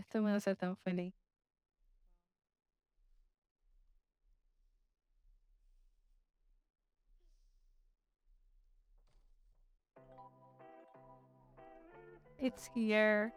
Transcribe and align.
Esto 0.00 0.22
me 0.22 0.32
hace 0.32 0.56
tan 0.56 0.76
feliz. 0.78 1.12
It's 12.38 12.70
here. 12.74 13.30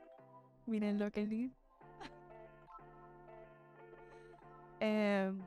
Miren 0.65 0.99
lo 0.99 1.11
que 1.11 1.25
lindo. 1.25 1.53
Em, 4.79 5.41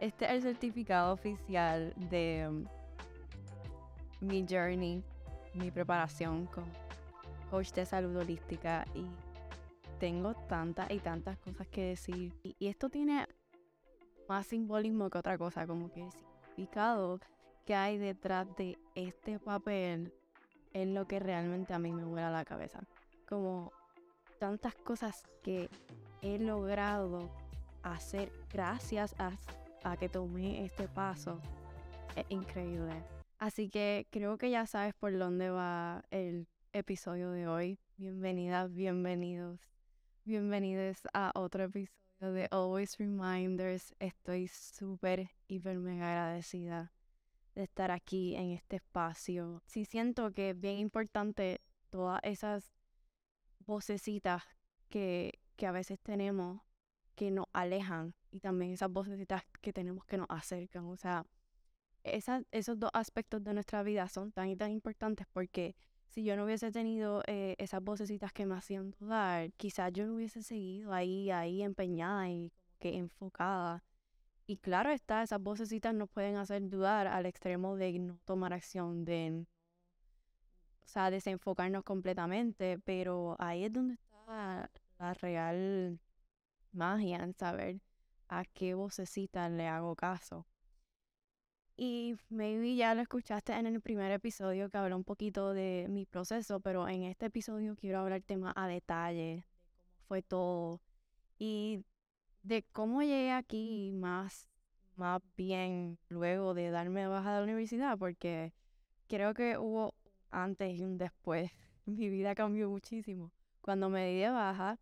este 0.00 0.24
es 0.24 0.30
el 0.30 0.42
certificado 0.42 1.12
oficial 1.12 1.92
de 2.10 2.46
um, 2.48 2.64
mi 4.20 4.46
journey, 4.48 5.04
mi 5.52 5.70
preparación 5.70 6.46
con 6.46 6.64
coach 7.50 7.70
de 7.72 7.84
salud 7.84 8.16
holística 8.16 8.86
y 8.94 9.06
tengo 9.98 10.34
tantas 10.34 10.90
y 10.90 10.98
tantas 10.98 11.38
cosas 11.38 11.66
que 11.68 11.82
decir. 11.88 12.32
Y, 12.42 12.66
esto 12.66 12.88
tiene 12.88 13.26
más 14.28 14.46
simbolismo 14.46 15.10
que 15.10 15.18
otra 15.18 15.38
cosa, 15.38 15.66
como 15.66 15.90
que 15.90 16.02
el 16.02 16.12
significado 16.12 17.20
que 17.64 17.74
hay 17.74 17.98
detrás 17.98 18.46
de 18.56 18.78
este 18.94 19.38
papel 19.38 20.12
es 20.72 20.88
lo 20.88 21.06
que 21.06 21.20
realmente 21.20 21.72
a 21.72 21.78
mí 21.78 21.92
me 21.92 22.04
vuela 22.04 22.30
la 22.30 22.44
cabeza. 22.44 22.80
Como 23.28 23.72
tantas 24.38 24.74
cosas 24.74 25.22
que 25.42 25.70
he 26.20 26.38
logrado 26.38 27.30
hacer 27.82 28.32
gracias 28.52 29.14
a, 29.18 29.32
a 29.84 29.96
que 29.96 30.08
tomé 30.08 30.64
este 30.64 30.88
paso. 30.88 31.40
Es 32.16 32.26
increíble. 32.28 32.92
Así 33.38 33.68
que 33.68 34.06
creo 34.10 34.38
que 34.38 34.50
ya 34.50 34.66
sabes 34.66 34.94
por 34.94 35.16
dónde 35.16 35.50
va 35.50 36.02
el 36.10 36.46
episodio 36.72 37.30
de 37.30 37.46
hoy. 37.46 37.78
Bienvenidas, 37.96 38.72
bienvenidos, 38.72 39.60
bienvenidos 40.26 41.02
a 41.12 41.32
otro 41.34 41.64
episodio 41.64 42.32
de 42.32 42.48
Always 42.50 42.96
Reminders. 42.96 43.94
Estoy 43.98 44.48
súper, 44.48 45.28
hiper, 45.48 45.78
mega 45.78 46.08
agradecida 46.10 46.92
de 47.54 47.64
estar 47.64 47.90
aquí 47.90 48.34
en 48.34 48.52
este 48.52 48.76
espacio. 48.76 49.62
Sí 49.66 49.84
siento 49.84 50.32
que 50.32 50.50
es 50.50 50.60
bien 50.60 50.78
importante 50.78 51.60
todas 51.90 52.20
esas 52.22 52.72
vocecitas 53.66 54.42
que, 54.88 55.40
que 55.56 55.66
a 55.66 55.72
veces 55.72 56.00
tenemos 56.00 56.62
que 57.14 57.30
nos 57.30 57.46
alejan 57.52 58.14
y 58.30 58.40
también 58.40 58.72
esas 58.72 58.90
vocecitas 58.90 59.42
que 59.60 59.74
tenemos 59.74 60.06
que 60.06 60.16
nos 60.16 60.26
acercan. 60.30 60.86
O 60.86 60.96
sea, 60.96 61.26
esos 62.02 62.78
dos 62.78 62.90
aspectos 62.94 63.44
de 63.44 63.52
nuestra 63.52 63.82
vida 63.82 64.08
son 64.08 64.32
tan 64.32 64.48
y 64.48 64.56
tan 64.56 64.70
importantes 64.70 65.26
porque 65.32 65.76
si 66.14 66.22
yo 66.22 66.36
no 66.36 66.44
hubiese 66.44 66.70
tenido 66.70 67.24
eh, 67.26 67.56
esas 67.58 67.82
vocecitas 67.82 68.32
que 68.32 68.46
me 68.46 68.54
hacían 68.54 68.92
dudar, 68.92 69.52
quizás 69.54 69.92
yo 69.92 70.06
no 70.06 70.14
hubiese 70.14 70.44
seguido 70.44 70.92
ahí, 70.92 71.32
ahí 71.32 71.60
empeñada 71.60 72.30
y 72.30 72.52
que 72.78 72.96
enfocada. 72.96 73.82
Y 74.46 74.58
claro 74.58 74.90
está, 74.90 75.24
esas 75.24 75.42
vocecitas 75.42 75.92
nos 75.92 76.08
pueden 76.08 76.36
hacer 76.36 76.68
dudar 76.68 77.08
al 77.08 77.26
extremo 77.26 77.74
de 77.74 77.98
no 77.98 78.20
tomar 78.24 78.52
acción, 78.52 79.04
de 79.04 79.44
o 80.84 80.86
sea, 80.86 81.10
desenfocarnos 81.10 81.82
completamente, 81.82 82.78
pero 82.78 83.34
ahí 83.40 83.64
es 83.64 83.72
donde 83.72 83.94
está 83.94 84.70
la 85.00 85.14
real 85.14 85.98
magia 86.70 87.16
en 87.24 87.34
saber 87.34 87.80
a 88.28 88.44
qué 88.44 88.74
vocecita 88.74 89.48
le 89.48 89.66
hago 89.66 89.96
caso. 89.96 90.46
Y 91.76 92.16
maybe 92.28 92.76
ya 92.76 92.94
lo 92.94 93.02
escuchaste 93.02 93.52
en 93.52 93.66
el 93.66 93.80
primer 93.80 94.12
episodio 94.12 94.70
que 94.70 94.78
habló 94.78 94.96
un 94.96 95.04
poquito 95.04 95.52
de 95.54 95.86
mi 95.90 96.06
proceso, 96.06 96.60
pero 96.60 96.88
en 96.88 97.02
este 97.02 97.26
episodio 97.26 97.74
quiero 97.74 97.98
hablarte 97.98 98.36
más 98.36 98.54
a 98.56 98.68
detalle 98.68 99.44
fue 100.06 100.22
todo 100.22 100.80
y 101.38 101.84
de 102.42 102.62
cómo 102.72 103.02
llegué 103.02 103.32
aquí 103.32 103.92
más, 103.94 104.48
más 104.96 105.20
bien 105.36 105.98
luego 106.08 106.54
de 106.54 106.70
darme 106.70 107.06
baja 107.06 107.32
de 107.32 107.38
la 107.38 107.44
universidad, 107.44 107.98
porque 107.98 108.52
creo 109.08 109.34
que 109.34 109.58
hubo 109.58 109.94
antes 110.30 110.78
y 110.78 110.84
un 110.84 110.98
después. 110.98 111.50
Mi 111.86 112.08
vida 112.08 112.34
cambió 112.34 112.70
muchísimo. 112.70 113.32
Cuando 113.60 113.88
me 113.88 114.08
di 114.08 114.20
de 114.20 114.30
baja 114.30 114.78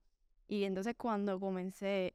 y 0.49 0.65
entonces 0.65 0.95
cuando 0.97 1.39
comencé 1.41 2.13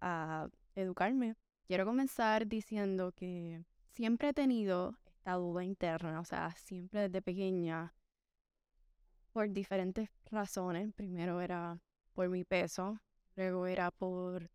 a 0.00 0.48
educarme, 0.74 1.36
quiero 1.68 1.84
comenzar 1.84 2.46
diciendo 2.46 3.12
que 3.12 3.62
siempre 3.92 4.30
he 4.30 4.32
tenido 4.32 4.96
esta 5.04 5.34
duda 5.34 5.62
interna, 5.62 6.18
o 6.18 6.24
sea, 6.24 6.50
siempre 6.56 7.02
desde 7.02 7.20
pequeña, 7.20 7.94
por 9.32 9.50
diferentes 9.50 10.08
razones. 10.30 10.90
Primero 10.94 11.42
era 11.42 11.78
por 12.14 12.30
mi 12.30 12.42
peso, 12.44 12.98
luego 13.36 13.66
era 13.66 13.90
por 13.90 14.50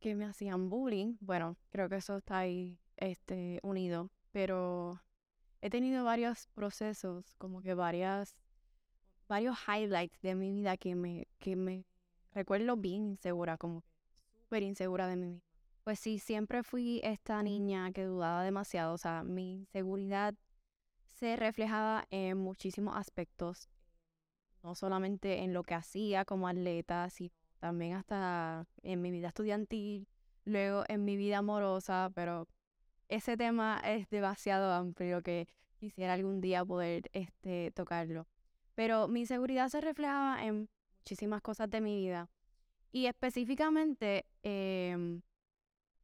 que 0.00 0.16
me 0.16 0.24
hacían 0.24 0.68
bullying. 0.68 1.16
Bueno, 1.20 1.56
creo 1.70 1.88
que 1.88 1.96
eso 1.96 2.16
está 2.16 2.38
ahí 2.38 2.80
este, 2.96 3.60
unido, 3.62 4.10
pero 4.32 5.00
he 5.60 5.70
tenido 5.70 6.04
varios 6.04 6.48
procesos, 6.48 7.36
como 7.36 7.62
que 7.62 7.74
varias, 7.74 8.36
varios 9.28 9.56
highlights 9.68 10.20
de 10.20 10.34
mi 10.34 10.50
vida 10.50 10.76
que 10.76 10.96
me, 10.96 11.28
que 11.38 11.54
me 11.54 11.84
recuerdo 12.32 12.76
bien 12.76 13.06
insegura, 13.06 13.56
como 13.56 13.84
súper 14.32 14.64
insegura 14.64 15.06
de 15.06 15.14
mí 15.14 15.26
misma. 15.26 15.47
Pues 15.88 16.00
sí, 16.00 16.18
siempre 16.18 16.62
fui 16.62 17.00
esta 17.02 17.42
niña 17.42 17.92
que 17.92 18.04
dudaba 18.04 18.42
demasiado, 18.42 18.92
o 18.92 18.98
sea, 18.98 19.22
mi 19.22 19.52
inseguridad 19.52 20.34
se 21.14 21.34
reflejaba 21.34 22.04
en 22.10 22.36
muchísimos 22.36 22.94
aspectos, 22.94 23.70
no 24.62 24.74
solamente 24.74 25.38
en 25.44 25.54
lo 25.54 25.62
que 25.62 25.72
hacía 25.72 26.26
como 26.26 26.46
atleta, 26.46 27.08
sino 27.08 27.32
también 27.58 27.94
hasta 27.94 28.66
en 28.82 29.00
mi 29.00 29.10
vida 29.10 29.28
estudiantil, 29.28 30.06
luego 30.44 30.84
en 30.88 31.06
mi 31.06 31.16
vida 31.16 31.38
amorosa, 31.38 32.12
pero 32.14 32.46
ese 33.08 33.38
tema 33.38 33.80
es 33.82 34.10
demasiado 34.10 34.70
amplio 34.74 35.22
que 35.22 35.48
quisiera 35.78 36.12
algún 36.12 36.42
día 36.42 36.66
poder 36.66 37.08
este, 37.14 37.70
tocarlo. 37.70 38.26
Pero 38.74 39.08
mi 39.08 39.20
inseguridad 39.20 39.70
se 39.70 39.80
reflejaba 39.80 40.44
en 40.44 40.68
muchísimas 40.98 41.40
cosas 41.40 41.70
de 41.70 41.80
mi 41.80 41.96
vida. 41.96 42.28
Y 42.92 43.06
específicamente 43.06 44.26
em, 44.42 45.22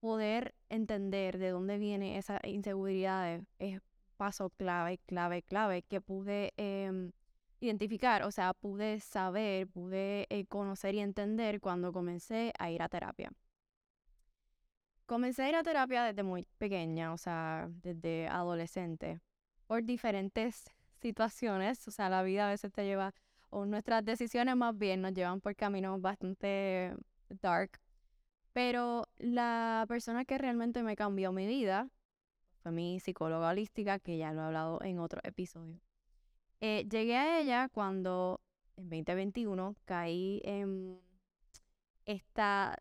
poder 0.04 0.54
entender 0.68 1.38
de 1.38 1.48
dónde 1.48 1.78
viene 1.78 2.18
esa 2.18 2.38
inseguridad 2.42 3.40
es 3.58 3.80
paso 4.18 4.50
clave, 4.50 4.98
clave, 5.06 5.40
clave 5.40 5.80
que 5.80 6.02
pude 6.02 6.52
em, 6.58 7.12
identificar. 7.60 8.22
O 8.24 8.30
sea, 8.30 8.52
pude 8.52 9.00
saber, 9.00 9.66
pude 9.66 10.26
eh, 10.28 10.44
conocer 10.44 10.94
y 10.94 11.00
entender 11.00 11.58
cuando 11.58 11.90
comencé 11.90 12.52
a 12.58 12.70
ir 12.70 12.82
a 12.82 12.90
terapia. 12.90 13.32
Comencé 15.06 15.44
a 15.44 15.48
ir 15.48 15.56
a 15.56 15.62
terapia 15.62 16.04
desde 16.04 16.22
muy 16.22 16.46
pequeña, 16.58 17.14
o 17.14 17.16
sea, 17.16 17.70
desde 17.82 18.28
adolescente, 18.28 19.20
por 19.66 19.84
diferentes 19.84 20.64
situaciones. 21.00 21.88
O 21.88 21.90
sea, 21.90 22.10
la 22.10 22.22
vida 22.22 22.46
a 22.46 22.50
veces 22.50 22.70
te 22.70 22.84
lleva, 22.84 23.14
o 23.48 23.64
nuestras 23.64 24.04
decisiones 24.04 24.54
más 24.54 24.76
bien 24.76 25.00
nos 25.00 25.14
llevan 25.14 25.40
por 25.40 25.56
caminos 25.56 25.98
bastante 26.02 26.94
dark. 27.40 27.80
Pero 28.54 29.08
la 29.18 29.84
persona 29.88 30.24
que 30.24 30.38
realmente 30.38 30.82
me 30.84 30.94
cambió 30.94 31.32
mi 31.32 31.44
vida 31.46 31.90
fue 32.62 32.70
mi 32.70 33.00
psicóloga 33.00 33.50
holística, 33.50 33.98
que 33.98 34.16
ya 34.16 34.32
lo 34.32 34.42
he 34.42 34.44
hablado 34.44 34.80
en 34.82 35.00
otro 35.00 35.20
episodio. 35.24 35.80
Eh, 36.60 36.86
llegué 36.88 37.16
a 37.16 37.40
ella 37.40 37.68
cuando 37.68 38.40
en 38.76 38.88
2021 38.88 39.76
caí 39.84 40.40
en 40.44 41.00
esta 42.06 42.78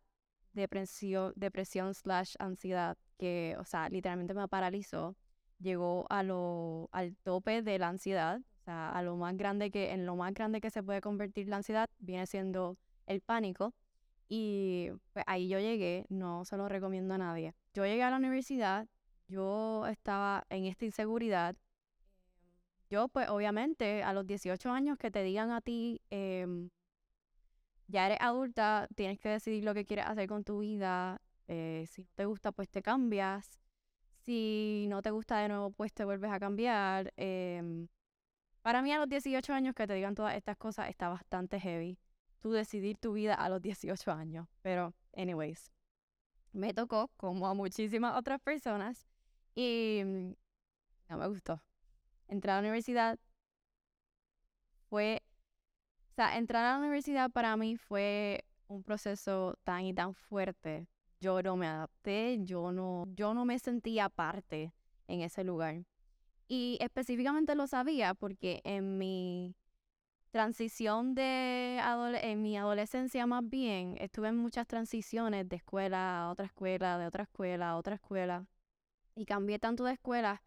depresión, 0.53 1.33
depresión 1.35 1.95
slash 1.95 2.35
ansiedad 2.37 2.95
que, 3.17 3.55
o 3.59 3.65
sea, 3.65 3.89
literalmente 3.89 4.35
me 4.35 4.47
paralizó. 4.47 5.15
Llegó 5.59 6.05
a 6.09 6.21
lo, 6.21 6.87
al 6.91 7.15
tope 7.23 7.63
de 7.63 7.79
la 7.79 7.87
ansiedad, 7.87 8.41
o 8.61 8.63
sea, 8.63 8.91
a 8.91 9.01
lo 9.01 9.15
más 9.15 9.35
grande 9.37 9.71
que, 9.71 9.91
en 9.91 10.05
lo 10.05 10.15
más 10.15 10.35
grande 10.35 10.61
que 10.61 10.69
se 10.69 10.83
puede 10.83 11.01
convertir 11.01 11.47
la 11.47 11.57
ansiedad, 11.57 11.89
viene 11.97 12.27
siendo 12.27 12.77
el 13.07 13.21
pánico. 13.21 13.73
Y 14.35 14.89
pues 15.11 15.23
ahí 15.27 15.47
yo 15.47 15.59
llegué, 15.59 16.07
no 16.09 16.43
se 16.43 16.57
lo 16.57 16.67
recomiendo 16.67 17.13
a 17.13 17.19
nadie. 17.19 17.53
Yo 17.75 17.85
llegué 17.85 18.01
a 18.01 18.09
la 18.09 18.17
universidad, 18.17 18.87
yo 19.27 19.85
estaba 19.85 20.43
en 20.49 20.65
esta 20.65 20.85
inseguridad. 20.85 21.55
Yo, 22.89 23.09
pues 23.09 23.29
obviamente, 23.29 24.01
a 24.01 24.11
los 24.11 24.25
18 24.25 24.71
años 24.71 24.97
que 24.97 25.11
te 25.11 25.21
digan 25.21 25.51
a 25.51 25.61
ti, 25.61 26.01
eh, 26.09 26.47
ya 27.87 28.07
eres 28.07 28.17
adulta, 28.21 28.87
tienes 28.95 29.19
que 29.19 29.29
decidir 29.29 29.63
lo 29.63 29.75
que 29.75 29.85
quieres 29.85 30.07
hacer 30.07 30.27
con 30.27 30.43
tu 30.43 30.61
vida. 30.61 31.21
Eh, 31.47 31.85
si 31.87 32.03
te 32.15 32.25
gusta, 32.25 32.51
pues 32.51 32.69
te 32.69 32.81
cambias. 32.81 33.59
Si 34.25 34.87
no 34.89 35.03
te 35.03 35.11
gusta 35.11 35.37
de 35.37 35.49
nuevo, 35.49 35.69
pues 35.69 35.93
te 35.93 36.05
vuelves 36.05 36.31
a 36.31 36.39
cambiar. 36.39 37.13
Em, 37.17 37.87
para 38.63 38.81
mí 38.81 38.91
a 38.91 38.97
los 38.97 39.07
18 39.09 39.53
años 39.53 39.75
que 39.75 39.85
te 39.85 39.93
digan 39.93 40.15
todas 40.15 40.35
estas 40.35 40.57
cosas 40.57 40.89
está 40.89 41.09
bastante 41.09 41.59
heavy. 41.59 41.99
Tú 42.43 42.51
decidir 42.51 42.97
tu 42.99 43.13
vida 43.13 43.33
a 43.35 43.47
los 43.49 43.61
18 43.61 44.11
años. 44.11 44.49
Pero, 44.61 44.93
anyways, 45.15 45.71
me 46.51 46.73
tocó 46.73 47.09
como 47.17 47.47
a 47.47 47.53
muchísimas 47.53 48.17
otras 48.17 48.41
personas 48.41 49.07
y 49.55 50.01
mm, 50.05 50.33
no 51.09 51.17
me 51.17 51.27
gustó. 51.27 51.61
Entré 52.27 52.51
a 52.51 52.55
la 52.55 52.61
universidad 52.61 53.17
fue 54.89 55.23
O 56.11 56.15
sea, 56.15 56.37
entrar 56.37 56.65
a 56.65 56.73
la 56.73 56.79
universidad 56.79 57.31
para 57.31 57.57
mí 57.57 57.77
fue 57.77 58.45
un 58.67 58.83
proceso 58.83 59.57
tan 59.63 59.85
y 59.85 59.93
tan 59.93 60.13
fuerte. 60.13 60.87
Yo 61.21 61.41
no 61.41 61.55
me 61.57 61.67
adapté, 61.67 62.39
yo 62.43 62.71
no, 62.71 63.05
yo 63.15 63.33
no 63.33 63.45
me 63.45 63.59
sentía 63.59 64.09
parte 64.09 64.73
en 65.07 65.21
ese 65.21 65.43
lugar. 65.45 65.85
Y 66.47 66.77
específicamente 66.81 67.55
lo 67.55 67.67
sabía 67.67 68.13
porque 68.13 68.61
en 68.65 68.97
mi 68.99 69.55
transición 70.33 71.13
de 71.13 71.79
en 72.23 72.41
mi 72.41 72.57
adolescencia 72.57 73.27
más 73.27 73.47
bien, 73.47 73.95
estuve 73.99 74.29
en 74.29 74.35
muchas 74.35 74.65
transiciones 74.65 75.47
de 75.47 75.57
escuela 75.57 76.23
a 76.23 76.31
otra 76.31 76.47
escuela, 76.47 76.97
de 76.97 77.05
otra 77.05 77.23
escuela 77.23 77.69
a 77.69 77.77
otra 77.77 77.95
escuela. 77.95 78.47
Y 79.13 79.25
cambié 79.25 79.59
tanto 79.59 79.83
de 79.83 79.93
escuela 79.93 80.41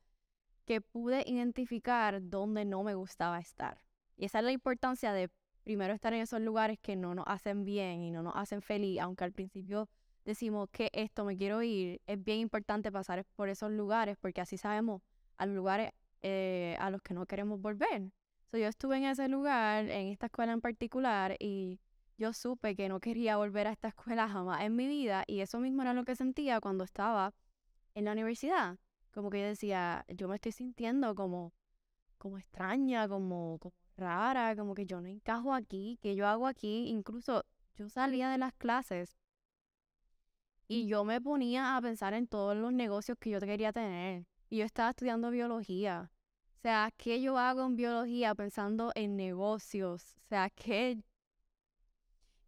que 0.65 0.81
pude 0.81 1.23
identificar 1.25 2.19
dónde 2.21 2.65
no 2.65 2.83
me 2.83 2.97
gustaba 2.97 3.39
estar. 3.39 3.81
Y 4.17 4.25
esa 4.25 4.41
es 4.41 4.45
la 4.45 4.51
importancia 4.51 5.13
de 5.13 5.31
primero 5.63 5.95
estar 5.95 6.13
en 6.13 6.23
esos 6.23 6.41
lugares 6.41 6.81
que 6.81 6.97
no 6.97 7.15
nos 7.15 7.27
hacen 7.29 7.65
bien 7.65 8.03
y 8.03 8.11
no 8.11 8.25
nos 8.25 8.35
hacen 8.35 8.63
feliz, 8.63 8.99
aunque 9.01 9.23
al 9.23 9.33
principio 9.33 9.89
decimos 10.25 10.69
que 10.73 10.91
esto 10.95 11.25
me 11.25 11.37
quiero 11.37 11.63
ir, 11.63 12.01
es 12.09 12.25
bien 12.25 12.41
importante 12.41 12.91
pasar 12.91 13.25
por 13.37 13.49
esos 13.49 13.71
lugares 13.71 14.17
porque 14.21 14.41
así 14.41 14.59
sabemos 14.59 15.01
a 15.37 15.47
los 15.47 15.55
lugares 15.55 15.93
eh, 16.23 16.77
a 16.81 16.91
los 16.91 17.03
que 17.03 17.15
no 17.15 17.25
queremos 17.25 17.61
volver. 17.61 18.11
So, 18.51 18.59
yo 18.59 18.69
estuve 18.69 18.97
en 18.97 19.05
ese 19.05 19.29
lugar, 19.29 19.91
en 19.91 20.09
esta 20.09 20.27
escuela 20.27 20.53
en 20.53 20.61
particular, 20.61 21.37
y 21.41 21.81
yo 22.17 22.33
supe 22.33 22.77
que 22.77 22.89
no 22.89 23.01
quería 23.01 23.37
volver 23.37 23.67
a 23.67 23.73
esta 23.73 23.89
escuela 23.89 24.29
jamás 24.29 24.63
en 24.63 24.77
mi 24.77 24.87
vida, 24.87 25.25
y 25.27 25.41
eso 25.41 25.59
mismo 25.61 25.83
era 25.83 25.95
lo 25.95 26.05
que 26.05 26.17
sentía 26.17 26.61
cuando 26.61 26.85
estaba 26.85 27.35
en 27.95 28.05
la 28.05 28.13
universidad. 28.13 28.79
Como 29.13 29.31
que 29.31 29.41
yo 29.41 29.47
decía, 29.47 30.05
yo 30.09 30.29
me 30.29 30.37
estoy 30.37 30.53
sintiendo 30.53 31.15
como, 31.15 31.53
como 32.19 32.39
extraña, 32.39 33.09
como, 33.09 33.59
como 33.59 33.75
rara, 33.97 34.55
como 34.57 34.75
que 34.75 34.87
yo 34.87 35.01
no 35.01 35.09
encajo 35.09 35.55
aquí, 35.55 35.99
que 36.03 36.15
yo 36.15 36.27
hago 36.27 36.47
aquí. 36.47 36.89
Incluso 36.89 37.45
yo 37.77 37.89
salía 37.89 38.31
de 38.31 38.39
las 38.39 38.53
clases 38.55 39.17
y 40.69 40.87
yo 40.87 41.05
me 41.05 41.21
ponía 41.21 41.77
a 41.77 41.83
pensar 41.83 42.15
en 42.15 42.27
todos 42.27 42.57
los 42.57 42.73
negocios 42.73 43.19
que 43.19 43.31
yo 43.31 43.41
quería 43.41 43.73
tener. 43.73 44.27
Y 44.51 44.59
yo 44.59 44.65
estaba 44.65 44.91
estudiando 44.91 45.31
biología. 45.31 46.11
Sea, 46.67 46.91
¿qué 46.97 47.23
yo 47.23 47.39
hago 47.39 47.65
en 47.65 47.77
biología 47.77 48.35
pensando 48.35 48.91
en 48.97 49.15
negocios? 49.15 50.17
O 50.25 50.29
sea, 50.29 50.51
¿qué? 50.51 50.99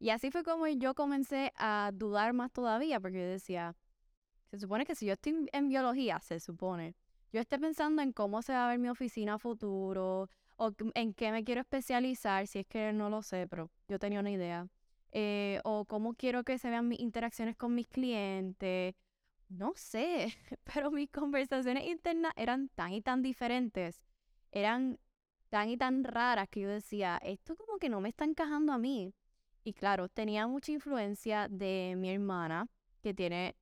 Y 0.01 0.11
así 0.11 0.33
fue 0.33 0.43
como 0.43 0.67
yo 0.67 0.97
comencé 0.97 1.53
a 1.55 1.93
dudar 1.95 2.33
más 2.33 2.51
todavía, 2.51 2.99
porque 2.99 3.19
yo 3.21 3.27
decía, 3.29 3.77
se 4.51 4.59
supone 4.59 4.85
que 4.85 4.97
si 4.97 5.07
yo 5.07 5.13
estoy 5.13 5.49
en 5.53 5.69
biología, 5.69 6.19
se 6.19 6.41
supone, 6.41 6.97
yo 7.33 7.41
esté 7.41 7.61
pensando 7.61 8.03
en 8.03 8.11
cómo 8.11 8.43
se 8.43 8.55
va 8.55 8.67
a 8.67 8.71
ver 8.71 8.81
mi 8.81 8.89
oficina 8.89 9.39
futuro, 9.39 10.29
o 10.57 10.73
en 10.95 11.15
qué 11.15 11.31
me 11.31 11.45
quiero 11.45 11.61
especializar, 11.61 12.49
si 12.49 12.59
es 12.59 12.67
que 12.67 12.93
no 12.93 13.11
lo 13.11 13.23
sé, 13.23 13.47
pero 13.47 13.71
yo 13.87 14.01
tenía 14.01 14.19
una 14.19 14.33
idea. 14.33 14.67
Eh, 15.13 15.61
o 15.63 15.85
cómo 15.85 16.15
quiero 16.15 16.43
que 16.43 16.59
se 16.59 16.71
vean 16.71 16.89
mis 16.89 16.99
interacciones 16.99 17.55
con 17.55 17.73
mis 17.73 17.87
clientes. 17.87 18.97
No 19.49 19.75
sé, 19.77 20.35
pero 20.65 20.91
mis 20.91 21.09
conversaciones 21.09 21.87
internas 21.87 22.33
eran 22.35 22.69
tan 22.71 22.93
y 22.93 23.01
tan 23.01 23.23
diferentes, 23.23 24.03
eran 24.53 24.99
tan 25.51 25.69
y 25.69 25.77
tan 25.77 26.05
raras 26.05 26.49
que 26.49 26.61
yo 26.61 26.69
decía, 26.69 27.19
esto 27.23 27.57
como 27.57 27.79
que 27.79 27.89
no 27.89 28.01
me 28.01 28.09
está 28.09 28.25
encajando 28.25 28.73
a 28.73 28.79
mí. 28.79 29.15
Y 29.65 29.73
claro, 29.73 30.09
tenía 30.09 30.47
mucha 30.47 30.73
influencia 30.73 31.49
de 31.49 31.95
mi 31.97 32.11
hermana, 32.11 32.69
que 33.03 33.15
tiene 33.15 33.57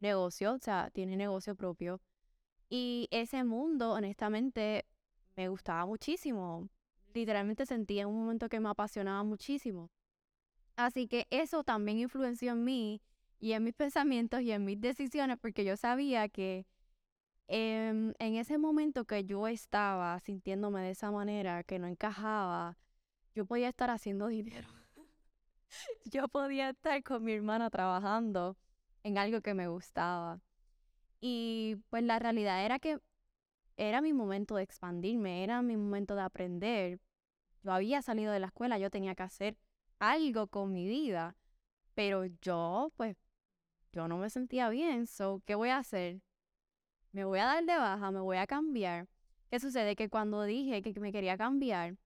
negocio, 0.00 0.54
o 0.54 0.58
sea, 0.58 0.90
tiene 0.90 1.16
negocio 1.16 1.54
propio. 1.54 2.00
Y 2.68 3.08
ese 3.10 3.44
mundo, 3.44 3.92
honestamente, 3.92 4.86
me 5.36 5.48
gustaba 5.48 5.86
muchísimo. 5.86 6.68
Literalmente 7.14 7.66
sentí 7.66 7.98
en 7.98 8.08
un 8.08 8.18
momento 8.18 8.48
que 8.48 8.60
me 8.60 8.70
apasionaba 8.70 9.22
muchísimo. 9.22 9.90
Así 10.76 11.06
que 11.06 11.26
eso 11.30 11.64
también 11.64 11.98
influenció 11.98 12.52
en 12.52 12.64
mí 12.64 13.02
y 13.38 13.52
en 13.52 13.64
mis 13.64 13.74
pensamientos 13.74 14.40
y 14.40 14.52
en 14.52 14.64
mis 14.64 14.80
decisiones 14.80 15.38
porque 15.38 15.64
yo 15.64 15.76
sabía 15.76 16.28
que 16.28 16.66
en 17.54 18.14
ese 18.36 18.56
momento 18.56 19.04
que 19.04 19.24
yo 19.24 19.46
estaba 19.46 20.18
sintiéndome 20.20 20.82
de 20.82 20.90
esa 20.90 21.10
manera, 21.10 21.64
que 21.64 21.78
no 21.78 21.86
encajaba, 21.86 22.78
yo 23.34 23.44
podía 23.44 23.68
estar 23.68 23.90
haciendo 23.90 24.26
dinero. 24.28 24.68
yo 26.04 26.28
podía 26.28 26.70
estar 26.70 27.02
con 27.02 27.24
mi 27.24 27.32
hermana 27.32 27.70
trabajando 27.70 28.56
en 29.02 29.18
algo 29.18 29.40
que 29.40 29.54
me 29.54 29.68
gustaba. 29.68 30.40
Y 31.20 31.76
pues 31.90 32.02
la 32.02 32.18
realidad 32.18 32.64
era 32.64 32.78
que 32.78 32.98
era 33.76 34.00
mi 34.00 34.12
momento 34.12 34.56
de 34.56 34.62
expandirme, 34.62 35.44
era 35.44 35.62
mi 35.62 35.76
momento 35.76 36.14
de 36.14 36.22
aprender. 36.22 37.00
Yo 37.62 37.72
había 37.72 38.02
salido 38.02 38.32
de 38.32 38.40
la 38.40 38.48
escuela, 38.48 38.78
yo 38.78 38.90
tenía 38.90 39.14
que 39.14 39.22
hacer 39.22 39.56
algo 39.98 40.48
con 40.48 40.72
mi 40.72 40.86
vida, 40.86 41.36
pero 41.94 42.24
yo, 42.40 42.92
pues, 42.96 43.16
yo 43.92 44.08
no 44.08 44.18
me 44.18 44.30
sentía 44.30 44.68
bien, 44.68 45.06
so, 45.06 45.42
¿qué 45.46 45.54
voy 45.54 45.68
a 45.68 45.78
hacer? 45.78 46.20
Me 47.12 47.24
voy 47.24 47.40
a 47.40 47.44
dar 47.44 47.64
de 47.64 47.76
baja, 47.76 48.10
me 48.10 48.20
voy 48.20 48.38
a 48.38 48.46
cambiar. 48.46 49.06
¿Qué 49.50 49.60
sucede? 49.60 49.96
Que 49.96 50.08
cuando 50.08 50.44
dije 50.44 50.80
que 50.80 50.98
me 50.98 51.12
quería 51.12 51.36
cambiar, 51.36 51.96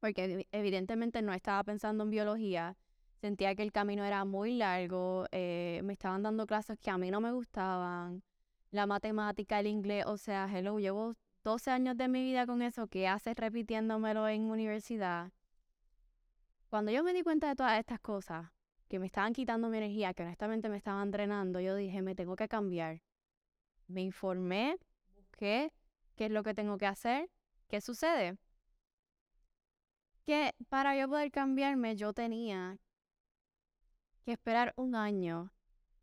porque 0.00 0.46
evidentemente 0.52 1.22
no 1.22 1.32
estaba 1.32 1.64
pensando 1.64 2.04
en 2.04 2.10
biología, 2.10 2.76
sentía 3.16 3.54
que 3.54 3.62
el 3.62 3.72
camino 3.72 4.04
era 4.04 4.26
muy 4.26 4.54
largo, 4.58 5.24
eh, 5.32 5.80
me 5.84 5.94
estaban 5.94 6.22
dando 6.22 6.46
clases 6.46 6.78
que 6.78 6.90
a 6.90 6.98
mí 6.98 7.10
no 7.10 7.22
me 7.22 7.32
gustaban, 7.32 8.22
la 8.70 8.86
matemática, 8.86 9.60
el 9.60 9.66
inglés, 9.66 10.04
o 10.06 10.18
sea, 10.18 10.46
hello, 10.52 10.78
llevo 10.78 11.14
12 11.42 11.70
años 11.70 11.96
de 11.96 12.08
mi 12.08 12.22
vida 12.22 12.44
con 12.44 12.60
eso, 12.60 12.86
¿qué 12.88 13.08
haces 13.08 13.36
repitiéndomelo 13.36 14.28
en 14.28 14.50
universidad? 14.50 15.32
Cuando 16.68 16.92
yo 16.92 17.02
me 17.02 17.14
di 17.14 17.22
cuenta 17.22 17.48
de 17.48 17.56
todas 17.56 17.78
estas 17.78 18.00
cosas, 18.00 18.48
que 18.88 18.98
me 18.98 19.06
estaban 19.06 19.32
quitando 19.32 19.70
mi 19.70 19.78
energía, 19.78 20.12
que 20.12 20.22
honestamente 20.22 20.68
me 20.68 20.76
estaban 20.76 21.10
drenando, 21.10 21.60
yo 21.60 21.74
dije, 21.76 22.02
me 22.02 22.14
tengo 22.14 22.36
que 22.36 22.46
cambiar. 22.46 23.00
Me 23.86 24.02
informé, 24.02 24.76
busqué 25.14 25.72
qué 26.16 26.26
es 26.26 26.30
lo 26.30 26.42
que 26.42 26.54
tengo 26.54 26.78
que 26.78 26.86
hacer, 26.86 27.30
qué 27.68 27.80
sucede. 27.80 28.38
Que 30.24 30.54
para 30.68 30.96
yo 30.96 31.08
poder 31.08 31.30
cambiarme, 31.30 31.96
yo 31.96 32.12
tenía 32.12 32.78
que 34.24 34.32
esperar 34.32 34.72
un 34.76 34.94
año 34.94 35.52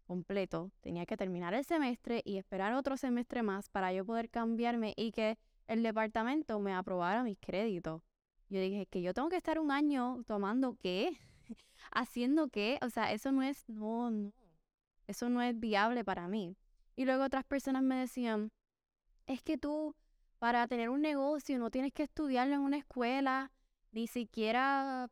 completo. 0.06 0.72
Tenía 0.82 1.06
que 1.06 1.17
terminar 1.17 1.53
el 1.53 1.63
semestre 1.63 2.22
y 2.25 2.38
esperar 2.38 2.74
otro 2.74 2.98
semestre 2.98 3.44
más 3.44 3.70
para 3.70 3.94
yo 3.94 4.06
poder 4.06 4.29
cambiarme 4.29 4.94
y 4.98 5.12
que 5.12 5.38
el 5.67 5.84
departamento 5.84 6.60
me 6.60 6.74
aprobara 6.74 7.24
mis 7.24 7.39
créditos. 7.39 8.01
Yo 8.50 8.60
dije 8.60 8.86
que 8.86 9.01
yo 9.01 9.13
tengo 9.13 9.29
que 9.29 9.38
estar 9.38 9.58
un 9.58 9.72
año 9.72 10.22
tomando 10.27 10.75
qué, 10.75 11.17
haciendo 11.91 12.50
qué, 12.50 12.77
o 12.82 12.89
sea, 12.89 13.13
eso 13.13 13.32
no 13.32 13.41
es, 13.41 13.67
no, 13.70 14.12
no, 14.12 14.34
eso 15.08 15.29
no 15.29 15.41
es 15.41 15.58
viable 15.58 16.03
para 16.03 16.27
mí. 16.27 16.58
Y 17.01 17.05
luego 17.05 17.24
otras 17.24 17.43
personas 17.43 17.81
me 17.81 17.96
decían, 17.96 18.51
es 19.25 19.41
que 19.41 19.58
tú 19.58 19.96
para 20.38 20.67
tener 20.67 20.91
un 20.91 21.01
negocio 21.01 21.58
no 21.58 21.72
tienes 21.72 21.93
que 21.93 22.03
estudiarlo 22.03 22.53
en 22.53 22.62
una 22.62 22.77
escuela, 22.77 23.51
ni 23.91 24.05
siquiera, 24.05 25.10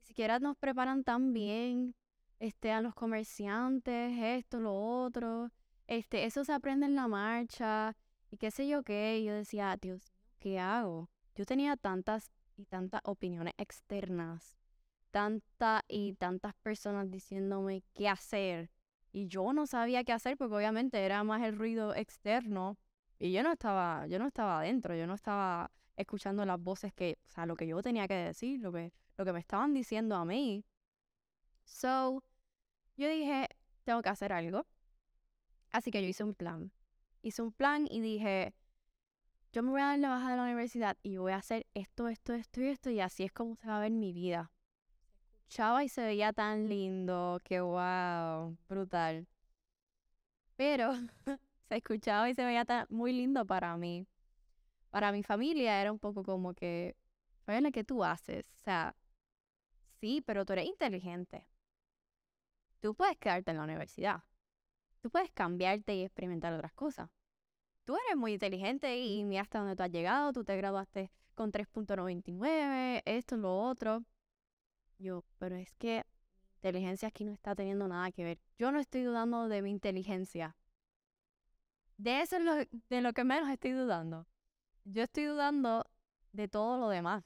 ni 0.00 0.06
siquiera 0.06 0.38
nos 0.38 0.54
preparan 0.58 1.02
tan 1.02 1.32
bien 1.32 1.94
este, 2.40 2.72
a 2.72 2.82
los 2.82 2.94
comerciantes, 2.94 4.12
esto, 4.18 4.60
lo 4.60 4.74
otro. 4.74 5.50
Este, 5.86 6.26
eso 6.26 6.44
se 6.44 6.52
aprende 6.52 6.84
en 6.84 6.94
la 6.94 7.08
marcha 7.08 7.96
y 8.30 8.36
qué 8.36 8.50
sé 8.50 8.68
yo 8.68 8.82
qué. 8.82 9.20
Y 9.20 9.24
yo 9.24 9.32
decía, 9.32 9.78
Dios, 9.80 10.12
¿qué 10.38 10.60
hago? 10.60 11.08
Yo 11.34 11.46
tenía 11.46 11.78
tantas 11.78 12.30
y 12.58 12.66
tantas 12.66 13.00
opiniones 13.02 13.54
externas, 13.56 14.58
tantas 15.10 15.80
y 15.88 16.12
tantas 16.16 16.52
personas 16.56 17.10
diciéndome 17.10 17.82
qué 17.94 18.10
hacer. 18.10 18.73
Y 19.14 19.28
yo 19.28 19.52
no 19.52 19.68
sabía 19.68 20.02
qué 20.02 20.12
hacer 20.12 20.36
porque 20.36 20.56
obviamente 20.56 21.04
era 21.04 21.22
más 21.22 21.40
el 21.44 21.56
ruido 21.56 21.94
externo 21.94 22.76
y 23.20 23.30
yo 23.30 23.44
no 23.44 23.52
estaba, 23.52 24.08
yo 24.08 24.18
no 24.18 24.26
estaba 24.26 24.58
adentro, 24.58 24.96
yo 24.96 25.06
no 25.06 25.14
estaba 25.14 25.70
escuchando 25.96 26.44
las 26.44 26.60
voces 26.60 26.92
que, 26.92 27.16
o 27.28 27.30
sea, 27.30 27.46
lo 27.46 27.54
que 27.54 27.68
yo 27.68 27.80
tenía 27.80 28.08
que 28.08 28.14
decir, 28.14 28.58
lo 28.58 28.72
que, 28.72 28.92
lo 29.16 29.24
que 29.24 29.32
me 29.32 29.38
estaban 29.38 29.72
diciendo 29.72 30.16
a 30.16 30.24
mí. 30.24 30.64
So, 31.62 32.24
yo 32.96 33.08
dije, 33.08 33.48
tengo 33.84 34.02
que 34.02 34.08
hacer 34.08 34.32
algo. 34.32 34.66
Así 35.70 35.92
que 35.92 36.02
yo 36.02 36.08
hice 36.08 36.24
un 36.24 36.34
plan. 36.34 36.72
Hice 37.22 37.40
un 37.40 37.52
plan 37.52 37.86
y 37.88 38.00
dije, 38.00 38.52
yo 39.52 39.62
me 39.62 39.70
voy 39.70 39.80
a 39.80 39.86
dar 39.86 39.98
la 40.00 40.08
baja 40.08 40.32
de 40.32 40.36
la 40.38 40.42
universidad 40.42 40.96
y 41.04 41.18
voy 41.18 41.30
a 41.30 41.36
hacer 41.36 41.68
esto, 41.74 42.08
esto, 42.08 42.32
esto 42.32 42.60
y 42.60 42.66
esto 42.66 42.90
y 42.90 42.98
así 42.98 43.22
es 43.22 43.30
como 43.30 43.54
se 43.54 43.68
va 43.68 43.76
a 43.76 43.80
ver 43.80 43.92
mi 43.92 44.12
vida. 44.12 44.50
Escuchaba 45.48 45.84
y 45.84 45.88
se 45.88 46.04
veía 46.04 46.32
tan 46.32 46.68
lindo, 46.68 47.40
que 47.44 47.60
wow, 47.60 48.56
brutal. 48.68 49.26
Pero 50.56 50.92
se 51.68 51.76
escuchaba 51.76 52.28
y 52.28 52.34
se 52.34 52.44
veía 52.44 52.64
tan, 52.64 52.86
muy 52.90 53.12
lindo 53.12 53.44
para 53.46 53.76
mí. 53.76 54.06
Para 54.90 55.12
mi 55.12 55.22
familia 55.22 55.80
era 55.80 55.92
un 55.92 55.98
poco 55.98 56.24
como 56.24 56.54
que, 56.54 56.96
oye, 57.46 57.72
¿qué 57.72 57.84
tú 57.84 58.04
haces? 58.04 58.46
O 58.54 58.64
sea, 58.64 58.96
sí, 60.00 60.22
pero 60.26 60.44
tú 60.44 60.52
eres 60.54 60.66
inteligente 60.66 61.46
tú 62.84 62.94
puedes 62.94 63.16
quedarte 63.16 63.50
en 63.50 63.56
la 63.56 63.64
universidad. 63.64 64.24
Tú 65.00 65.08
puedes 65.08 65.30
cambiarte 65.32 65.94
y 65.94 66.02
experimentar 66.02 66.52
otras 66.52 66.74
cosas. 66.74 67.08
Tú 67.86 67.96
eres 67.96 68.14
muy 68.14 68.34
inteligente 68.34 68.98
y 68.98 69.24
mira 69.24 69.40
hasta 69.40 69.60
dónde 69.60 69.74
tú 69.74 69.82
has 69.84 69.90
llegado, 69.90 70.34
tú 70.34 70.44
te 70.44 70.54
graduaste 70.54 71.10
con 71.34 71.50
3.99, 71.50 73.00
esto, 73.06 73.38
lo 73.38 73.58
otro. 73.58 74.04
Yo, 75.04 75.22
pero 75.36 75.56
es 75.56 75.70
que 75.74 76.02
inteligencia 76.56 77.08
aquí 77.08 77.26
no 77.26 77.32
está 77.32 77.54
teniendo 77.54 77.86
nada 77.86 78.10
que 78.10 78.24
ver. 78.24 78.38
Yo 78.58 78.72
no 78.72 78.80
estoy 78.80 79.02
dudando 79.02 79.48
de 79.48 79.60
mi 79.60 79.70
inteligencia. 79.70 80.56
De 81.98 82.22
eso 82.22 82.36
es 82.38 82.68
de 82.88 83.00
lo 83.02 83.12
que 83.12 83.22
menos 83.22 83.50
estoy 83.50 83.72
dudando. 83.72 84.26
Yo 84.84 85.02
estoy 85.02 85.24
dudando 85.24 85.84
de 86.32 86.48
todo 86.48 86.78
lo 86.78 86.88
demás. 86.88 87.22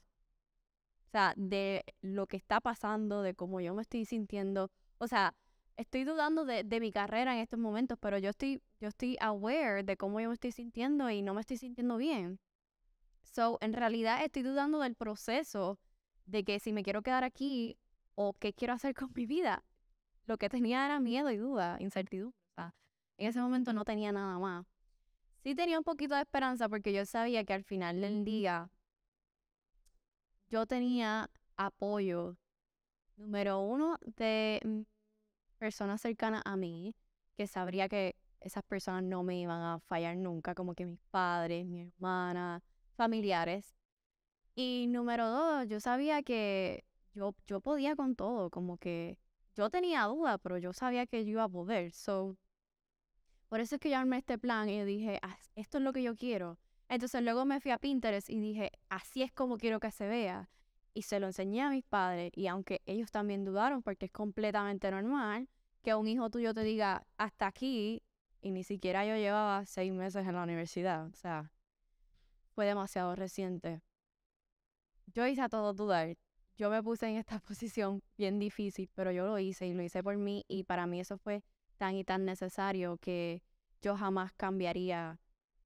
O 1.07 1.09
sea, 1.11 1.33
de 1.37 1.85
lo 2.01 2.27
que 2.27 2.35
está 2.35 2.59
pasando, 2.59 3.21
de 3.21 3.33
cómo 3.33 3.61
yo 3.61 3.73
me 3.73 3.81
estoy 3.81 4.03
sintiendo. 4.03 4.69
O 4.97 5.07
sea, 5.07 5.33
estoy 5.77 6.03
dudando 6.03 6.43
de, 6.43 6.65
de, 6.65 6.81
mi 6.81 6.91
carrera 6.91 7.33
en 7.33 7.39
estos 7.39 7.59
momentos, 7.59 7.97
pero 8.01 8.17
yo 8.17 8.31
estoy, 8.31 8.61
yo 8.81 8.89
estoy 8.89 9.15
aware 9.21 9.83
de 9.83 9.95
cómo 9.95 10.19
yo 10.19 10.27
me 10.27 10.33
estoy 10.33 10.51
sintiendo 10.51 11.09
y 11.09 11.21
no 11.21 11.33
me 11.33 11.39
estoy 11.39 11.55
sintiendo 11.55 11.95
bien. 11.95 12.41
So, 13.23 13.57
en 13.61 13.71
realidad 13.71 14.21
estoy 14.25 14.43
dudando 14.43 14.79
del 14.79 14.95
proceso 14.95 15.79
de 16.29 16.43
que 16.43 16.59
si 16.59 16.71
me 16.73 16.83
quiero 16.83 17.01
quedar 17.01 17.23
aquí 17.23 17.77
o 18.15 18.33
qué 18.33 18.53
quiero 18.53 18.73
hacer 18.73 18.93
con 18.93 19.11
mi 19.15 19.25
vida. 19.25 19.63
Lo 20.25 20.37
que 20.37 20.49
tenía 20.49 20.85
era 20.85 20.99
miedo 20.99 21.31
y 21.31 21.37
duda, 21.37 21.77
incertidumbre. 21.79 22.37
O 22.51 22.53
sea, 22.53 22.73
en 23.17 23.27
ese 23.29 23.39
momento 23.39 23.73
no 23.73 23.83
tenía 23.83 24.11
nada 24.11 24.37
más. 24.37 24.65
Sí 25.43 25.55
tenía 25.55 25.77
un 25.77 25.83
poquito 25.83 26.15
de 26.15 26.21
esperanza 26.21 26.69
porque 26.69 26.93
yo 26.93 27.05
sabía 27.05 27.43
que 27.45 27.53
al 27.53 27.63
final 27.63 28.01
del 28.01 28.23
día 28.25 28.69
yo 30.49 30.65
tenía 30.65 31.29
apoyo, 31.55 32.35
número 33.15 33.59
uno, 33.59 33.97
de 34.17 34.85
personas 35.57 36.01
cercanas 36.01 36.41
a 36.45 36.57
mí, 36.57 36.95
que 37.35 37.47
sabría 37.47 37.87
que 37.87 38.15
esas 38.41 38.63
personas 38.63 39.03
no 39.03 39.23
me 39.23 39.39
iban 39.39 39.61
a 39.61 39.79
fallar 39.79 40.17
nunca, 40.17 40.55
como 40.55 40.73
que 40.73 40.85
mis 40.85 40.99
padres, 41.11 41.65
mi 41.65 41.81
hermana, 41.81 42.61
familiares. 42.95 43.78
Y 44.61 44.87
número 44.87 45.29
dos, 45.29 45.69
yo 45.69 45.79
sabía 45.79 46.21
que 46.21 46.83
yo, 47.13 47.33
yo 47.47 47.61
podía 47.61 47.95
con 47.95 48.17
todo, 48.17 48.49
como 48.49 48.77
que 48.77 49.17
yo 49.55 49.69
tenía 49.69 50.03
dudas, 50.03 50.37
pero 50.43 50.57
yo 50.57 50.73
sabía 50.73 51.05
que 51.05 51.23
yo 51.23 51.31
iba 51.31 51.45
a 51.45 51.47
poder. 51.47 51.93
So, 51.93 52.35
por 53.47 53.61
eso 53.61 53.75
es 53.75 53.79
que 53.79 53.89
yo 53.89 53.97
armé 53.97 54.17
este 54.17 54.37
plan 54.37 54.67
y 54.67 54.83
dije, 54.83 55.17
ah, 55.21 55.37
esto 55.55 55.77
es 55.77 55.83
lo 55.85 55.93
que 55.93 56.03
yo 56.03 56.13
quiero. 56.13 56.59
Entonces 56.89 57.23
luego 57.23 57.45
me 57.45 57.61
fui 57.61 57.71
a 57.71 57.77
Pinterest 57.77 58.29
y 58.29 58.37
dije, 58.41 58.73
así 58.89 59.23
es 59.23 59.31
como 59.31 59.57
quiero 59.57 59.79
que 59.79 59.91
se 59.91 60.09
vea. 60.09 60.49
Y 60.93 61.03
se 61.03 61.21
lo 61.21 61.27
enseñé 61.27 61.61
a 61.61 61.69
mis 61.69 61.85
padres 61.85 62.29
y 62.35 62.47
aunque 62.47 62.81
ellos 62.85 63.11
también 63.11 63.45
dudaron 63.45 63.81
porque 63.81 64.07
es 64.07 64.11
completamente 64.11 64.91
normal 64.91 65.47
que 65.83 65.95
un 65.95 66.05
hijo 66.05 66.29
tuyo 66.29 66.53
te 66.53 66.63
diga 66.63 67.07
hasta 67.17 67.47
aquí 67.47 68.03
y 68.41 68.51
ni 68.51 68.65
siquiera 68.65 69.05
yo 69.05 69.15
llevaba 69.15 69.65
seis 69.65 69.93
meses 69.93 70.27
en 70.27 70.35
la 70.35 70.43
universidad. 70.43 71.07
O 71.07 71.13
sea, 71.13 71.49
fue 72.53 72.65
demasiado 72.65 73.15
reciente. 73.15 73.81
Yo 75.19 75.27
hice 75.27 75.41
a 75.41 75.49
todos 75.49 75.75
dudar. 75.75 76.15
Yo 76.55 76.69
me 76.69 76.81
puse 76.81 77.05
en 77.09 77.17
esta 77.17 77.39
posición 77.47 78.01
bien 78.17 78.39
difícil, 78.39 78.89
pero 78.95 79.11
yo 79.11 79.25
lo 79.25 79.37
hice 79.37 79.67
y 79.67 79.73
lo 79.73 79.83
hice 79.83 80.01
por 80.01 80.15
mí 80.15 80.45
y 80.47 80.63
para 80.63 80.87
mí 80.87 81.01
eso 81.01 81.17
fue 81.17 81.43
tan 81.75 81.95
y 81.95 82.05
tan 82.05 82.23
necesario 82.23 82.95
que 82.99 83.43
yo 83.81 83.97
jamás 83.97 84.31
cambiaría 84.31 85.19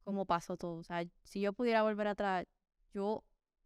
cómo 0.03 0.25
pasó 0.25 0.57
todo. 0.57 0.77
O 0.77 0.83
sea, 0.83 1.05
si 1.21 1.39
yo 1.39 1.53
pudiera 1.53 1.83
volver 1.83 2.07
atrás, 2.07 2.47
yo 2.95 3.23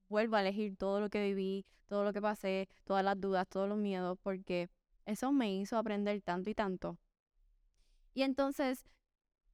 vuelvo 0.10 0.36
a 0.36 0.42
elegir 0.42 0.76
todo 0.76 1.00
lo 1.00 1.10
que 1.10 1.24
viví, 1.24 1.66
todo 1.88 2.04
lo 2.04 2.12
que 2.12 2.22
pasé, 2.22 2.68
todas 2.84 3.06
las 3.06 3.18
dudas, 3.22 3.48
todos 3.48 3.70
los 3.70 3.78
miedos, 3.78 4.18
porque 4.22 4.70
eso 5.06 5.32
me 5.32 5.56
hizo 5.56 5.78
aprender 5.78 6.22
tanto 6.22 6.50
y 6.50 6.54
tanto. 6.54 6.98
Y 8.14 8.24
entonces, 8.24 8.84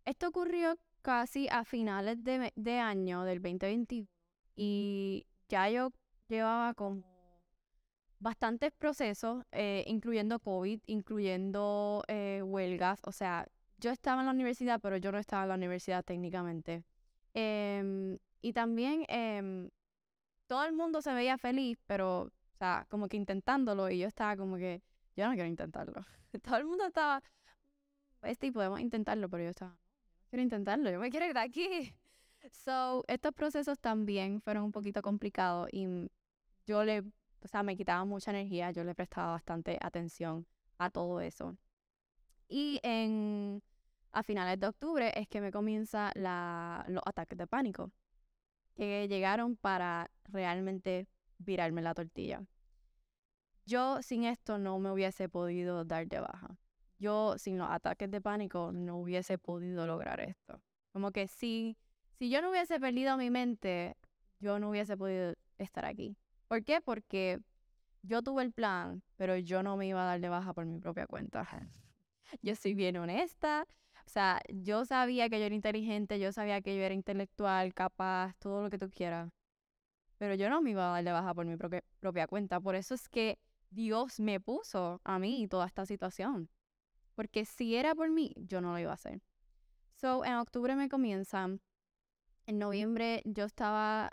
esto 0.04 0.30
ocurrió 0.30 0.80
casi 1.04 1.48
a 1.50 1.64
finales 1.64 2.24
de, 2.24 2.52
de 2.56 2.80
año 2.80 3.22
del 3.24 3.40
2021 3.40 4.08
y 4.56 5.28
ya 5.48 5.70
yo 5.70 5.92
llevaba 6.28 6.74
como 6.74 7.04
bastantes 8.20 8.72
procesos, 8.72 9.44
eh, 9.52 9.84
incluyendo 9.88 10.40
COVID, 10.40 10.82
incluyendo 10.88 12.04
eh, 12.08 12.42
huelgas, 12.44 13.02
o 13.04 13.12
sea, 13.12 13.46
yo 13.78 13.92
estaba 13.92 14.22
en 14.22 14.28
la 14.28 14.32
universidad, 14.32 14.80
pero 14.82 14.96
yo 14.98 15.12
no 15.12 15.18
estaba 15.18 15.44
en 15.44 15.50
la 15.50 15.56
universidad 15.56 16.04
técnicamente. 16.06 16.86
Em, 17.34 18.18
y 18.42 18.54
también 18.54 19.06
em, 19.10 19.70
todo 20.48 20.64
el 20.66 20.74
mundo 20.74 21.02
se 21.02 21.14
veía 21.14 21.38
feliz, 21.38 21.78
pero, 21.86 22.22
o 22.24 22.56
sea, 22.58 22.86
como 22.90 23.08
que 23.10 23.18
intentándolo 23.18 23.90
y 23.90 24.00
yo 24.00 24.08
estaba 24.08 24.38
como 24.38 24.56
que, 24.58 24.82
yo 25.18 25.28
no 25.28 25.34
quiero 25.34 25.50
intentarlo. 25.50 26.06
todo 26.44 26.58
el 26.58 26.66
mundo 26.66 26.86
estaba, 26.88 27.22
este, 28.22 28.48
y 28.48 28.52
podemos 28.52 28.80
intentarlo, 28.80 29.30
pero 29.30 29.44
yo 29.44 29.50
estaba, 29.50 29.78
quiero 30.30 30.44
intentarlo, 30.44 30.90
yo 30.90 31.00
me 31.00 31.10
quiero 31.10 31.26
ir 31.26 31.34
de 31.34 31.40
aquí. 31.42 31.94
So, 32.52 33.04
estos 33.08 33.34
procesos 33.34 33.80
también 33.80 34.42
fueron 34.42 34.66
un 34.66 34.72
poquito 34.72 35.02
complicados 35.02 35.70
y 35.72 35.88
yo 36.66 36.84
le, 36.84 37.00
o 37.00 37.48
sea, 37.48 37.64
me 37.64 37.78
quitaba 37.78 38.04
mucha 38.06 38.32
energía, 38.32 38.72
yo 38.72 38.84
le 38.84 38.96
prestaba 38.96 39.32
bastante 39.32 39.78
atención 39.82 40.46
a 40.78 40.90
todo 40.90 41.22
eso. 41.22 41.58
Y 42.48 42.80
en 42.84 43.64
a 44.14 44.24
finales 44.24 44.60
de 44.60 44.68
octubre 44.68 45.12
es 45.16 45.28
que 45.28 45.42
me 45.42 45.52
comienza 45.52 46.12
la, 46.16 46.86
los 46.88 47.02
ataques 47.06 47.38
de 47.38 47.48
pánico, 47.48 47.92
que 48.76 49.08
llegaron 49.08 49.56
para 49.56 50.12
realmente 50.26 51.08
virarme 51.40 51.82
la 51.82 51.94
tortilla. 51.94 52.44
Yo 53.66 54.02
sin 54.02 54.26
esto 54.26 54.58
no 54.58 54.78
me 54.80 54.92
hubiese 54.92 55.30
podido 55.30 55.84
dar 55.84 56.08
de 56.08 56.20
baja. 56.20 56.58
Yo 57.00 57.38
sin 57.38 57.58
los 57.58 57.70
ataques 57.70 58.10
de 58.12 58.22
pánico 58.22 58.72
no 58.72 58.98
hubiese 58.98 59.38
podido 59.38 59.88
lograr 59.88 60.20
esto. 60.20 60.62
Como 60.92 61.12
que 61.12 61.28
si, 61.28 61.76
si 62.18 62.30
yo 62.30 62.42
no 62.42 62.50
hubiese 62.50 62.80
perdido 62.80 63.18
mi 63.18 63.30
mente, 63.30 63.96
yo 64.40 64.60
no 64.60 64.70
hubiese 64.70 64.98
podido 64.98 65.34
estar 65.58 65.86
aquí. 65.86 66.18
¿Por 66.48 66.64
qué? 66.64 66.82
Porque 66.82 67.40
yo 68.02 68.22
tuve 68.22 68.44
el 68.44 68.52
plan, 68.52 69.02
pero 69.16 69.38
yo 69.38 69.64
no 69.64 69.78
me 69.78 69.88
iba 69.88 70.04
a 70.04 70.06
dar 70.06 70.20
de 70.20 70.30
baja 70.30 70.54
por 70.54 70.66
mi 70.66 70.80
propia 70.80 71.08
cuenta. 71.08 71.48
Yo 72.42 72.56
soy 72.56 72.74
bien 72.74 72.98
honesta, 72.98 73.68
o 74.06 74.10
sea, 74.10 74.42
yo 74.50 74.86
sabía 74.86 75.30
que 75.30 75.40
yo 75.40 75.46
era 75.46 75.56
inteligente, 75.56 76.20
yo 76.20 76.32
sabía 76.32 76.62
que 76.62 76.76
yo 76.76 76.84
era 76.84 76.94
intelectual, 76.94 77.74
capaz, 77.74 78.34
todo 78.40 78.62
lo 78.64 78.70
que 78.70 78.78
tú 78.78 78.90
quieras. 78.90 79.32
Pero 80.18 80.36
yo 80.36 80.50
no 80.50 80.62
me 80.62 80.72
iba 80.72 80.90
a 80.90 80.94
dar 80.94 81.04
de 81.04 81.12
baja 81.12 81.34
por 81.34 81.46
mi 81.46 81.58
propia, 81.58 82.28
cuenta. 82.28 82.60
Por 82.60 82.76
eso 82.76 82.94
es 82.94 83.10
que 83.10 83.40
Dios 83.70 84.20
me 84.20 84.40
puso 84.40 85.02
a 85.04 85.20
mí 85.20 85.48
toda 85.48 85.66
esta 85.66 85.86
situación. 85.86 86.50
Porque 87.16 87.46
si 87.46 87.76
era 87.76 87.96
por 87.96 88.10
mí, 88.10 88.34
yo 88.38 88.62
no 88.62 88.72
lo 88.72 88.80
iba 88.80 88.92
a 88.92 88.96
hacer. 88.96 89.22
So, 89.96 90.26
en 90.26 90.36
octubre 90.36 90.76
me 90.76 90.90
comienzan. 90.90 91.62
En 92.46 92.60
noviembre 92.60 93.22
yo 93.26 93.46
estaba 93.46 94.12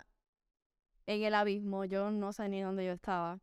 en 1.05 1.23
el 1.23 1.35
abismo, 1.35 1.85
yo 1.85 2.11
no 2.11 2.33
sé 2.33 2.47
ni 2.49 2.61
dónde 2.61 2.85
yo 2.85 2.93
estaba. 2.93 3.39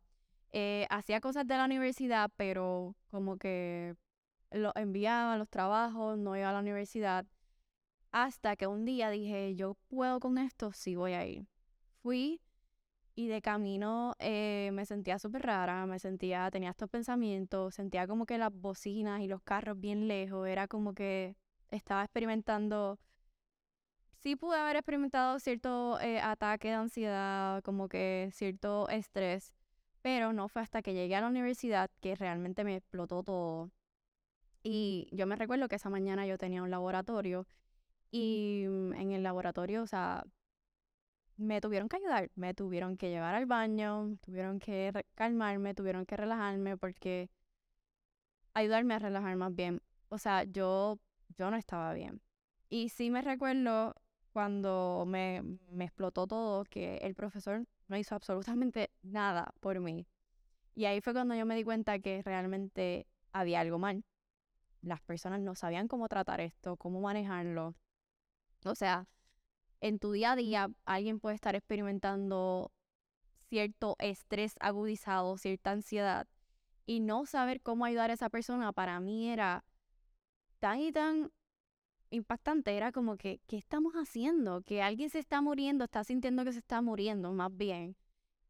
Eh, 0.51 0.87
hacía 0.89 1.21
cosas 1.21 1.45
de 1.47 1.57
la 1.57 1.65
universidad, 1.65 2.31
pero 2.35 2.95
como 3.11 3.37
que 3.37 3.95
lo 4.51 4.71
enviaba 4.75 5.37
los 5.37 5.49
trabajos, 5.49 6.17
no 6.17 6.35
iba 6.35 6.49
a 6.49 6.53
la 6.53 6.59
universidad, 6.59 7.25
hasta 8.11 8.55
que 8.55 8.67
un 8.67 8.85
día 8.85 9.09
dije, 9.09 9.55
yo 9.55 9.75
puedo 9.89 10.19
con 10.19 10.37
esto, 10.37 10.71
sí 10.73 10.95
voy 10.95 11.13
a 11.13 11.25
ir. 11.27 11.45
Fui 12.01 12.41
y 13.15 13.27
de 13.27 13.41
camino 13.41 14.15
eh, 14.19 14.71
me 14.73 14.85
sentía 14.85 15.19
súper 15.19 15.43
rara, 15.43 15.85
me 15.85 15.99
sentía, 15.99 16.49
tenía 16.51 16.71
estos 16.71 16.89
pensamientos, 16.89 17.75
sentía 17.75 18.07
como 18.07 18.25
que 18.25 18.37
las 18.37 18.51
bocinas 18.53 19.21
y 19.21 19.27
los 19.27 19.41
carros 19.43 19.79
bien 19.79 20.07
lejos, 20.07 20.47
era 20.47 20.67
como 20.67 20.93
que 20.93 21.35
estaba 21.69 22.03
experimentando, 22.03 22.97
sí 24.21 24.35
pude 24.35 24.57
haber 24.57 24.77
experimentado 24.77 25.39
cierto 25.39 25.99
eh, 26.01 26.19
ataque 26.21 26.69
de 26.69 26.75
ansiedad, 26.75 27.61
como 27.63 27.89
que 27.89 28.29
cierto 28.33 28.89
estrés, 28.89 29.53
pero 30.01 30.33
no 30.33 30.47
fue 30.47 30.61
hasta 30.61 30.81
que 30.81 30.93
llegué 30.93 31.15
a 31.15 31.21
la 31.21 31.27
universidad 31.27 31.89
que 32.01 32.15
realmente 32.15 32.63
me 32.63 32.75
explotó 32.77 33.23
todo 33.23 33.71
y 34.63 35.07
yo 35.11 35.25
me 35.27 35.35
recuerdo 35.35 35.67
que 35.67 35.75
esa 35.75 35.89
mañana 35.89 36.25
yo 36.25 36.37
tenía 36.37 36.63
un 36.63 36.71
laboratorio 36.71 37.47
y 38.11 38.65
mm, 38.67 38.93
en 38.93 39.11
el 39.11 39.23
laboratorio, 39.23 39.83
o 39.83 39.87
sea, 39.87 40.25
me 41.37 41.61
tuvieron 41.61 41.87
que 41.89 41.97
ayudar, 41.97 42.29
me 42.35 42.53
tuvieron 42.53 42.97
que 42.97 43.09
llevar 43.09 43.35
al 43.35 43.45
baño, 43.45 44.17
tuvieron 44.21 44.59
que 44.59 44.91
calmarme, 45.15 45.73
tuvieron 45.73 46.05
que 46.05 46.17
relajarme 46.17 46.77
porque 46.77 47.29
ayudarme 48.53 48.95
a 48.95 48.99
relajar 48.99 49.35
más 49.37 49.55
bien. 49.55 49.81
O 50.09 50.17
sea, 50.17 50.43
yo, 50.43 50.99
yo 51.37 51.49
no 51.49 51.57
estaba 51.57 51.93
bien. 51.93 52.21
Y 52.69 52.89
sí 52.89 53.09
me 53.09 53.21
recuerdo 53.21 53.95
cuando 54.33 55.05
me, 55.07 55.41
me 55.71 55.85
explotó 55.85 56.27
todo 56.27 56.63
que 56.65 56.97
el 56.97 57.15
profesor 57.15 57.65
no 57.87 57.97
hizo 57.97 58.15
absolutamente 58.15 58.91
nada 59.03 59.53
por 59.59 59.79
mí. 59.79 60.07
Y 60.75 60.85
ahí 60.85 61.01
fue 61.01 61.13
cuando 61.13 61.35
yo 61.35 61.45
me 61.45 61.55
di 61.55 61.63
cuenta 61.63 61.99
que 61.99 62.21
realmente 62.21 63.07
había 63.31 63.59
algo 63.59 63.79
mal 63.79 64.03
las 64.81 65.01
personas 65.01 65.41
no 65.41 65.55
sabían 65.55 65.87
cómo 65.87 66.07
tratar 66.07 66.41
esto, 66.41 66.77
cómo 66.77 67.01
manejarlo. 67.01 67.75
O 68.65 68.75
sea, 68.75 69.07
en 69.81 69.99
tu 69.99 70.11
día 70.11 70.33
a 70.33 70.35
día 70.35 70.71
alguien 70.85 71.19
puede 71.19 71.35
estar 71.35 71.55
experimentando 71.55 72.71
cierto 73.49 73.95
estrés 73.99 74.55
agudizado, 74.59 75.37
cierta 75.37 75.71
ansiedad, 75.71 76.27
y 76.85 76.99
no 76.99 77.25
saber 77.25 77.61
cómo 77.61 77.85
ayudar 77.85 78.09
a 78.09 78.13
esa 78.13 78.29
persona 78.29 78.73
para 78.73 78.99
mí 78.99 79.29
era 79.29 79.63
tan 80.59 80.79
y 80.79 80.91
tan 80.91 81.31
impactante. 82.11 82.75
Era 82.75 82.91
como 82.91 83.17
que, 83.17 83.41
¿qué 83.47 83.57
estamos 83.57 83.93
haciendo? 83.93 84.61
Que 84.63 84.81
alguien 84.81 85.09
se 85.09 85.19
está 85.19 85.41
muriendo, 85.41 85.85
está 85.85 86.03
sintiendo 86.03 86.43
que 86.45 86.53
se 86.53 86.59
está 86.59 86.81
muriendo, 86.81 87.31
más 87.33 87.55
bien. 87.55 87.95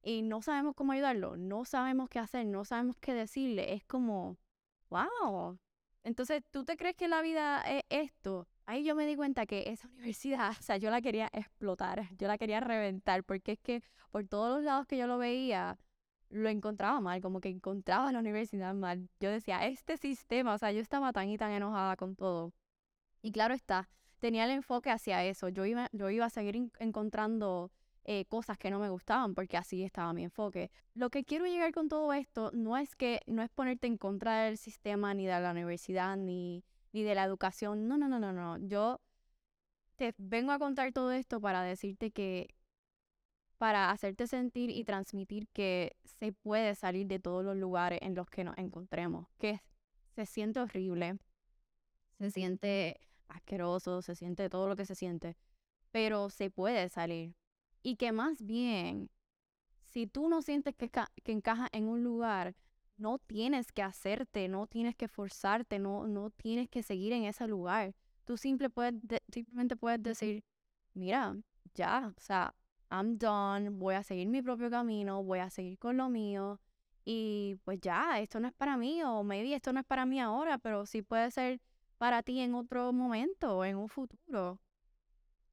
y 0.03 0.21
no 0.23 0.41
sabemos 0.41 0.75
cómo 0.75 0.93
ayudarlo, 0.93 1.37
no 1.37 1.65
sabemos 1.65 2.09
qué 2.09 2.19
hacer, 2.19 2.45
no 2.45 2.65
sabemos 2.65 2.97
qué 2.99 3.13
decirle. 3.13 3.73
Es 3.73 3.83
como, 3.85 4.37
wow. 4.89 5.59
Entonces, 6.03 6.43
¿tú 6.51 6.63
te 6.65 6.77
crees 6.77 6.95
que 6.95 7.07
la 7.07 7.21
vida 7.21 7.61
es 7.61 7.83
esto? 7.89 8.47
Ahí 8.65 8.83
yo 8.83 8.95
me 8.95 9.05
di 9.05 9.15
cuenta 9.15 9.45
que 9.45 9.69
esa 9.69 9.87
universidad, 9.89 10.51
o 10.59 10.63
sea, 10.63 10.77
yo 10.77 10.89
la 10.91 11.01
quería 11.01 11.29
explotar, 11.33 12.07
yo 12.17 12.27
la 12.27 12.37
quería 12.37 12.59
reventar, 12.61 13.23
porque 13.23 13.53
es 13.53 13.59
que 13.59 13.83
por 14.11 14.25
todos 14.27 14.55
los 14.57 14.63
lados 14.63 14.87
que 14.87 14.97
yo 14.97 15.07
lo 15.07 15.17
veía, 15.17 15.77
lo 16.29 16.49
encontraba 16.49 17.01
mal, 17.01 17.21
como 17.21 17.41
que 17.41 17.49
encontraba 17.49 18.11
la 18.11 18.19
universidad 18.19 18.73
mal. 18.75 19.09
Yo 19.19 19.31
decía, 19.31 19.65
este 19.67 19.97
sistema, 19.97 20.53
o 20.55 20.57
sea, 20.57 20.71
yo 20.71 20.79
estaba 20.81 21.11
tan 21.13 21.29
y 21.29 21.37
tan 21.37 21.51
enojada 21.51 21.95
con 21.97 22.15
todo. 22.15 22.53
Y 23.21 23.31
claro 23.31 23.53
está, 23.53 23.89
tenía 24.19 24.45
el 24.45 24.51
enfoque 24.51 24.89
hacia 24.89 25.23
eso. 25.25 25.49
Yo 25.49 25.65
iba, 25.65 25.89
yo 25.91 26.09
iba 26.09 26.25
a 26.25 26.29
seguir 26.29 26.71
encontrando 26.79 27.71
eh, 28.05 28.25
cosas 28.25 28.57
que 28.57 28.71
no 28.71 28.79
me 28.79 28.89
gustaban 28.89 29.35
porque 29.35 29.57
así 29.57 29.83
estaba 29.83 30.13
mi 30.13 30.23
enfoque. 30.23 30.71
Lo 30.93 31.09
que 31.09 31.23
quiero 31.23 31.45
llegar 31.45 31.71
con 31.73 31.89
todo 31.89 32.13
esto 32.13 32.51
no 32.53 32.77
es 32.77 32.95
que 32.95 33.21
no 33.27 33.41
es 33.43 33.49
ponerte 33.49 33.87
en 33.87 33.97
contra 33.97 34.43
del 34.43 34.57
sistema 34.57 35.13
ni 35.13 35.25
de 35.25 35.39
la 35.39 35.51
universidad 35.51 36.17
ni, 36.17 36.63
ni 36.91 37.03
de 37.03 37.15
la 37.15 37.23
educación. 37.23 37.87
No, 37.87 37.97
no, 37.97 38.07
no, 38.07 38.19
no, 38.19 38.33
no. 38.33 38.57
Yo 38.57 38.99
te 39.95 40.15
vengo 40.17 40.51
a 40.51 40.59
contar 40.59 40.91
todo 40.93 41.11
esto 41.11 41.41
para 41.41 41.61
decirte 41.61 42.11
que 42.11 42.55
para 43.59 43.91
hacerte 43.91 44.25
sentir 44.25 44.69
y 44.69 44.85
transmitir 44.85 45.49
que 45.49 45.97
se 46.05 46.31
puede 46.31 46.75
salir 46.75 47.07
de 47.07 47.19
todos 47.19 47.43
los 47.43 47.57
lugares 47.57 47.99
en 48.01 48.15
los 48.15 48.29
que 48.29 48.45
nos 48.45 48.57
encontremos, 48.57 49.27
que 49.37 49.61
se 50.15 50.25
siente 50.25 50.61
horrible, 50.61 51.19
se 52.17 52.31
siente 52.31 53.01
asqueroso, 53.29 54.01
se 54.01 54.15
siente 54.15 54.49
todo 54.49 54.67
lo 54.67 54.75
que 54.75 54.85
se 54.85 54.95
siente, 54.95 55.37
pero 55.91 56.29
se 56.29 56.49
puede 56.49 56.89
salir. 56.89 57.35
Y 57.81 57.95
que 57.95 58.11
más 58.11 58.43
bien, 58.45 59.09
si 59.85 60.07
tú 60.07 60.29
no 60.29 60.41
sientes 60.41 60.75
que, 60.75 60.89
que 60.89 61.31
encaja 61.31 61.69
en 61.71 61.87
un 61.87 62.03
lugar, 62.03 62.55
no 62.97 63.17
tienes 63.17 63.71
que 63.71 63.81
hacerte, 63.81 64.47
no 64.49 64.67
tienes 64.67 64.95
que 64.95 65.07
forzarte, 65.07 65.79
no, 65.79 66.05
no 66.07 66.29
tienes 66.31 66.69
que 66.69 66.83
seguir 66.83 67.13
en 67.13 67.23
ese 67.23 67.47
lugar. 67.47 67.95
Tú 68.25 68.37
simple 68.37 68.69
puedes 68.69 68.95
simplemente 69.31 69.75
puedes 69.75 70.03
decir, 70.03 70.43
mira, 70.93 71.35
ya, 71.73 72.13
o 72.15 72.19
sea, 72.19 72.53
I'm 72.91 73.17
done, 73.17 73.69
voy 73.69 73.95
a 73.95 74.03
seguir 74.03 74.27
mi 74.27 74.41
propio 74.41 74.69
camino, 74.69 75.23
voy 75.23 75.39
a 75.39 75.49
seguir 75.49 75.77
con 75.79 75.97
lo 75.97 76.09
mío 76.09 76.59
y 77.05 77.55
pues 77.63 77.79
ya, 77.81 78.19
esto 78.19 78.39
no 78.39 78.47
es 78.47 78.53
para 78.53 78.77
mí 78.77 79.01
o 79.03 79.23
maybe 79.23 79.55
esto 79.55 79.73
no 79.73 79.79
es 79.79 79.85
para 79.85 80.05
mí 80.05 80.19
ahora, 80.19 80.57
pero 80.57 80.85
sí 80.85 81.01
puede 81.01 81.31
ser 81.31 81.61
para 81.99 82.23
ti 82.23 82.39
en 82.39 82.55
otro 82.55 82.91
momento 82.91 83.63
en 83.63 83.77
un 83.77 83.89
futuro. 83.89 84.59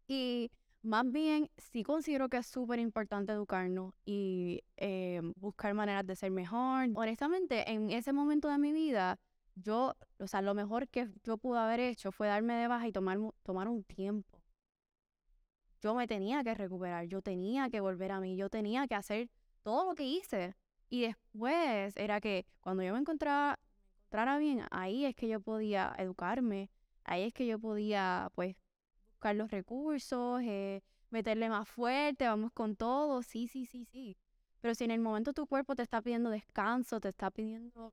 Y 0.08 0.50
más 0.82 1.04
bien, 1.12 1.50
sí 1.58 1.82
considero 1.82 2.30
que 2.30 2.38
es 2.38 2.46
súper 2.46 2.78
importante 2.78 3.32
educarnos 3.32 3.92
y 4.06 4.62
eh, 4.78 5.20
buscar 5.36 5.74
maneras 5.74 6.06
de 6.06 6.16
ser 6.16 6.30
mejor. 6.30 6.88
Honestamente, 6.94 7.70
en 7.70 7.90
ese 7.90 8.14
momento 8.14 8.48
de 8.48 8.56
mi 8.56 8.72
vida, 8.72 9.18
yo, 9.56 9.94
o 10.18 10.26
sea, 10.26 10.40
lo 10.40 10.54
mejor 10.54 10.88
que 10.88 11.10
yo 11.24 11.36
pude 11.36 11.58
haber 11.58 11.80
hecho 11.80 12.12
fue 12.12 12.28
darme 12.28 12.54
de 12.54 12.68
baja 12.68 12.88
y 12.88 12.92
tomar, 12.92 13.18
tomar 13.42 13.68
un 13.68 13.84
tiempo 13.84 14.40
yo 15.86 15.94
me 15.94 16.06
tenía 16.06 16.42
que 16.42 16.54
recuperar, 16.54 17.06
yo 17.06 17.22
tenía 17.22 17.70
que 17.70 17.80
volver 17.80 18.12
a 18.12 18.20
mí, 18.20 18.36
yo 18.36 18.48
tenía 18.50 18.86
que 18.86 18.94
hacer 18.94 19.28
todo 19.62 19.84
lo 19.84 19.94
que 19.94 20.04
hice. 20.04 20.56
Y 20.88 21.02
después 21.02 21.96
era 21.96 22.20
que 22.20 22.46
cuando 22.60 22.82
yo 22.82 22.92
me 22.92 23.00
encontraba, 23.00 23.58
encontrara 24.06 24.38
bien, 24.38 24.62
ahí 24.70 25.04
es 25.04 25.16
que 25.16 25.28
yo 25.28 25.40
podía 25.40 25.92
educarme, 25.98 26.70
ahí 27.04 27.22
es 27.24 27.32
que 27.34 27.46
yo 27.46 27.58
podía, 27.58 28.30
pues, 28.34 28.56
buscar 29.10 29.34
los 29.34 29.50
recursos, 29.50 30.40
eh, 30.42 30.82
meterle 31.10 31.48
más 31.48 31.68
fuerte, 31.68 32.26
vamos 32.26 32.52
con 32.52 32.76
todo, 32.76 33.22
sí, 33.22 33.48
sí, 33.48 33.66
sí, 33.66 33.84
sí. 33.84 34.16
Pero 34.60 34.74
si 34.74 34.84
en 34.84 34.92
el 34.92 35.00
momento 35.00 35.32
tu 35.32 35.46
cuerpo 35.46 35.74
te 35.74 35.82
está 35.82 36.00
pidiendo 36.02 36.30
descanso, 36.30 37.00
te 37.00 37.08
está 37.08 37.30
pidiendo 37.30 37.92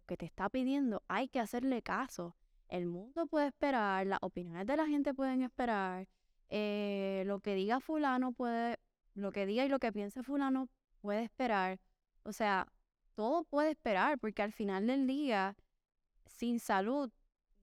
lo 0.00 0.06
que 0.06 0.16
te 0.16 0.26
está 0.26 0.48
pidiendo, 0.48 1.02
hay 1.08 1.28
que 1.28 1.40
hacerle 1.40 1.82
caso. 1.82 2.36
El 2.68 2.86
mundo 2.86 3.26
puede 3.26 3.46
esperar, 3.48 4.06
las 4.06 4.18
opiniones 4.22 4.66
de 4.66 4.76
la 4.76 4.86
gente 4.86 5.14
pueden 5.14 5.42
esperar, 5.42 6.08
eh, 6.48 7.22
lo 7.26 7.40
que 7.40 7.54
diga 7.54 7.78
fulano 7.80 8.32
puede, 8.32 8.78
lo 9.14 9.30
que 9.30 9.46
diga 9.46 9.64
y 9.64 9.68
lo 9.68 9.78
que 9.78 9.92
piense 9.92 10.22
fulano 10.24 10.68
puede 11.00 11.22
esperar. 11.22 11.78
O 12.24 12.32
sea, 12.32 12.66
todo 13.14 13.44
puede 13.44 13.70
esperar 13.70 14.18
porque 14.18 14.42
al 14.42 14.52
final 14.52 14.86
del 14.86 15.06
día, 15.06 15.56
sin 16.26 16.60
salud, 16.60 17.10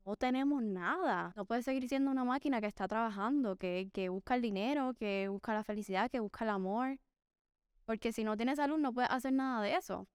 no 0.06 0.16
tenemos 0.16 0.64
nada. 0.64 1.34
No 1.36 1.46
puede 1.46 1.64
seguir 1.64 1.88
siendo 1.88 2.12
una 2.12 2.24
máquina 2.24 2.62
que 2.62 2.68
está 2.68 2.88
trabajando, 2.88 3.56
que, 3.58 3.90
que 3.94 4.10
busca 4.10 4.36
el 4.36 4.42
dinero, 4.42 4.94
que 4.96 5.28
busca 5.30 5.54
la 5.54 5.64
felicidad, 5.64 6.10
que 6.10 6.20
busca 6.20 6.46
el 6.46 6.52
amor. 6.52 7.00
Porque 7.86 8.12
si 8.14 8.24
no 8.24 8.38
tienes 8.38 8.58
salud 8.58 8.78
no 8.78 8.94
puedes 8.94 9.12
hacer 9.12 9.34
nada 9.34 9.62
de 9.62 9.76
eso. 9.76 10.08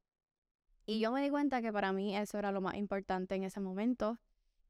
Y 0.86 1.00
yo 1.00 1.10
me 1.12 1.22
di 1.22 1.30
cuenta 1.30 1.62
que 1.62 1.72
para 1.72 1.92
mí 1.92 2.16
eso 2.16 2.38
era 2.38 2.52
lo 2.52 2.60
más 2.60 2.76
importante 2.76 3.34
en 3.34 3.44
ese 3.44 3.60
momento. 3.60 4.18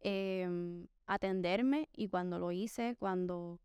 Em, 0.00 0.86
atenderme 1.06 1.88
y 1.94 2.08
cuando 2.08 2.38
lo 2.38 2.52
hice, 2.52 2.96
cuando 2.98 3.60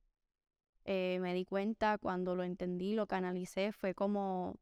eh, 0.86 1.20
me 1.22 1.34
di 1.34 1.46
cuenta 1.46 1.98
cuando 1.98 2.36
lo 2.36 2.44
entendí, 2.44 2.96
lo 2.96 3.08
canalicé, 3.08 3.72
fue 3.72 3.94
como 3.94 4.58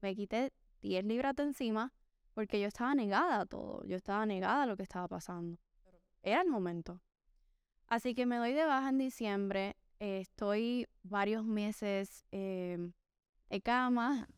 me 0.00 0.14
quité 0.16 0.52
10 0.82 1.04
libras 1.04 1.34
de 1.36 1.44
encima 1.44 1.92
porque 2.34 2.60
yo 2.60 2.66
estaba 2.66 2.94
negada 2.94 3.40
a 3.40 3.46
todo, 3.46 3.84
yo 3.84 3.96
estaba 3.96 4.26
negada 4.26 4.62
a 4.62 4.66
lo 4.66 4.76
que 4.76 4.82
estaba 4.82 5.08
pasando. 5.08 5.58
Era 6.22 6.42
el 6.42 6.48
momento. 6.48 7.00
Así 7.86 8.14
que 8.14 8.26
me 8.26 8.36
doy 8.36 8.52
de 8.52 8.64
baja 8.64 8.88
en 8.88 8.98
diciembre, 8.98 9.76
estoy 9.98 10.86
varios 11.02 11.44
meses 11.44 12.24
en 12.30 12.94
cama, 13.62 14.28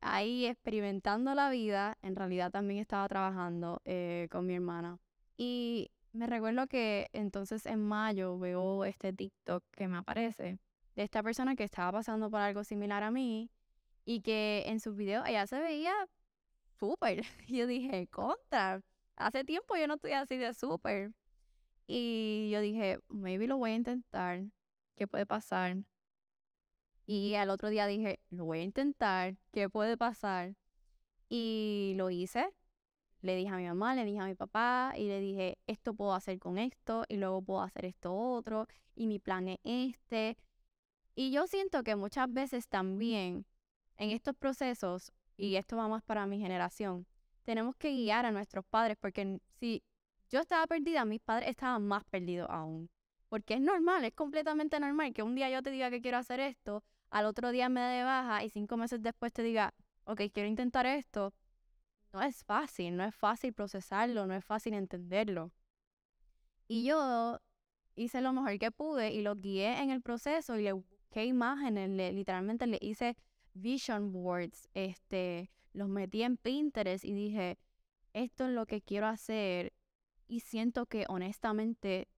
ahí 0.00 0.46
experimentando 0.46 1.34
la 1.34 1.50
vida, 1.50 1.98
en 2.02 2.16
realidad 2.16 2.50
también 2.50 2.80
estaba 2.80 3.06
trabajando 3.08 3.82
eh, 3.84 4.28
con 4.30 4.46
mi 4.46 4.54
hermana. 4.54 4.98
Y 5.36 5.90
me 6.12 6.26
recuerdo 6.26 6.66
que 6.66 7.08
entonces 7.12 7.66
en 7.66 7.80
mayo 7.80 8.38
veo 8.38 8.84
este 8.84 9.12
TikTok 9.12 9.64
que 9.70 9.88
me 9.88 9.98
aparece 9.98 10.58
de 10.94 11.02
esta 11.02 11.22
persona 11.22 11.56
que 11.56 11.64
estaba 11.64 11.92
pasando 11.92 12.30
por 12.30 12.40
algo 12.40 12.64
similar 12.64 13.02
a 13.02 13.10
mí 13.10 13.50
y 14.04 14.20
que 14.20 14.64
en 14.66 14.80
sus 14.80 14.96
videos 14.96 15.26
ella 15.26 15.46
se 15.46 15.58
veía 15.60 15.94
súper. 16.78 17.24
Y 17.46 17.56
yo 17.58 17.66
dije, 17.66 18.06
contra, 18.08 18.82
hace 19.16 19.44
tiempo 19.44 19.76
yo 19.76 19.86
no 19.86 19.94
estoy 19.94 20.12
así 20.12 20.36
de 20.36 20.54
súper. 20.54 21.12
Y 21.86 22.50
yo 22.50 22.60
dije, 22.60 22.98
maybe 23.08 23.46
lo 23.46 23.58
voy 23.58 23.72
a 23.72 23.74
intentar, 23.74 24.44
¿qué 24.96 25.06
puede 25.06 25.26
pasar? 25.26 25.76
Y 27.06 27.34
al 27.34 27.50
otro 27.50 27.68
día 27.68 27.86
dije, 27.86 28.20
lo 28.30 28.46
voy 28.46 28.60
a 28.60 28.62
intentar, 28.62 29.36
¿qué 29.52 29.68
puede 29.68 29.98
pasar? 29.98 30.56
Y 31.28 31.92
lo 31.96 32.08
hice, 32.08 32.48
le 33.20 33.36
dije 33.36 33.50
a 33.50 33.56
mi 33.56 33.66
mamá, 33.66 33.94
le 33.94 34.04
dije 34.04 34.20
a 34.20 34.26
mi 34.26 34.34
papá 34.34 34.94
y 34.96 35.08
le 35.08 35.20
dije, 35.20 35.58
esto 35.66 35.94
puedo 35.94 36.14
hacer 36.14 36.38
con 36.38 36.56
esto 36.58 37.04
y 37.08 37.16
luego 37.16 37.42
puedo 37.42 37.60
hacer 37.60 37.84
esto 37.84 38.14
otro 38.14 38.66
y 38.94 39.06
mi 39.06 39.18
plan 39.18 39.48
es 39.48 39.58
este. 39.64 40.38
Y 41.14 41.30
yo 41.30 41.46
siento 41.46 41.82
que 41.82 41.96
muchas 41.96 42.32
veces 42.32 42.68
también 42.68 43.46
en 43.96 44.10
estos 44.10 44.34
procesos, 44.36 45.12
y 45.36 45.56
esto 45.56 45.76
va 45.76 45.88
más 45.88 46.02
para 46.02 46.26
mi 46.26 46.38
generación, 46.38 47.06
tenemos 47.44 47.76
que 47.76 47.90
guiar 47.90 48.26
a 48.26 48.32
nuestros 48.32 48.64
padres 48.64 48.96
porque 49.00 49.40
si 49.58 49.82
yo 50.30 50.40
estaba 50.40 50.66
perdida, 50.66 51.04
mis 51.04 51.20
padres 51.20 51.50
estaban 51.50 51.86
más 51.86 52.04
perdidos 52.04 52.48
aún. 52.50 52.90
Porque 53.28 53.54
es 53.54 53.60
normal, 53.60 54.04
es 54.04 54.14
completamente 54.14 54.78
normal 54.78 55.12
que 55.12 55.22
un 55.22 55.34
día 55.34 55.50
yo 55.50 55.62
te 55.62 55.70
diga 55.70 55.90
que 55.90 56.00
quiero 56.00 56.18
hacer 56.18 56.40
esto, 56.40 56.84
al 57.10 57.26
otro 57.26 57.50
día 57.50 57.68
me 57.68 57.80
dé 57.80 58.04
baja 58.04 58.44
y 58.44 58.50
cinco 58.50 58.76
meses 58.76 59.02
después 59.02 59.32
te 59.32 59.42
diga, 59.42 59.74
ok, 60.04 60.22
quiero 60.32 60.48
intentar 60.48 60.86
esto 60.86 61.32
no 62.14 62.22
es 62.22 62.44
fácil, 62.44 62.96
no 62.96 63.04
es 63.04 63.14
fácil 63.14 63.52
procesarlo, 63.52 64.26
no 64.26 64.34
es 64.34 64.44
fácil 64.44 64.74
entenderlo. 64.74 65.50
Y 66.68 66.84
yo 66.84 67.40
hice 67.96 68.20
lo 68.20 68.32
mejor 68.32 68.56
que 68.58 68.70
pude 68.70 69.12
y 69.12 69.20
lo 69.20 69.34
guié 69.34 69.82
en 69.82 69.90
el 69.90 70.00
proceso 70.00 70.56
y 70.56 70.62
le 70.62 70.72
busqué 70.72 71.26
imágenes, 71.26 71.90
literalmente 72.14 72.68
le 72.68 72.78
hice 72.80 73.16
vision 73.54 74.12
boards, 74.12 74.68
este, 74.74 75.50
los 75.72 75.88
metí 75.88 76.22
en 76.22 76.36
Pinterest 76.36 77.04
y 77.04 77.12
dije, 77.12 77.58
esto 78.12 78.46
es 78.46 78.52
lo 78.52 78.66
que 78.66 78.82
quiero 78.82 79.06
hacer 79.06 79.72
y 80.28 80.40
siento 80.40 80.86
que 80.86 81.06
honestamente 81.08 82.08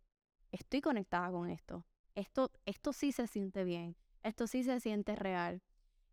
estoy 0.51 0.81
conectada 0.81 1.31
con 1.31 1.49
esto. 1.49 1.85
Esto, 2.15 2.51
esto 2.65 2.93
sí 2.93 3.13
se 3.13 3.27
siente 3.27 3.65
bien, 3.65 3.97
esto 4.23 4.47
sí 4.47 4.65
se 4.65 4.81
siente 4.81 5.15
real. 5.15 5.63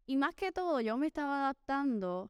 Y 0.05 0.17
más 0.17 0.35
que 0.35 0.51
todo, 0.51 0.81
yo 0.81 0.97
me 0.97 1.07
estaba 1.07 1.43
adaptando 1.43 2.29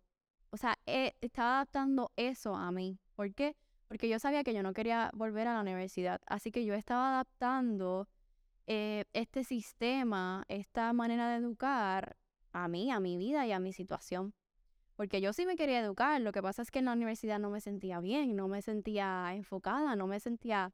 o 0.53 0.57
sea, 0.57 0.77
eh, 0.85 1.15
estaba 1.19 1.55
adaptando 1.55 2.11
eso 2.15 2.55
a 2.55 2.71
mí. 2.71 2.99
¿Por 3.15 3.33
qué? 3.33 3.55
Porque 3.87 4.07
yo 4.07 4.19
sabía 4.19 4.43
que 4.43 4.53
yo 4.53 4.61
no 4.61 4.73
quería 4.73 5.09
volver 5.15 5.47
a 5.47 5.55
la 5.55 5.61
universidad. 5.61 6.21
Así 6.27 6.51
que 6.51 6.63
yo 6.63 6.75
estaba 6.75 7.09
adaptando 7.09 8.07
eh, 8.67 9.05
este 9.13 9.43
sistema, 9.45 10.45
esta 10.49 10.93
manera 10.93 11.27
de 11.29 11.37
educar 11.37 12.15
a 12.53 12.67
mí, 12.69 12.91
a 12.91 12.99
mi 12.99 13.17
vida 13.17 13.45
y 13.47 13.51
a 13.51 13.59
mi 13.59 13.73
situación. 13.73 14.33
Porque 14.95 15.21
yo 15.21 15.33
sí 15.33 15.45
me 15.45 15.55
quería 15.55 15.79
educar, 15.81 16.21
lo 16.21 16.31
que 16.31 16.41
pasa 16.43 16.61
es 16.61 16.71
que 16.71 16.79
en 16.79 16.85
la 16.85 16.93
universidad 16.93 17.39
no 17.39 17.49
me 17.49 17.61
sentía 17.61 17.99
bien, 17.99 18.35
no 18.35 18.47
me 18.47 18.61
sentía 18.61 19.33
enfocada, 19.35 19.95
no 19.95 20.07
me 20.07 20.19
sentía 20.19 20.71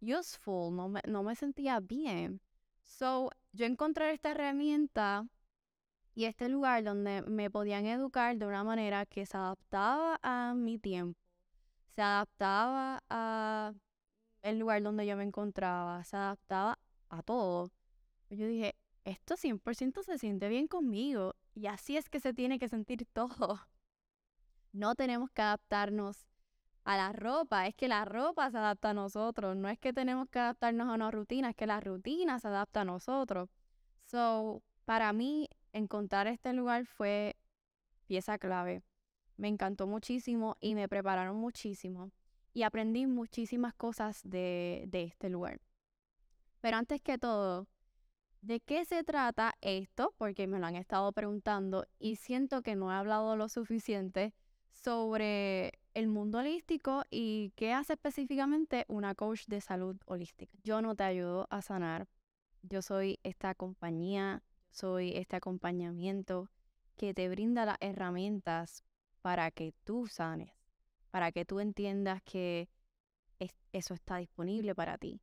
useful, 0.00 0.74
no 0.76 0.88
me, 0.88 1.00
no 1.08 1.22
me 1.22 1.36
sentía 1.36 1.80
bien. 1.80 2.40
So, 2.84 3.30
yo 3.52 3.66
encontré 3.66 4.12
esta 4.12 4.32
herramienta 4.32 5.26
Y 6.14 6.24
este 6.26 6.48
lugar 6.48 6.84
donde 6.84 7.22
me 7.22 7.50
podían 7.50 7.86
educar 7.86 8.36
de 8.36 8.46
una 8.46 8.64
manera 8.64 9.06
que 9.06 9.24
se 9.26 9.36
adaptaba 9.36 10.18
a 10.22 10.54
mi 10.54 10.78
tiempo, 10.78 11.18
se 11.90 12.02
adaptaba 12.02 13.02
a 13.10 13.72
el 14.42 14.58
lugar 14.58 14.82
donde 14.82 15.06
yo 15.06 15.16
me 15.16 15.24
encontraba, 15.24 16.04
se 16.04 16.16
adaptaba 16.16 16.78
a 17.10 17.22
todo. 17.22 17.70
Yo 18.30 18.46
dije, 18.46 18.76
esto 19.04 19.36
100% 19.36 20.02
se 20.02 20.18
siente 20.18 20.48
bien 20.48 20.66
conmigo 20.68 21.34
y 21.54 21.66
así 21.66 21.96
es 21.96 22.08
que 22.08 22.20
se 22.20 22.34
tiene 22.34 22.58
que 22.58 22.68
sentir 22.68 23.06
todo. 23.12 23.60
No 24.72 24.94
tenemos 24.94 25.30
que 25.30 25.42
adaptarnos 25.42 26.26
a 26.84 26.96
la 26.96 27.12
ropa, 27.12 27.66
es 27.66 27.74
que 27.74 27.88
la 27.88 28.04
ropa 28.04 28.50
se 28.50 28.58
adapta 28.58 28.90
a 28.90 28.94
nosotros, 28.94 29.56
no 29.56 29.68
es 29.68 29.78
que 29.78 29.92
tenemos 29.92 30.28
que 30.28 30.38
adaptarnos 30.38 30.88
a 30.88 30.94
una 30.94 31.10
rutina, 31.10 31.50
es 31.50 31.56
que 31.56 31.66
la 31.66 31.80
rutina 31.80 32.38
se 32.40 32.48
adapta 32.48 32.80
a 32.80 32.84
nosotros. 32.84 33.50
So, 34.06 34.62
para 34.84 35.12
mí, 35.12 35.48
encontrar 35.72 36.26
este 36.26 36.52
lugar 36.52 36.86
fue 36.86 37.36
pieza 38.06 38.38
clave. 38.38 38.82
Me 39.36 39.48
encantó 39.48 39.86
muchísimo 39.86 40.56
y 40.60 40.74
me 40.74 40.88
prepararon 40.88 41.36
muchísimo 41.36 42.10
y 42.52 42.64
aprendí 42.64 43.06
muchísimas 43.06 43.74
cosas 43.74 44.20
de, 44.24 44.84
de 44.88 45.04
este 45.04 45.30
lugar. 45.30 45.60
Pero 46.60 46.76
antes 46.76 47.00
que 47.00 47.18
todo, 47.18 47.66
¿de 48.42 48.60
qué 48.60 48.84
se 48.84 49.04
trata 49.04 49.54
esto? 49.60 50.14
Porque 50.18 50.46
me 50.46 50.58
lo 50.58 50.66
han 50.66 50.76
estado 50.76 51.10
preguntando 51.12 51.86
y 51.98 52.16
siento 52.16 52.62
que 52.62 52.76
no 52.76 52.92
he 52.92 52.94
hablado 52.94 53.36
lo 53.36 53.48
suficiente 53.48 54.34
sobre 54.70 55.78
el 55.94 56.08
mundo 56.08 56.38
holístico 56.38 57.04
y 57.10 57.52
qué 57.56 57.72
hace 57.72 57.94
específicamente 57.94 58.84
una 58.88 59.14
coach 59.14 59.46
de 59.46 59.60
salud 59.60 59.96
holística. 60.06 60.52
Yo 60.64 60.82
no 60.82 60.94
te 60.94 61.04
ayudo 61.04 61.46
a 61.50 61.62
sanar. 61.62 62.08
Yo 62.62 62.82
soy 62.82 63.18
esta 63.22 63.54
compañía, 63.54 64.42
soy 64.70 65.16
este 65.16 65.36
acompañamiento 65.36 66.50
que 66.96 67.14
te 67.14 67.28
brinda 67.28 67.64
las 67.64 67.76
herramientas 67.80 68.84
para 69.20 69.50
que 69.50 69.72
tú 69.84 70.06
sanes, 70.08 70.50
para 71.10 71.30
que 71.32 71.44
tú 71.44 71.60
entiendas 71.60 72.22
que 72.22 72.68
eso 73.72 73.94
está 73.94 74.18
disponible 74.18 74.74
para 74.74 74.98
ti. 74.98 75.22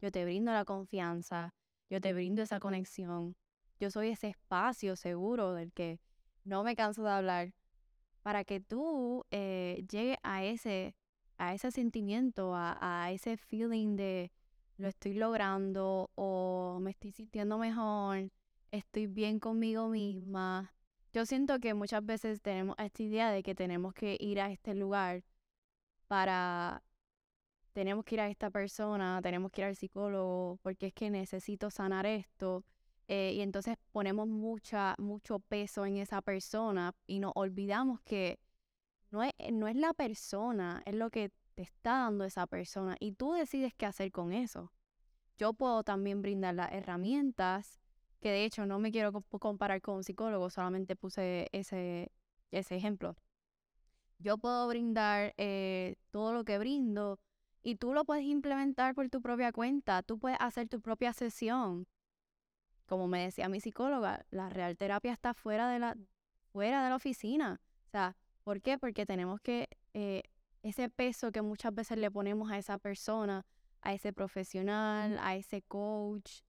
Yo 0.00 0.10
te 0.10 0.24
brindo 0.24 0.52
la 0.52 0.64
confianza, 0.64 1.54
yo 1.90 2.00
te 2.00 2.14
brindo 2.14 2.40
esa 2.40 2.60
conexión, 2.60 3.36
yo 3.78 3.90
soy 3.90 4.08
ese 4.08 4.28
espacio 4.28 4.96
seguro 4.96 5.52
del 5.52 5.72
que 5.72 6.00
no 6.44 6.62
me 6.62 6.76
canso 6.76 7.02
de 7.02 7.10
hablar, 7.10 7.52
para 8.22 8.44
que 8.44 8.60
tú 8.60 9.24
eh, 9.30 9.84
llegues 9.90 10.18
a 10.22 10.44
ese, 10.44 10.94
a 11.36 11.54
ese 11.54 11.70
sentimiento, 11.70 12.54
a, 12.54 12.78
a 12.80 13.10
ese 13.10 13.36
feeling 13.36 13.96
de 13.96 14.30
lo 14.76 14.88
estoy 14.88 15.14
logrando 15.14 16.10
o 16.14 16.78
me 16.80 16.92
estoy 16.92 17.12
sintiendo 17.12 17.58
mejor, 17.58 18.30
estoy 18.70 19.06
bien 19.06 19.38
conmigo 19.38 19.88
misma. 19.88 20.72
Yo 21.12 21.26
siento 21.26 21.58
que 21.58 21.74
muchas 21.74 22.04
veces 22.04 22.40
tenemos 22.40 22.76
esta 22.78 23.02
idea 23.02 23.30
de 23.30 23.42
que 23.42 23.54
tenemos 23.54 23.94
que 23.94 24.16
ir 24.20 24.40
a 24.40 24.50
este 24.50 24.74
lugar 24.74 25.24
para, 26.06 26.82
tenemos 27.72 28.04
que 28.04 28.16
ir 28.16 28.20
a 28.20 28.28
esta 28.28 28.50
persona, 28.50 29.20
tenemos 29.22 29.50
que 29.50 29.62
ir 29.62 29.66
al 29.66 29.76
psicólogo, 29.76 30.58
porque 30.62 30.86
es 30.88 30.92
que 30.92 31.10
necesito 31.10 31.70
sanar 31.70 32.06
esto. 32.06 32.64
Eh, 33.08 33.32
y 33.34 33.40
entonces 33.40 33.76
ponemos 33.92 34.28
mucha, 34.28 34.94
mucho 34.98 35.40
peso 35.40 35.84
en 35.84 35.96
esa 35.96 36.22
persona 36.22 36.94
y 37.06 37.18
nos 37.18 37.32
olvidamos 37.34 38.00
que 38.02 38.38
no 39.10 39.24
es, 39.24 39.32
no 39.52 39.66
es 39.66 39.74
la 39.74 39.92
persona, 39.94 40.82
es 40.86 40.94
lo 40.94 41.10
que 41.10 41.32
te 41.56 41.62
está 41.62 42.02
dando 42.04 42.24
esa 42.24 42.46
persona 42.46 42.96
y 43.00 43.12
tú 43.12 43.32
decides 43.32 43.74
qué 43.74 43.86
hacer 43.86 44.12
con 44.12 44.32
eso. 44.32 44.72
Yo 45.36 45.54
puedo 45.54 45.82
también 45.82 46.22
brindar 46.22 46.54
las 46.54 46.70
herramientas, 46.72 47.80
que 48.20 48.30
de 48.30 48.44
hecho 48.44 48.66
no 48.66 48.78
me 48.78 48.92
quiero 48.92 49.10
comparar 49.12 49.80
con 49.80 49.96
un 49.96 50.04
psicólogo, 50.04 50.50
solamente 50.50 50.94
puse 50.94 51.48
ese, 51.52 52.12
ese 52.52 52.76
ejemplo. 52.76 53.16
Yo 54.18 54.38
puedo 54.38 54.68
brindar 54.68 55.34
eh, 55.38 55.96
todo 56.10 56.32
lo 56.32 56.44
que 56.44 56.58
brindo 56.58 57.18
y 57.62 57.76
tú 57.76 57.92
lo 57.94 58.04
puedes 58.04 58.24
implementar 58.24 58.94
por 58.94 59.08
tu 59.08 59.20
propia 59.20 59.52
cuenta, 59.52 60.02
tú 60.02 60.18
puedes 60.18 60.38
hacer 60.40 60.68
tu 60.68 60.80
propia 60.80 61.12
sesión 61.12 61.86
como 62.90 63.06
me 63.06 63.22
decía 63.22 63.48
mi 63.48 63.60
psicóloga, 63.60 64.26
la 64.32 64.48
real 64.48 64.76
terapia 64.76 65.12
está 65.12 65.32
fuera 65.32 65.70
de 65.70 65.78
la, 65.78 65.96
fuera 66.52 66.82
de 66.82 66.90
la 66.90 66.96
oficina. 66.96 67.60
O 67.86 67.88
sea, 67.88 68.16
¿por 68.42 68.60
qué? 68.60 68.78
Porque 68.78 69.06
tenemos 69.06 69.40
que, 69.40 69.68
eh, 69.94 70.24
ese 70.64 70.88
peso 70.88 71.30
que 71.30 71.40
muchas 71.40 71.72
veces 71.72 71.98
le 71.98 72.10
ponemos 72.10 72.50
a 72.50 72.58
esa 72.58 72.78
persona, 72.78 73.46
a 73.80 73.94
ese 73.94 74.12
profesional, 74.12 75.20
a 75.20 75.36
ese 75.36 75.62
coach, 75.62 76.40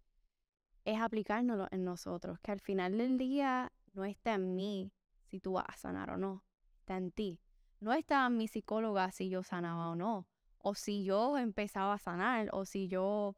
es 0.84 1.00
aplicárnoslo 1.00 1.67
en 1.69 1.84
nosotros, 1.84 2.39
que 2.39 2.52
al 2.52 2.60
final 2.60 2.97
del 2.97 3.19
día 3.19 3.71
no 3.93 4.04
está 4.04 4.34
en 4.34 4.56
mí 4.56 4.91
si 5.28 5.39
tú 5.39 5.52
vas 5.54 5.65
a 5.67 5.78
sanar 5.78 6.10
o 6.10 6.17
no, 6.17 6.43
está 6.80 6.97
en 6.97 7.12
ti. 7.12 7.39
No 7.80 7.93
está 7.93 8.26
en 8.26 8.38
mi 8.38 8.47
psicóloga 8.47 9.12
si 9.12 9.30
yo 9.30 9.43
sanaba 9.43 9.89
o 9.89 9.95
no, 9.95 10.26
o 10.63 10.76
si 10.76 11.04
yo 11.04 11.38
empezaba 11.38 11.93
a 11.93 12.00
sanar, 12.00 12.50
o 12.54 12.65
si 12.65 12.88
yo, 12.88 13.36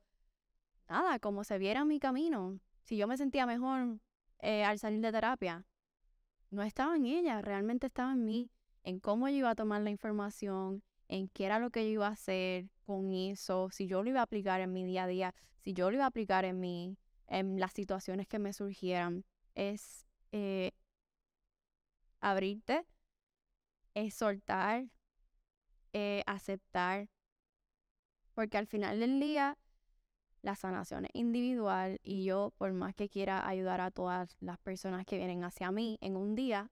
nada, 0.89 1.19
como 1.19 1.43
se 1.43 1.57
viera 1.57 1.85
mi 1.85 1.99
camino 1.99 2.59
si 2.83 2.97
yo 2.97 3.07
me 3.07 3.17
sentía 3.17 3.45
mejor 3.45 3.99
eh, 4.39 4.63
al 4.63 4.77
salir 4.77 5.01
de 5.01 5.11
terapia, 5.11 5.65
no 6.51 6.63
estaba 6.63 6.95
en 6.95 7.05
ella, 7.05 7.41
realmente 7.41 7.87
estaba 7.87 8.13
en 8.13 8.25
mí, 8.25 8.51
en 8.83 8.99
cómo 8.99 9.29
yo 9.29 9.35
iba 9.37 9.49
a 9.49 9.55
tomar 9.55 9.81
la 9.81 9.89
información, 9.89 10.83
en 11.07 11.29
qué 11.29 11.45
era 11.45 11.59
lo 11.59 11.71
que 11.71 11.85
yo 11.85 11.91
iba 11.91 12.07
a 12.07 12.11
hacer 12.11 12.69
con 12.85 13.13
eso, 13.13 13.69
si 13.71 13.87
yo 13.87 14.03
lo 14.03 14.09
iba 14.09 14.19
a 14.19 14.23
aplicar 14.23 14.61
en 14.61 14.73
mi 14.73 14.85
día 14.85 15.03
a 15.03 15.07
día, 15.07 15.35
si 15.59 15.73
yo 15.73 15.89
lo 15.89 15.95
iba 15.95 16.03
a 16.03 16.07
aplicar 16.07 16.45
en 16.45 16.59
mi, 16.59 16.97
en 17.27 17.59
las 17.59 17.71
situaciones 17.73 18.27
que 18.27 18.39
me 18.39 18.53
surgieran. 18.53 19.23
Es 19.55 20.05
eh, 20.31 20.71
abrirte, 22.19 22.85
es 23.93 24.13
soltar, 24.15 24.87
eh, 25.93 26.23
aceptar, 26.25 27.07
porque 28.33 28.57
al 28.57 28.67
final 28.67 28.99
del 28.99 29.19
día 29.19 29.57
la 30.41 30.55
sanación 30.55 31.05
es 31.05 31.11
individual 31.13 31.99
y 32.03 32.25
yo, 32.25 32.53
por 32.57 32.73
más 32.73 32.93
que 32.93 33.09
quiera 33.09 33.47
ayudar 33.47 33.81
a 33.81 33.91
todas 33.91 34.35
las 34.41 34.57
personas 34.59 35.05
que 35.05 35.17
vienen 35.17 35.43
hacia 35.43 35.71
mí 35.71 35.97
en 36.01 36.17
un 36.17 36.35
día, 36.35 36.69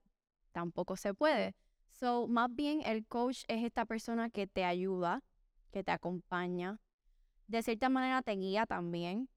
tampoco 0.52 0.96
se 0.96 1.14
puede. 1.14 1.54
So, 1.90 2.28
más 2.28 2.54
bien 2.54 2.82
el 2.84 3.06
coach 3.06 3.44
es 3.48 3.64
esta 3.64 3.86
persona 3.86 4.28
que 4.30 4.46
te 4.46 4.64
ayuda, 4.64 5.22
que 5.70 5.82
te 5.82 5.90
acompaña, 5.90 6.80
de 7.48 7.62
cierta 7.62 7.88
manera 7.88 8.22
te 8.22 8.32
guía 8.32 8.66
también, 8.66 9.28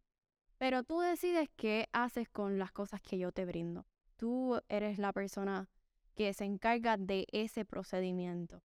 pero 0.57 0.83
tú 0.83 0.99
decides 0.99 1.49
qué 1.55 1.87
haces 1.91 2.29
con 2.29 2.59
las 2.59 2.71
cosas 2.71 3.01
que 3.01 3.17
yo 3.17 3.31
te 3.31 3.45
brindo. 3.45 3.85
Tú 4.15 4.59
eres 4.69 4.99
la 4.99 5.11
persona 5.11 5.69
que 6.15 6.33
se 6.33 6.45
encarga 6.45 6.97
de 6.97 7.27
ese 7.31 7.65
procedimiento. 7.65 8.61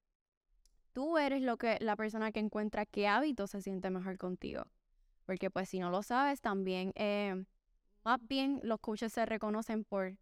Tú 0.92 1.18
eres 1.18 1.42
lo 1.42 1.56
que 1.56 1.78
la 1.80 1.96
persona 1.96 2.32
que 2.32 2.40
encuentra 2.40 2.86
qué 2.86 3.06
hábito 3.06 3.46
se 3.46 3.62
siente 3.62 3.90
mejor 3.90 4.18
contigo. 4.18 4.64
Porque 5.24 5.50
pues 5.50 5.68
si 5.68 5.78
no 5.78 5.90
lo 5.90 6.02
sabes, 6.02 6.40
también 6.40 6.92
eh, 6.96 7.44
más 8.04 8.18
bien 8.26 8.60
los 8.64 8.80
coaches 8.80 9.12
se 9.12 9.26
reconocen 9.26 9.84
por 9.84 10.16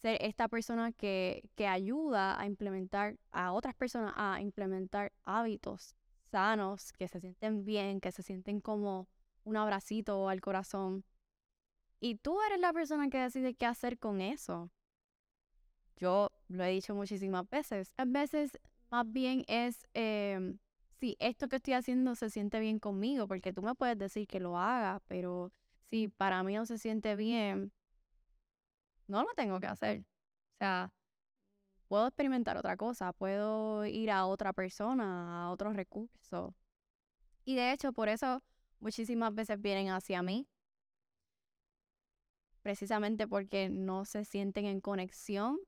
ser 0.00 0.18
esta 0.20 0.48
persona 0.48 0.92
que, 0.92 1.48
que 1.54 1.66
ayuda 1.66 2.40
a 2.40 2.46
implementar 2.46 3.18
a 3.32 3.52
otras 3.52 3.74
personas 3.74 4.14
a 4.16 4.40
implementar 4.40 5.12
hábitos 5.24 5.94
sanos, 6.30 6.92
que 6.92 7.08
se 7.08 7.20
sienten 7.20 7.64
bien, 7.64 8.00
que 8.00 8.12
se 8.12 8.22
sienten 8.22 8.60
como 8.60 9.08
un 9.44 9.56
abracito 9.56 10.28
al 10.28 10.40
corazón. 10.40 11.04
Y 12.00 12.16
tú 12.16 12.40
eres 12.42 12.60
la 12.60 12.72
persona 12.72 13.08
que 13.08 13.18
decide 13.18 13.54
qué 13.54 13.66
hacer 13.66 13.98
con 13.98 14.20
eso. 14.20 14.70
Yo 15.96 16.30
lo 16.48 16.64
he 16.64 16.70
dicho 16.70 16.94
muchísimas 16.94 17.48
veces. 17.48 17.94
A 17.96 18.04
veces 18.04 18.58
más 18.90 19.10
bien 19.10 19.44
es 19.48 19.86
em, 19.94 20.58
si 21.00 21.16
esto 21.20 21.48
que 21.48 21.56
estoy 21.56 21.74
haciendo 21.74 22.14
se 22.14 22.30
siente 22.30 22.60
bien 22.60 22.78
conmigo, 22.78 23.28
porque 23.28 23.52
tú 23.52 23.62
me 23.62 23.74
puedes 23.74 23.98
decir 23.98 24.26
que 24.26 24.40
lo 24.40 24.58
haga, 24.58 25.02
pero 25.08 25.52
si 25.90 26.08
para 26.08 26.42
mí 26.42 26.54
no 26.54 26.66
se 26.66 26.78
siente 26.78 27.16
bien, 27.16 27.72
no 29.06 29.22
lo 29.22 29.28
tengo 29.34 29.60
que 29.60 29.66
hacer. 29.66 30.00
O 30.00 30.58
sea, 30.58 30.92
puedo 31.88 32.06
experimentar 32.08 32.56
otra 32.56 32.76
cosa, 32.76 33.12
puedo 33.12 33.84
ir 33.86 34.10
a 34.10 34.26
otra 34.26 34.52
persona, 34.52 35.44
a 35.44 35.50
otro 35.50 35.72
recurso. 35.72 36.54
Y 37.44 37.54
de 37.56 37.72
hecho, 37.72 37.92
por 37.92 38.08
eso 38.08 38.42
muchísimas 38.80 39.34
veces 39.34 39.60
vienen 39.60 39.90
hacia 39.90 40.22
mí, 40.22 40.48
precisamente 42.62 43.28
porque 43.28 43.68
no 43.68 44.04
se 44.04 44.24
sienten 44.24 44.66
en 44.66 44.80
conexión 44.80 45.58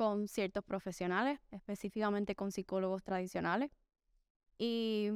con 0.00 0.28
ciertos 0.28 0.64
profesionales, 0.64 1.40
específicamente 1.50 2.34
con 2.34 2.52
psicólogos 2.52 3.04
tradicionales 3.04 3.70
y 4.56 5.10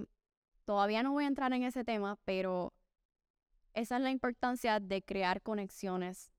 todavía 0.66 1.02
no 1.02 1.12
voy 1.12 1.24
a 1.24 1.28
entrar 1.28 1.54
en 1.54 1.62
ese 1.62 1.84
tema, 1.84 2.18
pero 2.26 2.74
esa 3.72 3.96
es 3.96 4.02
la 4.02 4.10
importancia 4.10 4.80
de 4.80 5.00
crear 5.02 5.40
conexiones 5.40 6.30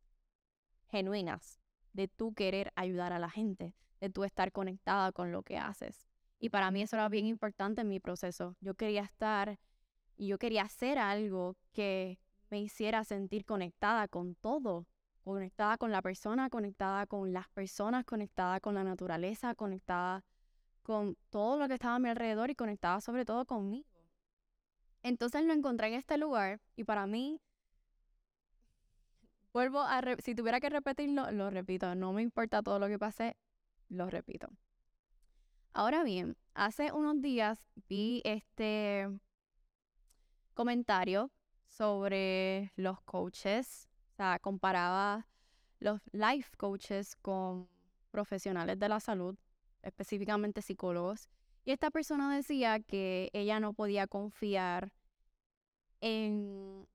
genuinas, 0.89 1.59
de 1.93 2.07
tú 2.07 2.35
querer 2.35 2.71
ayudar 2.75 3.13
a 3.13 3.17
la 3.17 3.31
gente, 3.31 3.73
de 3.99 4.11
tú 4.11 4.23
estar 4.23 4.51
conectada 4.51 5.11
con 5.11 5.31
lo 5.31 5.41
que 5.41 5.57
haces. 5.57 6.07
Y 6.37 6.49
para 6.49 6.69
mí 6.69 6.83
eso 6.83 6.97
era 6.97 7.09
bien 7.09 7.25
importante 7.25 7.81
en 7.81 7.87
mi 7.87 7.99
proceso. 7.99 8.55
Yo 8.61 8.75
quería 8.75 9.01
estar 9.01 9.57
y 10.17 10.27
yo 10.27 10.37
quería 10.37 10.61
hacer 10.61 10.99
algo 10.99 11.55
que 11.73 12.19
me 12.51 12.61
hiciera 12.61 13.03
sentir 13.05 13.43
conectada 13.43 14.07
con 14.07 14.35
todo, 14.35 14.85
conectada 15.25 15.77
con 15.77 15.91
la 15.91 16.01
persona, 16.01 16.49
conectada 16.49 17.07
con 17.07 17.33
las 17.33 17.49
personas, 17.49 18.05
conectada 18.05 18.59
con 18.59 18.75
la 18.75 18.83
naturaleza, 18.83 19.55
conectada 19.55 20.23
con 20.83 21.17
todo 21.31 21.57
lo 21.57 21.67
que 21.67 21.73
estaba 21.73 21.95
a 21.95 21.99
mi 21.99 22.09
alrededor 22.09 22.51
y 22.51 22.55
conectada 22.55 23.01
sobre 23.01 23.25
todo 23.25 23.45
conmigo. 23.45 23.87
Entonces 25.01 25.43
lo 25.43 25.53
encontré 25.53 25.87
en 25.87 25.95
este 25.95 26.17
lugar 26.17 26.61
y 26.75 26.83
para 26.83 27.07
mí, 27.07 27.41
vuelvo 29.51 29.81
a, 29.81 30.01
si 30.23 30.35
tuviera 30.35 30.59
que 30.59 30.69
repetirlo, 30.69 31.31
lo 31.31 31.49
repito, 31.49 31.95
no 31.95 32.13
me 32.13 32.21
importa 32.21 32.61
todo 32.61 32.77
lo 32.77 32.87
que 32.87 32.99
pase, 32.99 33.35
lo 33.89 34.09
repito. 34.09 34.47
Ahora 35.73 36.03
bien, 36.03 36.37
hace 36.53 36.91
unos 36.91 37.21
días 37.21 37.65
vi 37.89 38.21
este 38.25 39.09
comentario 40.53 41.31
sobre 41.67 42.71
los 42.75 43.01
coaches, 43.01 43.89
o 44.15 44.17
sea, 44.17 44.39
comparaba 44.39 45.27
los 45.79 45.99
life 46.13 46.55
coaches 46.55 47.17
con 47.17 47.67
profesionales 48.11 48.79
de 48.79 48.87
la 48.87 49.01
salud, 49.01 49.35
específicamente 49.81 50.61
psicólogos, 50.61 51.27
y 51.65 51.71
esta 51.71 51.91
persona 51.91 52.33
decía 52.33 52.79
que 52.79 53.29
ella 53.33 53.59
no 53.59 53.73
podía 53.73 54.07
confiar 54.07 54.93
en 55.99 56.87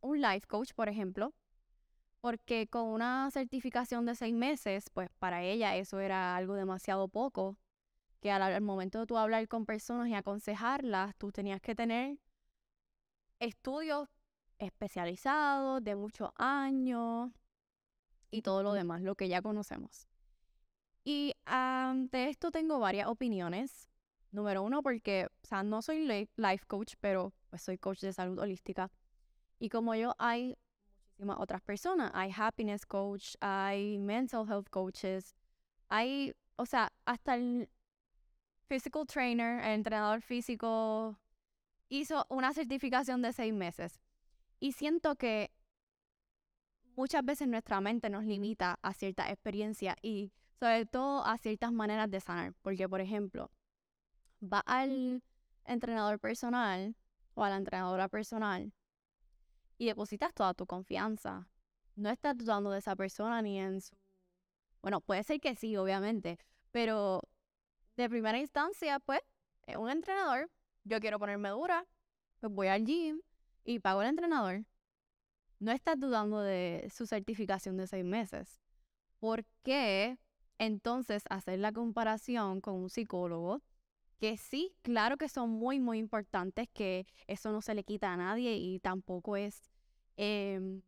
un 0.00 0.20
life 0.20 0.48
coach, 0.48 0.72
por 0.74 0.88
ejemplo, 0.88 1.32
porque 2.20 2.66
con 2.66 2.88
una 2.88 3.30
certificación 3.30 4.04
de 4.04 4.16
seis 4.16 4.34
meses, 4.34 4.90
pues 4.90 5.10
para 5.20 5.44
ella 5.44 5.76
eso 5.76 6.00
era 6.00 6.34
algo 6.34 6.54
demasiado 6.54 7.06
poco, 7.06 7.56
que 8.20 8.32
al, 8.32 8.60
momento 8.62 8.98
de 8.98 9.06
tú 9.06 9.16
hablar 9.16 9.46
con 9.46 9.64
personas 9.64 10.08
y 10.08 10.14
aconsejarlas, 10.14 11.14
tú 11.16 11.30
tenías 11.30 11.60
que 11.60 11.76
tener 11.76 12.18
estudios 13.38 14.08
especializados 14.58 15.82
de 15.82 15.96
muchos 15.96 16.30
años 16.36 17.30
y 18.30 18.42
todo 18.42 18.62
lo 18.62 18.72
demás, 18.72 19.02
lo 19.02 19.14
que 19.14 19.28
ya 19.28 19.42
conocemos. 19.42 20.08
Y 21.04 21.34
ante 21.44 22.28
esto 22.28 22.50
tengo 22.50 22.78
varias 22.78 23.08
opiniones. 23.08 23.88
Número 24.32 24.62
uno, 24.62 24.82
porque, 24.82 25.26
o 25.26 25.46
sea, 25.46 25.62
no 25.62 25.80
soy 25.82 26.06
life 26.36 26.64
coach, 26.66 26.94
pero 27.00 27.32
pues 27.50 27.62
soy 27.62 27.78
coach 27.78 28.00
de 28.00 28.12
salud 28.12 28.38
holística. 28.38 28.90
Y 29.60 29.68
como 29.68 29.94
yo, 29.94 30.14
hay 30.18 30.56
muchísimas 31.14 31.38
otras 31.38 31.62
personas. 31.62 32.10
Hay 32.14 32.32
happiness 32.36 32.84
coach, 32.84 33.36
hay 33.40 33.98
mental 33.98 34.48
health 34.48 34.68
coaches, 34.70 35.36
hay, 35.88 36.34
o 36.56 36.66
sea, 36.66 36.92
hasta 37.04 37.36
el 37.36 37.68
physical 38.66 39.06
trainer, 39.06 39.60
el 39.60 39.72
entrenador 39.72 40.20
físico, 40.20 41.16
hizo 41.88 42.26
una 42.28 42.52
certificación 42.52 43.22
de 43.22 43.32
seis 43.32 43.54
meses. 43.54 44.00
Y 44.64 44.72
siento 44.72 45.14
que 45.16 45.52
muchas 46.96 47.22
veces 47.22 47.48
nuestra 47.48 47.82
mente 47.82 48.08
nos 48.08 48.24
limita 48.24 48.78
a 48.80 48.94
cierta 48.94 49.30
experiencia 49.30 49.94
y 50.00 50.32
sobre 50.58 50.86
todo 50.86 51.22
a 51.22 51.36
ciertas 51.36 51.70
maneras 51.70 52.10
de 52.10 52.18
sanar. 52.18 52.54
Porque, 52.62 52.88
por 52.88 53.02
ejemplo, 53.02 53.50
va 54.42 54.60
al 54.60 55.22
entrenador 55.66 56.18
personal 56.18 56.96
o 57.34 57.44
a 57.44 57.50
la 57.50 57.58
entrenadora 57.58 58.08
personal 58.08 58.72
y 59.76 59.84
depositas 59.84 60.32
toda 60.32 60.54
tu 60.54 60.64
confianza. 60.64 61.46
No 61.94 62.08
estás 62.08 62.34
dudando 62.34 62.70
de 62.70 62.78
esa 62.78 62.96
persona 62.96 63.42
ni 63.42 63.58
en 63.58 63.82
su... 63.82 63.94
Bueno, 64.80 65.02
puede 65.02 65.24
ser 65.24 65.40
que 65.40 65.56
sí, 65.56 65.76
obviamente, 65.76 66.38
pero 66.70 67.20
de 67.98 68.08
primera 68.08 68.38
instancia, 68.38 68.98
pues, 68.98 69.20
es 69.66 69.76
un 69.76 69.90
entrenador, 69.90 70.50
yo 70.84 71.00
quiero 71.00 71.18
ponerme 71.18 71.50
dura, 71.50 71.86
pues 72.40 72.50
voy 72.50 72.68
al 72.68 72.86
gym 72.86 73.20
y 73.64 73.78
pago 73.78 74.00
al 74.00 74.08
entrenador. 74.08 74.64
No 75.58 75.72
estás 75.72 75.98
dudando 75.98 76.40
de 76.40 76.88
su 76.94 77.06
certificación 77.06 77.76
de 77.76 77.86
seis 77.86 78.04
meses. 78.04 78.60
¿Por 79.18 79.44
qué 79.62 80.18
entonces 80.58 81.24
hacer 81.30 81.58
la 81.58 81.72
comparación 81.72 82.60
con 82.60 82.74
un 82.74 82.90
psicólogo? 82.90 83.62
Que 84.20 84.36
sí, 84.36 84.74
claro 84.82 85.16
que 85.16 85.28
son 85.28 85.50
muy, 85.50 85.80
muy 85.80 85.98
importantes, 85.98 86.68
que 86.72 87.06
eso 87.26 87.52
no 87.52 87.62
se 87.62 87.74
le 87.74 87.84
quita 87.84 88.12
a 88.12 88.16
nadie 88.16 88.56
y 88.56 88.78
tampoco 88.80 89.36
es, 89.36 89.70
em, 90.16 90.82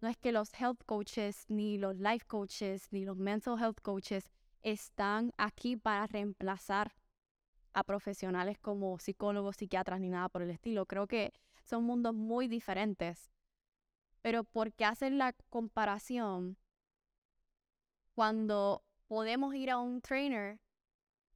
no 0.00 0.08
es 0.08 0.16
que 0.16 0.32
los 0.32 0.52
health 0.54 0.82
coaches, 0.86 1.44
ni 1.48 1.78
los 1.78 1.96
life 1.96 2.26
coaches, 2.26 2.88
ni 2.90 3.04
los 3.04 3.16
mental 3.16 3.58
health 3.58 3.80
coaches 3.82 4.30
están 4.62 5.32
aquí 5.36 5.76
para 5.76 6.06
reemplazar 6.06 6.92
a 7.72 7.84
profesionales 7.84 8.58
como 8.58 8.98
psicólogos, 8.98 9.56
psiquiatras, 9.56 10.00
ni 10.00 10.10
nada 10.10 10.28
por 10.28 10.42
el 10.42 10.50
estilo. 10.50 10.86
Creo 10.86 11.06
que 11.06 11.32
son 11.62 11.84
mundos 11.84 12.14
muy 12.14 12.48
diferentes. 12.48 13.30
Pero 14.22 14.44
¿por 14.44 14.72
qué 14.72 14.84
hacer 14.84 15.12
la 15.12 15.32
comparación 15.48 16.58
cuando 18.14 18.82
podemos 19.06 19.54
ir 19.54 19.70
a 19.70 19.78
un 19.78 20.00
trainer 20.00 20.60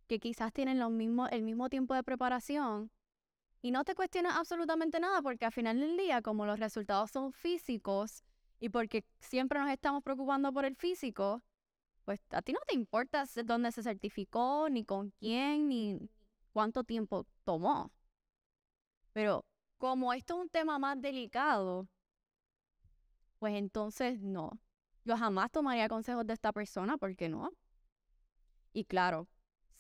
que 0.07 0.19
quizás 0.21 0.53
tiene 0.53 0.75
lo 0.75 0.91
mismo, 0.91 1.29
el 1.29 1.43
mismo 1.43 1.69
tiempo 1.71 1.95
de 1.95 2.03
preparación 2.03 2.91
y 3.63 3.71
no 3.71 3.85
te 3.85 3.95
cuestionas 3.95 4.37
absolutamente 4.37 5.01
nada 5.01 5.23
porque 5.23 5.47
al 5.47 5.53
final 5.53 5.81
del 5.81 5.97
día, 5.97 6.21
como 6.21 6.45
los 6.45 6.61
resultados 6.61 7.11
son 7.11 7.33
físicos 7.33 8.23
y 8.61 8.69
porque 8.69 9.05
siempre 9.21 9.59
nos 9.59 9.71
estamos 9.71 10.03
preocupando 10.03 10.53
por 10.53 10.67
el 10.67 10.77
físico, 10.77 11.43
pues 12.05 12.21
a 12.31 12.43
ti 12.43 12.53
no 12.53 12.61
te 12.67 12.75
importa 12.75 13.25
dónde 13.45 13.73
se 13.73 13.83
certificó, 13.83 14.69
ni 14.69 14.85
con 14.85 15.11
quién, 15.13 15.69
ni 15.69 15.99
cuánto 16.53 16.85
tiempo 16.85 17.27
tomó. 17.45 17.91
Pero 19.15 19.47
como 19.79 20.13
esto 20.13 20.35
es 20.35 20.41
un 20.41 20.49
tema 20.49 20.79
más 20.79 21.01
delicado, 21.01 21.89
pues 23.39 23.55
entonces 23.55 24.21
no. 24.21 24.59
Yo 25.05 25.17
jamás 25.17 25.51
tomaría 25.51 25.89
consejos 25.89 26.27
de 26.27 26.33
esta 26.33 26.53
persona, 26.53 26.97
¿por 26.97 27.15
qué 27.15 27.29
no? 27.29 27.51
Y 28.73 28.85
claro, 28.85 29.29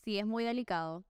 si 0.04 0.18
es 0.18 0.26
muy 0.26 0.44
delicado, 0.44 1.04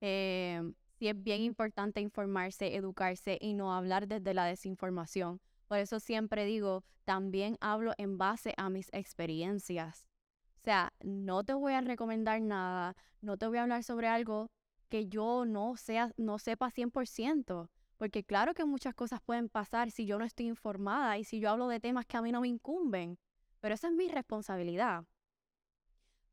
eh, 0.00 0.60
si 0.98 1.08
es 1.08 1.22
bien 1.22 1.42
importante 1.42 2.00
informarse, 2.00 2.74
educarse 2.76 3.38
y 3.40 3.54
no 3.54 3.72
hablar 3.74 4.08
desde 4.08 4.34
la 4.34 4.44
desinformación. 4.44 5.40
Por 5.68 5.78
eso 5.78 6.00
siempre 6.00 6.44
digo, 6.44 6.84
también 7.04 7.56
hablo 7.60 7.92
en 7.96 8.18
base 8.18 8.54
a 8.56 8.68
mis 8.70 8.88
experiencias. 8.92 10.08
O 10.56 10.64
sea, 10.64 10.92
no 11.02 11.44
te 11.44 11.54
voy 11.54 11.74
a 11.74 11.80
recomendar 11.80 12.40
nada, 12.40 12.96
no 13.20 13.36
te 13.36 13.46
voy 13.46 13.58
a 13.58 13.62
hablar 13.62 13.84
sobre 13.84 14.08
algo 14.08 14.50
que 14.88 15.06
yo 15.06 15.44
no, 15.44 15.76
sea, 15.76 16.12
no 16.16 16.38
sepa 16.38 16.70
100%, 16.70 17.70
porque 17.96 18.24
claro 18.24 18.54
que 18.54 18.64
muchas 18.64 18.94
cosas 18.94 19.20
pueden 19.20 19.48
pasar 19.48 19.90
si 19.90 20.06
yo 20.06 20.18
no 20.18 20.24
estoy 20.24 20.46
informada 20.46 21.18
y 21.18 21.24
si 21.24 21.40
yo 21.40 21.50
hablo 21.50 21.68
de 21.68 21.80
temas 21.80 22.06
que 22.06 22.16
a 22.16 22.22
mí 22.22 22.32
no 22.32 22.40
me 22.40 22.48
incumben, 22.48 23.18
pero 23.60 23.74
esa 23.74 23.88
es 23.88 23.94
mi 23.94 24.08
responsabilidad. 24.08 25.04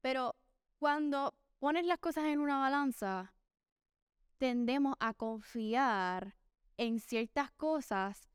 Pero 0.01 0.35
cuando 0.79 1.35
pones 1.59 1.85
las 1.85 1.99
cosas 1.99 2.25
en 2.25 2.39
una 2.39 2.59
balanza, 2.59 3.33
tendemos 4.37 4.95
a 4.99 5.13
confiar 5.13 6.35
en 6.77 6.99
ciertas 6.99 7.51
cosas 7.51 8.27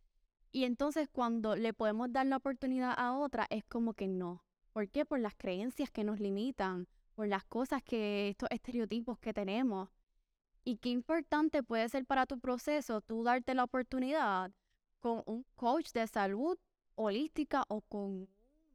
y 0.52 0.64
entonces 0.64 1.08
cuando 1.10 1.56
le 1.56 1.74
podemos 1.74 2.12
dar 2.12 2.26
la 2.26 2.36
oportunidad 2.36 2.94
a 2.96 3.12
otra 3.12 3.46
es 3.50 3.64
como 3.64 3.94
que 3.94 4.06
no. 4.08 4.44
¿Por 4.72 4.88
qué? 4.88 5.04
Por 5.04 5.20
las 5.20 5.34
creencias 5.34 5.90
que 5.90 6.04
nos 6.04 6.20
limitan, 6.20 6.86
por 7.14 7.28
las 7.28 7.44
cosas 7.44 7.82
que, 7.82 8.28
estos 8.28 8.48
estereotipos 8.50 9.18
que 9.18 9.34
tenemos. 9.34 9.88
Y 10.68 10.78
qué 10.78 10.88
importante 10.88 11.62
puede 11.62 11.88
ser 11.88 12.04
para 12.06 12.26
tu 12.26 12.40
proceso 12.40 13.00
tú 13.00 13.22
darte 13.22 13.54
la 13.54 13.62
oportunidad 13.62 14.50
con 14.98 15.22
un 15.24 15.46
coach 15.54 15.92
de 15.92 16.08
salud 16.08 16.58
holística 16.96 17.62
o 17.68 17.82
con 17.82 18.28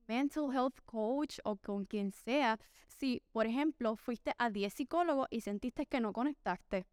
mental 0.08 0.54
health 0.54 0.80
coach 0.86 1.40
o 1.44 1.58
con 1.58 1.84
quien 1.84 2.14
sea. 2.14 2.58
Si, 2.88 3.22
por 3.34 3.46
ejemplo, 3.46 3.98
fuiste 3.98 4.34
a 4.38 4.50
10 4.50 4.74
psicólogos 4.74 5.28
y 5.30 5.42
sentiste 5.42 5.86
que 5.86 6.00
no 6.00 6.14
conectaste, 6.14 6.88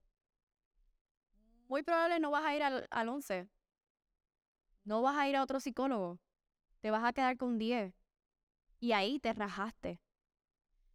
muy 1.68 1.84
probable 1.84 2.18
no 2.18 2.32
vas 2.32 2.44
a 2.44 2.56
ir 2.56 2.64
al, 2.64 2.88
al 2.90 3.08
11. 3.08 3.48
No 4.82 5.00
vas 5.00 5.16
a 5.16 5.28
ir 5.28 5.36
a 5.36 5.44
otro 5.44 5.60
psicólogo. 5.60 6.18
Te 6.80 6.90
vas 6.90 7.04
a 7.04 7.12
quedar 7.12 7.36
con 7.36 7.56
10 7.56 7.94
y 8.80 8.90
ahí 8.90 9.20
te 9.20 9.32
rajaste. 9.32 10.00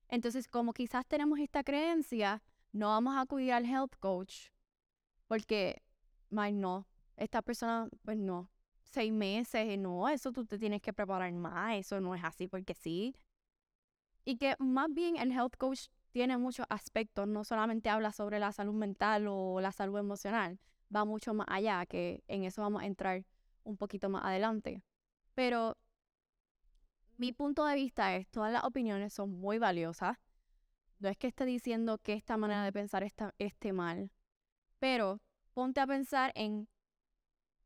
Entonces, 0.09 0.49
como 0.49 0.73
quizás 0.73 1.05
tenemos 1.05 1.39
esta 1.39 1.63
creencia, 1.63 2.43
no 2.73 2.87
vamos 2.87 3.15
a 3.15 3.21
acudir 3.21 3.53
al 3.53 3.65
health 3.65 3.95
coach 3.99 4.49
porque, 5.27 5.81
my, 6.29 6.51
no, 6.51 6.87
esta 7.15 7.41
persona, 7.41 7.87
pues 8.03 8.17
no, 8.17 8.49
seis 8.83 9.11
meses, 9.11 9.77
no, 9.79 10.09
eso 10.09 10.31
tú 10.31 10.45
te 10.45 10.59
tienes 10.59 10.81
que 10.81 10.93
preparar 10.93 11.31
más, 11.33 11.77
eso 11.77 12.01
no 12.01 12.13
es 12.13 12.23
así 12.23 12.47
porque 12.47 12.73
sí. 12.73 13.15
Y 14.25 14.37
que 14.37 14.55
más 14.59 14.93
bien 14.93 15.17
el 15.17 15.31
health 15.31 15.55
coach 15.57 15.87
tiene 16.11 16.37
muchos 16.37 16.65
aspectos, 16.69 17.27
no 17.27 17.43
solamente 17.43 17.89
habla 17.89 18.11
sobre 18.11 18.39
la 18.39 18.51
salud 18.51 18.73
mental 18.73 19.25
o 19.27 19.59
la 19.61 19.71
salud 19.71 19.97
emocional, 19.97 20.59
va 20.93 21.05
mucho 21.05 21.33
más 21.33 21.47
allá, 21.49 21.85
que 21.85 22.23
en 22.27 22.43
eso 22.43 22.61
vamos 22.61 22.83
a 22.83 22.85
entrar 22.85 23.25
un 23.63 23.77
poquito 23.77 24.09
más 24.09 24.23
adelante. 24.23 24.83
Pero 25.33 25.77
mi 27.17 27.31
punto 27.31 27.65
de 27.65 27.75
vista 27.75 28.15
es, 28.15 28.27
todas 28.27 28.51
las 28.51 28.63
opiniones 28.63 29.13
son 29.13 29.31
muy 29.31 29.57
valiosas. 29.57 30.17
No 31.03 31.09
es 31.09 31.17
que 31.17 31.27
esté 31.27 31.43
diciendo 31.43 31.97
que 31.97 32.13
esta 32.13 32.37
manera 32.37 32.63
de 32.63 32.71
pensar 32.71 33.03
está, 33.03 33.35
esté 33.37 33.73
mal, 33.73 34.09
pero 34.79 35.19
ponte 35.53 35.81
a 35.81 35.85
pensar 35.85 36.31
en 36.33 36.69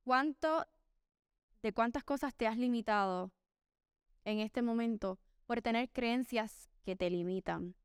cuánto, 0.03 0.65
de 1.61 1.71
cuántas 1.71 2.03
cosas 2.03 2.33
te 2.33 2.47
has 2.47 2.57
limitado 2.57 3.31
en 4.25 4.39
este 4.39 4.63
momento 4.63 5.19
por 5.45 5.61
tener 5.61 5.87
creencias 5.91 6.71
que 6.83 6.95
te 6.95 7.11
limitan. 7.11 7.75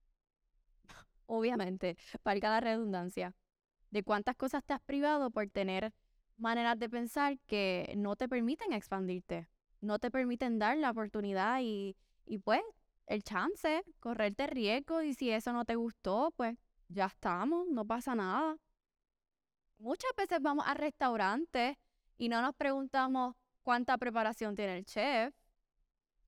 Obviamente, 1.27 1.99
valga 2.25 2.49
la 2.49 2.61
redundancia, 2.61 3.37
de 3.91 4.03
cuántas 4.03 4.37
cosas 4.37 4.65
te 4.65 4.73
has 4.73 4.81
privado 4.81 5.31
por 5.31 5.51
tener 5.51 5.93
maneras 6.39 6.79
de 6.79 6.89
pensar 6.89 7.39
que 7.41 7.93
no 7.95 8.17
te 8.17 8.27
permiten 8.27 8.73
expandirte, 8.73 9.51
no 9.83 9.99
te 9.99 10.11
permiten 10.11 10.59
dar 10.59 10.79
la 10.79 10.93
oportunidad 10.93 11.61
y, 11.61 11.95
y 12.25 12.39
pues 12.39 12.63
el 13.07 13.23
chance, 13.23 13.85
correrte 14.01 14.47
riesgo 14.47 15.03
y 15.03 15.15
si 15.15 15.31
eso 15.31 15.53
no 15.53 15.65
te 15.65 15.77
gustó, 15.77 16.33
pues 16.37 16.57
ya 16.89 17.07
estamos, 17.07 17.67
no 17.69 17.85
pasa 17.87 18.15
nada. 18.15 18.57
Muchas 19.79 20.11
veces 20.17 20.41
vamos 20.41 20.65
a 20.67 20.75
restaurantes 20.75 21.77
y 22.17 22.29
no 22.29 22.41
nos 22.41 22.55
preguntamos 22.55 23.35
cuánta 23.63 23.99
preparación 23.99 24.55
tiene 24.55 24.79
el 24.79 24.85
chef, 24.85 25.35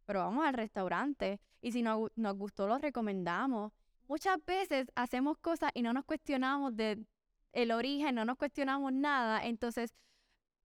pero 0.05 0.21
vamos 0.21 0.45
al 0.45 0.55
restaurante 0.55 1.41
y 1.61 1.73
si 1.73 1.83
no, 1.83 2.09
nos 2.17 2.37
gustó 2.37 2.67
lo 2.67 2.79
recomendamos. 2.79 3.73
Muchas 4.09 4.45
veces 4.45 4.91
hacemos 4.95 5.39
cosas 5.39 5.71
y 5.75 5.83
no 5.83 5.93
nos 5.93 6.05
cuestionamos 6.05 6.77
de 6.77 7.05
el 7.53 7.71
origen, 7.71 8.17
no 8.17 8.25
nos 8.25 8.37
cuestionamos 8.37 8.93
nada, 8.93 9.45
entonces 9.45 9.95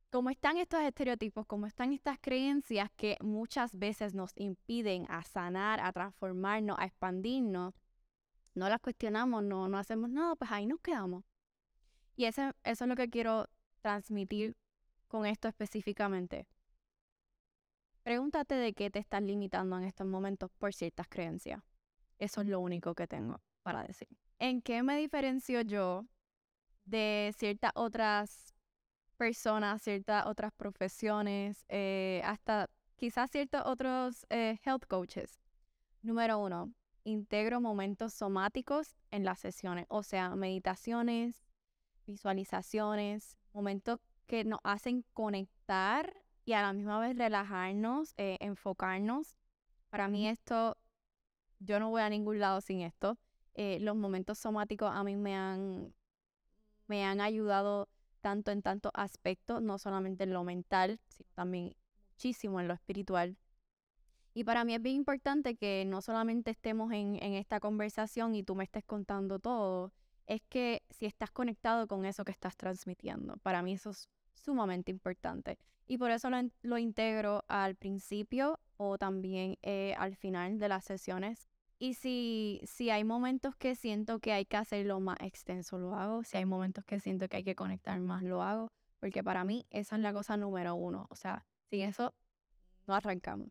como 0.10 0.30
están 0.30 0.58
estos 0.58 0.82
estereotipos, 0.82 1.46
como 1.46 1.68
están 1.68 1.94
estas 1.94 2.18
creencias 2.20 2.90
que 2.96 3.18
muchas 3.22 3.78
veces 3.78 4.16
nos 4.16 4.32
impiden 4.36 5.06
a 5.10 5.24
sanar, 5.24 5.80
a 5.82 5.92
transformarnos, 5.92 6.78
a 6.80 6.86
expandirnos, 6.86 7.76
no 8.56 8.70
las 8.70 8.80
cuestionamos, 8.80 9.44
no, 9.44 9.70
no 9.70 9.78
hacemos 9.78 10.10
nada, 10.10 10.36
pues 10.36 10.52
ahí 10.52 10.66
nos 10.66 10.80
quedamos. 10.82 11.24
Y 12.16 12.26
eso 12.26 12.52
es 12.64 12.82
lo 12.82 12.96
que 12.96 13.10
quiero 13.10 13.48
transmitir 13.82 14.58
con 15.08 15.26
esto 15.26 15.48
específicamente. 15.48 16.48
Pregúntate 18.04 18.56
de 18.56 18.74
qué 18.74 18.90
te 18.90 19.00
estás 19.00 19.22
limitando 19.22 19.78
en 19.78 19.84
estos 19.84 20.08
momentos 20.08 20.50
por 20.58 20.74
ciertas 20.74 21.08
creencias. 21.08 21.62
Eso 22.18 22.42
es 22.42 22.48
lo 22.48 22.60
único 22.60 22.96
que 22.96 23.08
tengo 23.08 23.42
para 23.62 23.84
decir. 23.84 24.08
¿En 24.40 24.62
qué 24.62 24.84
me 24.84 24.98
diferencio 24.98 25.62
yo 25.62 26.06
de 26.86 27.34
ciertas 27.38 27.72
otras 27.76 28.54
personas, 29.20 29.82
ciertas 29.82 30.26
otras 30.26 30.54
profesiones, 30.54 31.66
eh, 31.68 32.22
hasta 32.24 32.70
quizás 32.96 33.30
ciertos 33.30 33.62
otros 33.66 34.26
eh, 34.30 34.58
health 34.64 34.86
coaches? 34.88 35.42
Número 36.02 36.40
uno, 36.40 36.74
integro 37.04 37.60
momentos 37.60 38.14
somáticos 38.14 38.96
en 39.12 39.26
las 39.26 39.40
sesiones, 39.40 39.86
o 39.90 40.04
sea, 40.04 40.36
meditaciones, 40.36 41.44
visualizaciones, 42.08 43.38
momentos 43.52 44.00
que 44.26 44.46
nos 44.46 44.62
hacen 44.64 45.04
conectar 45.14 46.14
y 46.46 46.54
a 46.54 46.62
la 46.62 46.72
misma 46.72 47.02
vez 47.02 47.18
relajarnos, 47.18 48.14
eh, 48.16 48.38
enfocarnos. 48.40 49.36
Para 49.90 50.08
mí 50.08 50.30
esto, 50.30 50.78
yo 51.60 51.80
no 51.82 51.90
voy 51.90 52.02
a 52.04 52.10
ningún 52.10 52.40
lado 52.40 52.62
sin 52.62 52.82
esto. 52.82 53.18
Eh, 53.54 53.80
los 53.82 53.98
momentos 53.98 54.40
somáticos 54.40 54.90
a 54.90 55.04
mí 55.04 55.18
me 55.18 55.36
han, 55.36 55.94
me 56.88 57.04
han 57.04 57.20
ayudado 57.20 57.90
tanto 58.20 58.52
en 58.52 58.62
tantos 58.62 58.92
aspectos, 58.96 59.62
no 59.62 59.78
solamente 59.78 60.24
en 60.24 60.34
lo 60.34 60.44
mental, 60.44 61.00
sino 61.08 61.30
también 61.36 61.76
muchísimo 62.12 62.60
en 62.60 62.68
lo 62.68 62.74
espiritual. 62.74 63.38
Y 64.34 64.44
para 64.44 64.64
mí 64.64 64.76
es 64.76 64.82
bien 64.82 64.96
importante 64.96 65.56
que 65.56 65.84
no 65.86 66.02
solamente 66.02 66.52
estemos 66.52 66.92
en, 66.92 67.16
esta 67.22 67.60
conversación 67.60 68.36
y 68.36 68.44
tú 68.44 68.56
me 68.56 68.64
estés 68.64 68.86
contando 68.86 69.40
todo, 69.40 69.92
es 70.28 70.42
que 70.50 70.84
si 70.90 71.06
estás 71.06 71.32
conectado 71.32 71.88
con 71.88 72.06
eso 72.06 72.24
que 72.24 72.32
estás 72.32 72.56
transmitiendo. 72.56 73.38
Para 73.38 73.62
mí 73.62 73.74
eso 73.74 73.90
es 73.90 74.10
sumamente 74.34 74.92
importante. 74.92 75.58
Y 75.88 75.98
por 75.98 76.12
eso 76.12 76.30
lo, 76.62 76.78
integro 76.78 77.44
al 77.48 77.76
principio 77.76 78.60
o 78.78 78.98
también 78.98 79.58
eh, 79.64 79.96
al 79.98 80.16
final 80.16 80.60
de 80.60 80.70
las 80.70 80.86
sesiones. 80.86 81.50
Y 81.80 81.94
si, 81.94 82.60
si 82.66 82.90
hay 82.90 83.06
momentos 83.06 83.56
que 83.56 83.74
siento 83.74 84.20
que 84.20 84.34
hay 84.34 84.46
que 84.46 84.58
hacerlo 84.58 85.00
más 85.00 85.18
extenso, 85.22 85.80
lo 85.80 85.96
hago. 85.96 86.24
Si 86.26 86.36
hay 86.36 86.46
momentos 86.46 86.84
que 86.84 87.00
siento 87.00 87.30
que 87.30 87.38
hay 87.38 87.44
que 87.44 87.56
conectar 87.56 87.98
más, 88.02 88.22
lo 88.22 88.44
hago. 88.44 88.68
Porque 89.00 89.24
para 89.24 89.46
mí 89.46 89.66
esa 89.70 89.96
es 89.96 90.02
la 90.02 90.12
cosa 90.12 90.36
número 90.36 90.76
uno. 90.76 91.08
O 91.10 91.16
sea, 91.16 91.46
sin 91.70 91.82
eso 91.82 92.14
no 92.86 92.96
arrancamos. 92.96 93.48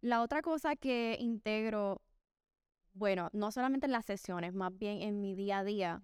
La 0.00 0.22
otra 0.22 0.40
cosa 0.40 0.76
que 0.76 1.16
integro, 1.18 2.00
bueno, 2.92 3.28
no 3.32 3.50
solamente 3.50 3.86
en 3.86 3.92
las 3.92 4.04
sesiones, 4.04 4.54
más 4.54 4.76
bien 4.78 5.02
en 5.02 5.20
mi 5.20 5.34
día 5.34 5.58
a 5.58 5.64
día, 5.64 6.02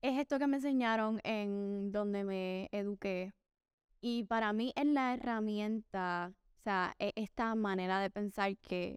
es 0.00 0.16
esto 0.18 0.38
que 0.38 0.46
me 0.46 0.58
enseñaron 0.58 1.20
en 1.24 1.90
donde 1.90 2.22
me 2.22 2.68
eduqué. 2.70 3.32
Y 4.00 4.24
para 4.24 4.52
mí 4.52 4.72
es 4.76 4.86
la 4.86 5.14
herramienta, 5.14 6.32
o 6.58 6.60
sea, 6.60 6.94
e, 7.00 7.12
esta 7.16 7.54
manera 7.56 8.00
de 8.00 8.10
pensar 8.10 8.56
que, 8.58 8.96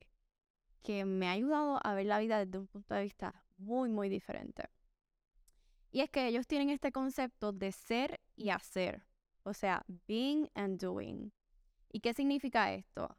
que 0.84 1.06
me 1.06 1.28
ha 1.28 1.32
ayudado 1.32 1.80
a 1.84 1.94
ver 1.94 2.06
la 2.06 2.20
vida 2.20 2.44
desde 2.44 2.58
un 2.58 2.68
punto 2.68 2.94
de 2.96 3.04
vista 3.04 3.44
muy, 3.58 3.90
muy 3.90 4.10
diferente. 4.10 4.70
Y 5.92 6.02
es 6.02 6.10
que 6.10 6.28
ellos 6.28 6.48
tienen 6.48 6.70
este 6.70 6.92
concepto 6.92 7.52
de 7.52 7.72
ser 7.72 8.20
y 8.36 8.50
hacer, 8.50 9.04
o 9.44 9.54
sea, 9.54 9.84
being 10.08 10.48
and 10.56 10.80
doing. 10.80 11.32
¿Y 11.90 12.00
qué 12.00 12.14
significa 12.14 12.74
esto? 12.74 13.18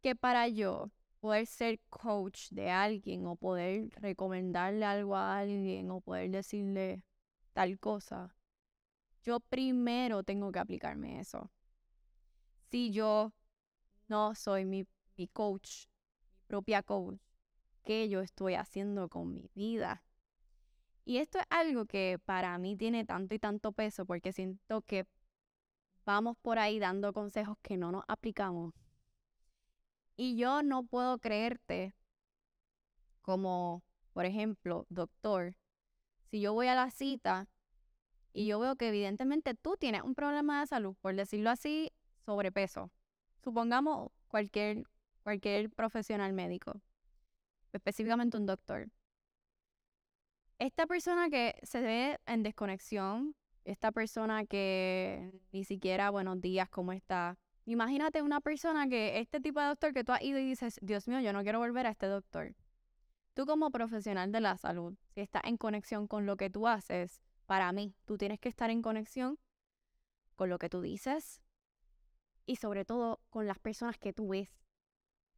Que 0.00 0.14
para 0.14 0.48
yo 0.48 0.90
poder 1.20 1.46
ser 1.46 1.80
coach 1.90 2.50
de 2.50 2.70
alguien 2.70 3.26
o 3.26 3.36
poder 3.36 3.90
recomendarle 4.00 4.84
algo 4.84 5.16
a 5.16 5.38
alguien 5.38 5.90
o 5.90 6.00
poder 6.00 6.30
decirle 6.30 7.04
tal 7.52 7.78
cosa, 7.78 8.34
yo 9.22 9.40
primero 9.40 10.22
tengo 10.22 10.50
que 10.50 10.58
aplicarme 10.58 11.20
eso. 11.20 11.50
Si 12.70 12.90
yo 12.90 13.32
no 14.08 14.34
soy 14.34 14.64
mi, 14.64 14.86
mi 15.16 15.28
coach, 15.28 15.86
propia 16.52 16.82
coach, 16.82 17.18
¿qué 17.82 18.10
yo 18.10 18.20
estoy 18.20 18.56
haciendo 18.56 19.08
con 19.08 19.32
mi 19.32 19.48
vida? 19.54 20.04
Y 21.06 21.16
esto 21.16 21.38
es 21.38 21.46
algo 21.48 21.86
que 21.86 22.20
para 22.26 22.58
mí 22.58 22.76
tiene 22.76 23.06
tanto 23.06 23.34
y 23.34 23.38
tanto 23.38 23.72
peso 23.72 24.04
porque 24.04 24.34
siento 24.34 24.82
que 24.82 25.06
vamos 26.04 26.36
por 26.42 26.58
ahí 26.58 26.78
dando 26.78 27.14
consejos 27.14 27.56
que 27.62 27.78
no 27.78 27.90
nos 27.90 28.04
aplicamos 28.06 28.74
y 30.14 30.36
yo 30.36 30.62
no 30.62 30.84
puedo 30.84 31.18
creerte 31.20 31.94
como, 33.22 33.82
por 34.12 34.26
ejemplo, 34.26 34.84
doctor, 34.90 35.56
si 36.30 36.42
yo 36.42 36.52
voy 36.52 36.66
a 36.66 36.74
la 36.74 36.90
cita 36.90 37.48
y 38.34 38.44
yo 38.44 38.58
veo 38.60 38.76
que 38.76 38.88
evidentemente 38.88 39.54
tú 39.54 39.78
tienes 39.78 40.02
un 40.02 40.14
problema 40.14 40.60
de 40.60 40.66
salud, 40.66 40.96
por 41.00 41.14
decirlo 41.14 41.48
así, 41.48 41.90
sobrepeso. 42.26 42.90
Supongamos 43.42 44.10
cualquier, 44.28 44.84
cualquier 45.22 45.70
profesional 45.70 46.32
médico, 46.32 46.80
específicamente 47.72 48.36
un 48.36 48.46
doctor. 48.46 48.88
Esta 50.58 50.86
persona 50.86 51.28
que 51.28 51.58
se 51.62 51.80
ve 51.80 52.20
en 52.26 52.42
desconexión, 52.42 53.34
esta 53.64 53.92
persona 53.92 54.44
que 54.44 55.32
ni 55.52 55.64
siquiera 55.64 56.10
buenos 56.10 56.40
días, 56.40 56.68
¿cómo 56.68 56.92
está? 56.92 57.38
Imagínate 57.64 58.22
una 58.22 58.40
persona 58.40 58.88
que, 58.88 59.20
este 59.20 59.40
tipo 59.40 59.60
de 59.60 59.66
doctor 59.66 59.92
que 59.92 60.04
tú 60.04 60.12
has 60.12 60.22
ido 60.22 60.38
y 60.38 60.44
dices, 60.44 60.78
Dios 60.82 61.06
mío, 61.08 61.20
yo 61.20 61.32
no 61.32 61.42
quiero 61.42 61.58
volver 61.58 61.86
a 61.86 61.90
este 61.90 62.06
doctor. 62.06 62.54
Tú 63.34 63.46
como 63.46 63.70
profesional 63.70 64.30
de 64.30 64.40
la 64.40 64.56
salud, 64.56 64.94
si 65.14 65.20
estás 65.20 65.42
en 65.44 65.56
conexión 65.56 66.06
con 66.06 66.26
lo 66.26 66.36
que 66.36 66.50
tú 66.50 66.66
haces, 66.66 67.20
para 67.46 67.72
mí, 67.72 67.94
tú 68.04 68.18
tienes 68.18 68.40
que 68.40 68.48
estar 68.48 68.70
en 68.70 68.82
conexión 68.82 69.38
con 70.36 70.48
lo 70.48 70.58
que 70.58 70.68
tú 70.68 70.80
dices 70.80 71.40
y 72.46 72.56
sobre 72.56 72.84
todo 72.84 73.20
con 73.30 73.46
las 73.46 73.58
personas 73.58 73.98
que 73.98 74.12
tú 74.12 74.28
ves 74.28 74.61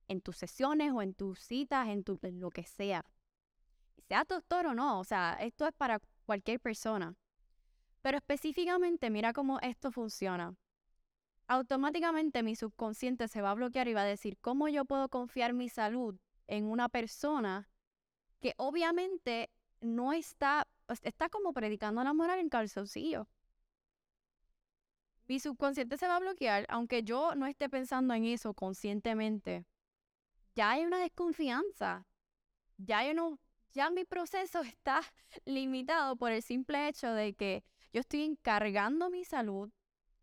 en 0.09 0.21
tus 0.21 0.37
sesiones 0.37 0.93
o 0.93 1.03
en 1.03 1.15
tus 1.15 1.41
citas, 1.41 1.89
en, 1.89 2.05
tu, 2.05 2.19
en 2.23 2.41
lo 2.41 2.51
que 2.51 2.65
sea. 2.65 3.05
Sea 4.09 4.25
doctor 4.25 4.67
o 4.67 4.75
no, 4.75 5.01
o 5.01 5.05
sea, 5.05 5.37
esto 5.41 5.67
es 5.67 5.73
para 5.73 6.01
cualquier 6.27 6.61
persona. 6.61 7.15
Pero 8.03 8.19
específicamente, 8.19 9.11
mira 9.11 9.33
cómo 9.33 9.59
esto 9.61 9.91
funciona 9.91 10.55
automáticamente 11.47 12.43
mi 12.43 12.57
subconsciente 12.57 13.29
se 13.29 13.43
va 13.43 13.51
a 13.51 13.55
bloquear 13.55 13.89
y 13.89 13.95
va 13.95 14.03
a 14.03 14.07
decir, 14.07 14.39
¿cómo 14.41 14.69
yo 14.69 14.85
puedo 14.85 15.09
confiar 15.09 15.53
mi 15.53 15.69
salud 15.69 16.17
en 16.47 16.65
una 16.65 16.89
persona 16.89 17.69
que 18.41 18.55
obviamente 18.57 19.51
no 19.81 20.13
está, 20.13 20.67
pues, 20.87 21.01
está 21.03 21.29
como 21.29 21.53
predicando 21.53 22.03
la 22.03 22.13
moral 22.13 22.39
en 22.39 22.49
calzoncillo? 22.49 23.29
Mi 25.27 25.41
subconsciente 25.41 25.97
se 25.97 26.07
va 26.07 26.17
a 26.17 26.21
bloquear, 26.21 26.67
aunque 26.69 27.03
yo 27.03 27.35
no 27.35 27.47
esté 27.47 27.69
pensando 27.71 28.13
en 28.13 28.25
eso 28.25 28.53
conscientemente. 28.53 29.65
Ya 30.55 30.71
hay 30.71 30.85
una 30.85 30.99
desconfianza. 30.99 32.07
Ya 32.77 33.07
yo 33.07 33.15
no, 33.15 33.39
ya 33.73 33.91
mi 33.91 34.05
proceso 34.05 34.63
está 34.63 35.01
limitado 35.45 36.17
por 36.17 36.33
el 36.33 36.43
simple 36.43 36.89
hecho 36.89 37.13
de 37.13 37.35
que 37.35 37.65
yo 37.93 38.01
estoy 38.01 38.23
encargando 38.23 39.11
mi 39.11 39.25
salud 39.25 39.71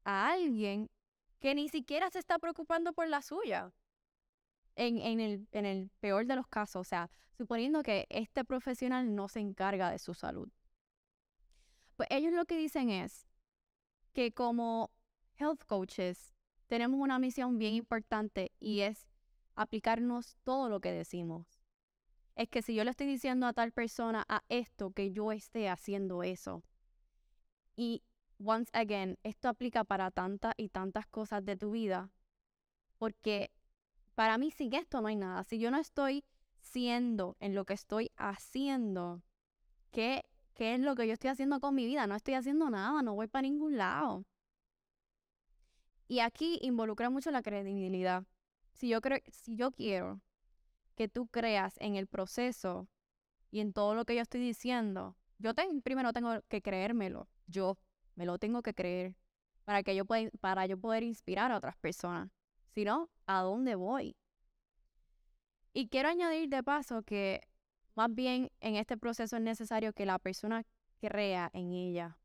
a 0.03 0.31
alguien 0.31 0.89
que 1.39 1.55
ni 1.55 1.69
siquiera 1.69 2.09
se 2.09 2.19
está 2.19 2.39
preocupando 2.39 2.93
por 2.93 3.07
la 3.07 3.21
suya. 3.21 3.73
En, 4.75 4.99
en, 4.99 5.19
el, 5.19 5.47
en 5.51 5.65
el 5.65 5.89
peor 5.99 6.25
de 6.25 6.35
los 6.37 6.47
casos, 6.47 6.79
o 6.79 6.83
sea, 6.89 7.09
suponiendo 7.37 7.83
que 7.83 8.07
este 8.09 8.45
profesional 8.45 9.13
no 9.13 9.27
se 9.27 9.41
encarga 9.41 9.91
de 9.91 9.99
su 9.99 10.13
salud. 10.13 10.49
Pues 11.97 12.07
ellos 12.09 12.31
lo 12.31 12.45
que 12.45 12.57
dicen 12.57 12.89
es 12.89 13.27
que 14.13 14.31
como 14.31 14.91
health 15.37 15.65
coaches 15.65 16.33
tenemos 16.67 16.99
una 17.01 17.19
misión 17.19 17.57
bien 17.57 17.73
importante 17.73 18.53
y 18.59 18.81
es 18.81 19.10
aplicarnos 19.61 20.37
todo 20.43 20.69
lo 20.69 20.79
que 20.79 20.91
decimos. 20.91 21.61
Es 22.35 22.49
que 22.49 22.61
si 22.61 22.75
yo 22.75 22.83
le 22.83 22.91
estoy 22.91 23.07
diciendo 23.07 23.45
a 23.45 23.53
tal 23.53 23.71
persona 23.71 24.25
a 24.27 24.43
esto, 24.49 24.91
que 24.91 25.11
yo 25.11 25.31
esté 25.31 25.69
haciendo 25.69 26.23
eso. 26.23 26.63
Y 27.75 28.03
once 28.43 28.69
again, 28.73 29.17
esto 29.23 29.49
aplica 29.49 29.83
para 29.83 30.11
tantas 30.11 30.53
y 30.57 30.69
tantas 30.69 31.07
cosas 31.07 31.45
de 31.45 31.55
tu 31.57 31.71
vida, 31.71 32.09
porque 32.97 33.51
para 34.15 34.37
mí 34.37 34.51
sin 34.51 34.73
esto 34.73 35.01
no 35.01 35.07
hay 35.07 35.15
nada. 35.15 35.43
Si 35.43 35.59
yo 35.59 35.71
no 35.71 35.77
estoy 35.77 36.23
siendo 36.59 37.35
en 37.39 37.55
lo 37.55 37.65
que 37.65 37.73
estoy 37.73 38.11
haciendo, 38.17 39.23
¿qué, 39.91 40.23
qué 40.53 40.75
es 40.75 40.79
lo 40.79 40.95
que 40.95 41.07
yo 41.07 41.13
estoy 41.13 41.29
haciendo 41.29 41.59
con 41.59 41.75
mi 41.75 41.85
vida? 41.85 42.07
No 42.07 42.15
estoy 42.15 42.35
haciendo 42.35 42.69
nada, 42.69 43.01
no 43.01 43.15
voy 43.15 43.27
para 43.27 43.43
ningún 43.43 43.77
lado. 43.77 44.25
Y 46.07 46.19
aquí 46.19 46.59
involucra 46.61 47.09
mucho 47.09 47.31
la 47.31 47.41
credibilidad. 47.41 48.25
Si 48.81 48.87
yo, 48.89 48.99
creo, 48.99 49.19
si 49.27 49.55
yo 49.55 49.69
quiero 49.69 50.21
que 50.95 51.07
tú 51.07 51.27
creas 51.27 51.75
en 51.77 51.95
el 51.97 52.07
proceso 52.07 52.87
y 53.51 53.59
en 53.59 53.73
todo 53.73 53.93
lo 53.93 54.05
que 54.05 54.15
yo 54.15 54.23
estoy 54.23 54.41
diciendo, 54.41 55.15
yo 55.37 55.51
primero 55.83 56.13
tengo 56.13 56.41
que 56.49 56.63
creérmelo. 56.63 57.29
Yo 57.45 57.77
me 58.15 58.25
lo 58.25 58.39
tengo 58.39 58.63
que 58.63 58.73
creer 58.73 59.15
para 59.65 59.83
que 59.83 59.95
yo 59.95 60.05
pueda, 60.05 60.31
para 60.39 60.65
yo 60.65 60.79
poder 60.79 61.03
inspirar 61.03 61.51
a 61.51 61.57
otras 61.57 61.77
personas. 61.77 62.31
Si 62.73 62.83
no, 62.83 63.11
¿a 63.27 63.41
dónde 63.41 63.75
voy? 63.75 64.17
Y 65.73 65.87
quiero 65.89 66.09
añadir 66.09 66.49
de 66.49 66.63
paso 66.63 67.03
que 67.03 67.41
más 67.93 68.11
bien 68.11 68.49
en 68.61 68.77
este 68.77 68.97
proceso 68.97 69.35
es 69.35 69.43
necesario 69.43 69.93
que 69.93 70.07
la 70.07 70.17
persona 70.17 70.65
crea 70.99 71.51
en 71.53 71.71
ella. 71.71 72.17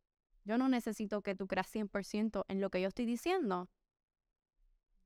Yo 0.44 0.56
no 0.56 0.70
necesito 0.70 1.20
que 1.20 1.34
tú 1.34 1.48
creas 1.48 1.70
100% 1.70 2.46
en 2.48 2.62
lo 2.62 2.70
que 2.70 2.80
yo 2.80 2.88
estoy 2.88 3.04
diciendo. 3.04 3.68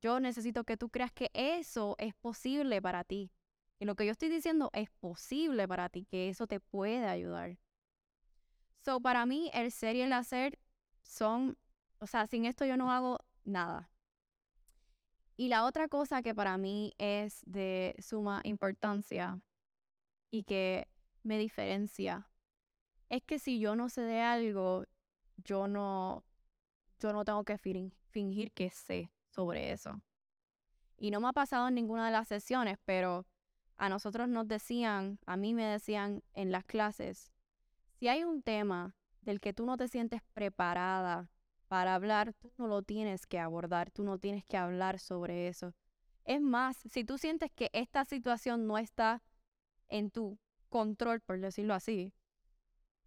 Yo 0.01 0.19
necesito 0.19 0.63
que 0.63 0.77
tú 0.77 0.89
creas 0.89 1.11
que 1.11 1.29
eso 1.33 1.95
es 1.99 2.15
posible 2.15 2.81
para 2.81 3.03
ti. 3.03 3.31
Que 3.77 3.85
lo 3.85 3.95
que 3.95 4.05
yo 4.05 4.11
estoy 4.11 4.29
diciendo 4.29 4.71
es 4.73 4.89
posible 4.89 5.67
para 5.67 5.89
ti, 5.89 6.05
que 6.05 6.29
eso 6.29 6.47
te 6.47 6.59
puede 6.59 7.05
ayudar. 7.05 7.59
So, 8.79 8.99
para 8.99 9.27
mí, 9.27 9.51
el 9.53 9.71
ser 9.71 9.95
y 9.95 10.01
el 10.01 10.13
hacer 10.13 10.57
son, 11.03 11.55
o 11.99 12.07
sea, 12.07 12.25
sin 12.25 12.45
esto 12.45 12.65
yo 12.65 12.77
no 12.77 12.91
hago 12.91 13.19
nada. 13.43 13.91
Y 15.37 15.49
la 15.49 15.65
otra 15.65 15.87
cosa 15.87 16.23
que 16.23 16.33
para 16.33 16.57
mí 16.57 16.93
es 16.97 17.41
de 17.45 17.95
suma 17.99 18.41
importancia 18.43 19.39
y 20.31 20.43
que 20.43 20.87
me 21.23 21.37
diferencia 21.37 22.27
es 23.09 23.21
que 23.23 23.37
si 23.37 23.59
yo 23.59 23.75
no 23.75 23.89
sé 23.89 24.01
de 24.01 24.21
algo, 24.21 24.85
yo 25.37 25.67
no, 25.67 26.23
yo 26.99 27.13
no 27.13 27.23
tengo 27.23 27.43
que 27.43 27.57
fingir 27.57 28.51
que 28.51 28.69
sé 28.71 29.11
sobre 29.31 29.71
eso. 29.71 30.01
Y 30.97 31.11
no 31.11 31.19
me 31.19 31.29
ha 31.29 31.33
pasado 31.33 31.67
en 31.67 31.75
ninguna 31.75 32.05
de 32.05 32.11
las 32.11 32.27
sesiones, 32.27 32.77
pero 32.85 33.25
a 33.77 33.89
nosotros 33.89 34.29
nos 34.29 34.47
decían, 34.47 35.19
a 35.25 35.35
mí 35.35 35.53
me 35.53 35.65
decían 35.65 36.23
en 36.33 36.51
las 36.51 36.63
clases, 36.65 37.31
si 37.99 38.07
hay 38.07 38.23
un 38.23 38.43
tema 38.43 38.95
del 39.21 39.39
que 39.39 39.53
tú 39.53 39.65
no 39.65 39.77
te 39.77 39.87
sientes 39.87 40.21
preparada 40.33 41.29
para 41.67 41.95
hablar, 41.95 42.33
tú 42.33 42.51
no 42.57 42.67
lo 42.67 42.81
tienes 42.83 43.25
que 43.25 43.39
abordar, 43.39 43.91
tú 43.91 44.03
no 44.03 44.19
tienes 44.19 44.43
que 44.45 44.57
hablar 44.57 44.99
sobre 44.99 45.47
eso. 45.47 45.73
Es 46.25 46.41
más, 46.41 46.77
si 46.77 47.03
tú 47.03 47.17
sientes 47.17 47.49
que 47.51 47.69
esta 47.73 48.05
situación 48.05 48.67
no 48.67 48.77
está 48.77 49.23
en 49.87 50.11
tu 50.11 50.37
control, 50.69 51.21
por 51.21 51.39
decirlo 51.39 51.73
así, 51.73 52.13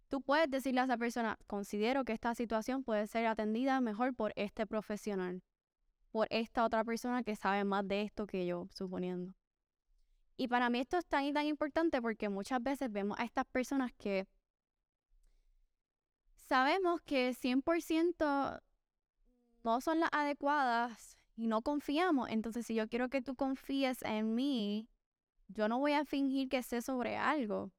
tú 0.09 0.21
puedes 0.21 0.49
decirle 0.49 0.81
a 0.81 0.85
esa 0.85 0.97
persona, 0.97 1.37
considero 1.47 2.03
que 2.05 2.13
esta 2.13 2.35
situación 2.35 2.83
puede 2.83 3.07
ser 3.07 3.25
atendida 3.27 3.79
mejor 3.81 4.13
por 4.15 4.33
este 4.35 4.65
profesional, 4.65 5.43
por 6.15 6.27
esta 6.29 6.63
otra 6.63 6.85
persona 6.85 7.23
que 7.23 7.35
sabe 7.35 7.65
más 7.65 7.85
de 7.85 8.03
esto 8.03 8.25
que 8.25 8.45
yo, 8.45 8.69
suponiendo. 8.71 9.33
Y 10.37 10.47
para 10.47 10.69
mí 10.69 10.79
esto 10.79 10.97
es 10.97 11.05
tan 11.05 11.25
y 11.25 11.33
tan 11.33 11.45
importante 11.45 12.01
porque 12.01 12.29
muchas 12.29 12.63
veces 12.63 12.89
vemos 12.89 13.19
a 13.19 13.25
estas 13.25 13.43
personas 13.43 13.91
que 13.97 14.25
sabemos 16.47 17.01
que 17.01 17.33
100% 17.33 18.61
no 19.65 19.81
son 19.81 19.99
las 19.99 20.09
adecuadas 20.13 21.17
y 21.35 21.47
no 21.47 21.61
confiamos. 21.61 22.29
Entonces, 22.29 22.65
si 22.65 22.75
yo 22.75 22.87
quiero 22.87 23.09
que 23.09 23.21
tú 23.21 23.35
confíes 23.35 24.01
en 24.03 24.35
mí, 24.35 24.87
yo 25.49 25.67
no 25.67 25.79
voy 25.79 25.91
a 25.91 26.05
fingir 26.05 26.47
que 26.47 26.63
sé 26.63 26.81
sobre 26.81 27.17
algo. 27.17 27.73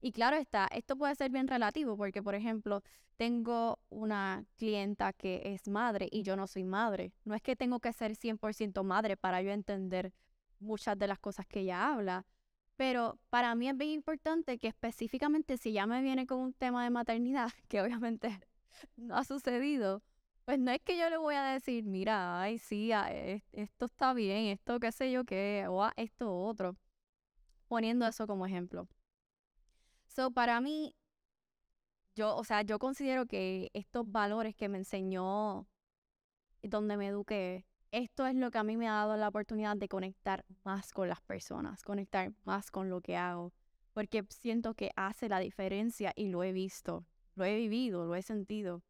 Y 0.00 0.12
claro 0.12 0.36
está, 0.36 0.66
esto 0.72 0.96
puede 0.96 1.14
ser 1.14 1.30
bien 1.30 1.46
relativo 1.46 1.96
porque, 1.96 2.22
por 2.22 2.34
ejemplo, 2.34 2.82
tengo 3.16 3.78
una 3.90 4.46
clienta 4.56 5.12
que 5.12 5.42
es 5.44 5.68
madre 5.68 6.08
y 6.10 6.22
yo 6.22 6.36
no 6.36 6.46
soy 6.46 6.64
madre. 6.64 7.12
No 7.24 7.34
es 7.34 7.42
que 7.42 7.54
tengo 7.54 7.80
que 7.80 7.92
ser 7.92 8.16
100% 8.16 8.82
madre 8.82 9.16
para 9.18 9.42
yo 9.42 9.50
entender 9.50 10.14
muchas 10.58 10.98
de 10.98 11.06
las 11.06 11.18
cosas 11.18 11.46
que 11.46 11.60
ella 11.60 11.92
habla, 11.92 12.26
pero 12.76 13.18
para 13.28 13.54
mí 13.54 13.68
es 13.68 13.76
bien 13.76 13.90
importante 13.90 14.58
que 14.58 14.68
específicamente 14.68 15.58
si 15.58 15.72
ya 15.72 15.86
me 15.86 16.00
viene 16.00 16.26
con 16.26 16.38
un 16.40 16.54
tema 16.54 16.82
de 16.84 16.90
maternidad, 16.90 17.50
que 17.68 17.82
obviamente 17.82 18.40
no 18.96 19.16
ha 19.16 19.24
sucedido, 19.24 20.02
pues 20.46 20.58
no 20.58 20.70
es 20.70 20.80
que 20.80 20.98
yo 20.98 21.10
le 21.10 21.18
voy 21.18 21.34
a 21.34 21.44
decir, 21.44 21.84
mira, 21.84 22.40
ay, 22.40 22.58
sí, 22.58 22.90
esto 23.52 23.84
está 23.84 24.14
bien, 24.14 24.46
esto 24.46 24.80
qué 24.80 24.92
sé 24.92 25.12
yo 25.12 25.24
qué, 25.24 25.66
o 25.68 25.86
esto 25.96 26.34
otro, 26.34 26.76
poniendo 27.68 28.06
eso 28.06 28.26
como 28.26 28.46
ejemplo. 28.46 28.88
So, 30.10 30.32
para 30.32 30.60
mí, 30.60 30.96
yo, 32.16 32.36
o 32.36 32.42
sea, 32.42 32.62
yo 32.62 32.80
considero 32.80 33.26
que 33.26 33.70
estos 33.74 34.10
valores 34.10 34.56
que 34.56 34.68
me 34.68 34.78
enseñó, 34.78 35.68
donde 36.62 36.96
me 36.96 37.06
eduqué, 37.06 37.64
esto 37.92 38.26
es 38.26 38.34
lo 38.34 38.50
que 38.50 38.58
a 38.58 38.64
mí 38.64 38.76
me 38.76 38.88
ha 38.88 38.92
dado 38.94 39.16
la 39.16 39.28
oportunidad 39.28 39.76
de 39.76 39.88
conectar 39.88 40.44
más 40.64 40.92
con 40.92 41.08
las 41.08 41.20
personas, 41.22 41.84
conectar 41.84 42.32
más 42.44 42.72
con 42.72 42.90
lo 42.90 43.00
que 43.00 43.16
hago, 43.16 43.52
porque 43.92 44.24
siento 44.30 44.74
que 44.74 44.90
hace 44.96 45.28
la 45.28 45.38
diferencia 45.38 46.12
y 46.16 46.26
lo 46.26 46.42
he 46.42 46.52
visto, 46.52 47.06
lo 47.36 47.44
he 47.44 47.54
vivido, 47.54 48.04
lo 48.04 48.16
he 48.16 48.22
sentido. 48.22 48.82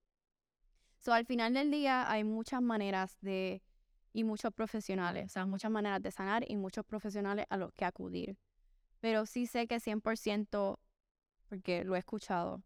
So, 1.01 1.12
al 1.12 1.27
final 1.27 1.53
del 1.53 1.71
día 1.71 2.11
hay 2.11 2.25
muchas 2.25 2.62
maneras 2.62 3.18
de, 3.21 3.62
y 4.14 4.25
muchos 4.25 4.55
profesionales, 4.55 5.27
o 5.27 5.29
sea, 5.29 5.45
muchas 5.45 5.71
maneras 5.71 6.01
de 6.01 6.12
sanar 6.12 6.51
y 6.51 6.57
muchos 6.57 6.87
profesionales 6.87 7.45
a 7.51 7.59
los 7.59 7.75
que 7.75 7.85
acudir. 7.85 8.39
Pero 9.01 9.27
sí 9.27 9.47
sé 9.47 9.66
que 9.66 9.81
100%, 9.81 10.79
porque 11.51 11.84
lo 11.84 11.96
he 11.96 11.98
escuchado, 11.98 12.62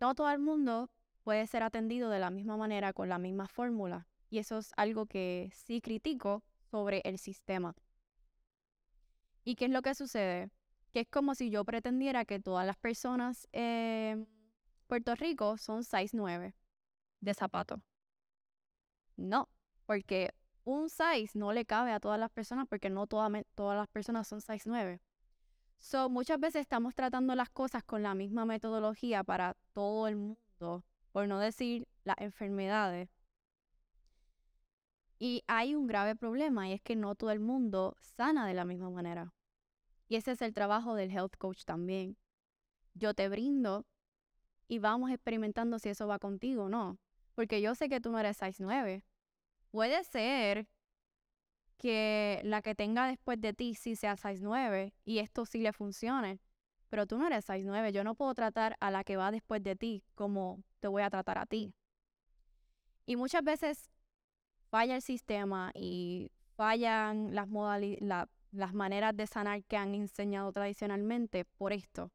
no 0.00 0.14
todo 0.14 0.28
el 0.30 0.40
mundo 0.40 0.90
puede 1.22 1.46
ser 1.46 1.62
atendido 1.62 2.10
de 2.10 2.18
la 2.18 2.30
misma 2.30 2.56
manera, 2.56 2.92
con 2.92 3.08
la 3.08 3.18
misma 3.18 3.46
fórmula. 3.46 4.08
Y 4.28 4.38
eso 4.38 4.58
es 4.58 4.72
algo 4.76 5.06
que 5.06 5.50
sí 5.54 5.80
critico 5.80 6.42
sobre 6.70 7.02
el 7.04 7.18
sistema. 7.18 7.74
¿Y 9.44 9.54
qué 9.54 9.66
es 9.66 9.70
lo 9.70 9.80
que 9.80 9.94
sucede? 9.94 10.50
Que 10.92 11.00
es 11.00 11.08
como 11.08 11.34
si 11.34 11.50
yo 11.50 11.64
pretendiera 11.64 12.24
que 12.24 12.40
todas 12.40 12.66
las 12.66 12.76
personas 12.76 13.48
en 13.52 14.28
Puerto 14.88 15.14
Rico 15.14 15.56
son 15.56 15.84
6'9 15.84 16.54
de 17.20 17.34
zapato. 17.34 17.80
No, 19.16 19.48
porque 19.86 20.34
un 20.64 20.88
6 20.88 21.36
no 21.36 21.52
le 21.52 21.64
cabe 21.64 21.92
a 21.92 22.00
todas 22.00 22.18
las 22.18 22.30
personas 22.30 22.66
porque 22.68 22.90
no 22.90 23.06
todas 23.06 23.30
las 23.56 23.88
personas 23.88 24.26
son 24.26 24.40
6'9. 24.40 25.00
So, 25.80 26.10
muchas 26.10 26.38
veces 26.38 26.60
estamos 26.60 26.94
tratando 26.94 27.34
las 27.34 27.48
cosas 27.48 27.82
con 27.82 28.02
la 28.02 28.14
misma 28.14 28.44
metodología 28.44 29.24
para 29.24 29.56
todo 29.72 30.06
el 30.08 30.16
mundo 30.16 30.84
por 31.10 31.26
no 31.26 31.38
decir 31.38 31.88
las 32.04 32.18
enfermedades. 32.18 33.08
Y 35.18 35.42
hay 35.46 35.74
un 35.74 35.86
grave 35.86 36.16
problema 36.16 36.68
y 36.68 36.72
es 36.72 36.82
que 36.82 36.96
no 36.96 37.14
todo 37.14 37.30
el 37.30 37.40
mundo 37.40 37.96
sana 37.98 38.46
de 38.46 38.54
la 38.54 38.66
misma 38.66 38.90
manera. 38.90 39.32
Y 40.06 40.16
ese 40.16 40.32
es 40.32 40.42
el 40.42 40.52
trabajo 40.52 40.94
del 40.94 41.10
health 41.10 41.36
coach 41.38 41.64
también. 41.64 42.18
Yo 42.94 43.14
te 43.14 43.28
brindo 43.30 43.86
y 44.68 44.80
vamos 44.80 45.10
experimentando 45.10 45.78
si 45.78 45.88
eso 45.88 46.06
va 46.06 46.18
contigo 46.18 46.64
o 46.64 46.68
no. 46.68 46.98
Porque 47.34 47.62
yo 47.62 47.74
sé 47.74 47.88
que 47.88 48.00
tú 48.00 48.10
no 48.10 48.18
eres 48.18 48.40
6'9. 48.40 49.02
Puede 49.70 50.04
ser 50.04 50.68
que 51.80 52.40
la 52.44 52.60
que 52.60 52.74
tenga 52.74 53.06
después 53.06 53.40
de 53.40 53.54
ti 53.54 53.74
sí 53.74 53.96
sea 53.96 54.14
6'9 54.16 54.92
y 55.04 55.18
esto 55.18 55.46
sí 55.46 55.60
le 55.60 55.72
funcione. 55.72 56.38
Pero 56.90 57.06
tú 57.06 57.16
no 57.18 57.26
eres 57.26 57.48
6'9. 57.48 57.90
Yo 57.90 58.04
no 58.04 58.14
puedo 58.14 58.34
tratar 58.34 58.76
a 58.80 58.90
la 58.90 59.02
que 59.02 59.16
va 59.16 59.30
después 59.30 59.62
de 59.62 59.76
ti 59.76 60.04
como 60.14 60.62
te 60.80 60.88
voy 60.88 61.02
a 61.02 61.10
tratar 61.10 61.38
a 61.38 61.46
ti. 61.46 61.72
Y 63.06 63.16
muchas 63.16 63.42
veces 63.42 63.90
falla 64.68 64.96
el 64.96 65.02
sistema 65.02 65.72
y 65.74 66.30
fallan 66.54 67.34
las, 67.34 67.48
las 68.52 68.74
maneras 68.74 69.16
de 69.16 69.26
sanar 69.26 69.64
que 69.64 69.78
han 69.78 69.94
enseñado 69.94 70.52
tradicionalmente 70.52 71.46
por 71.46 71.72
esto. 71.72 72.12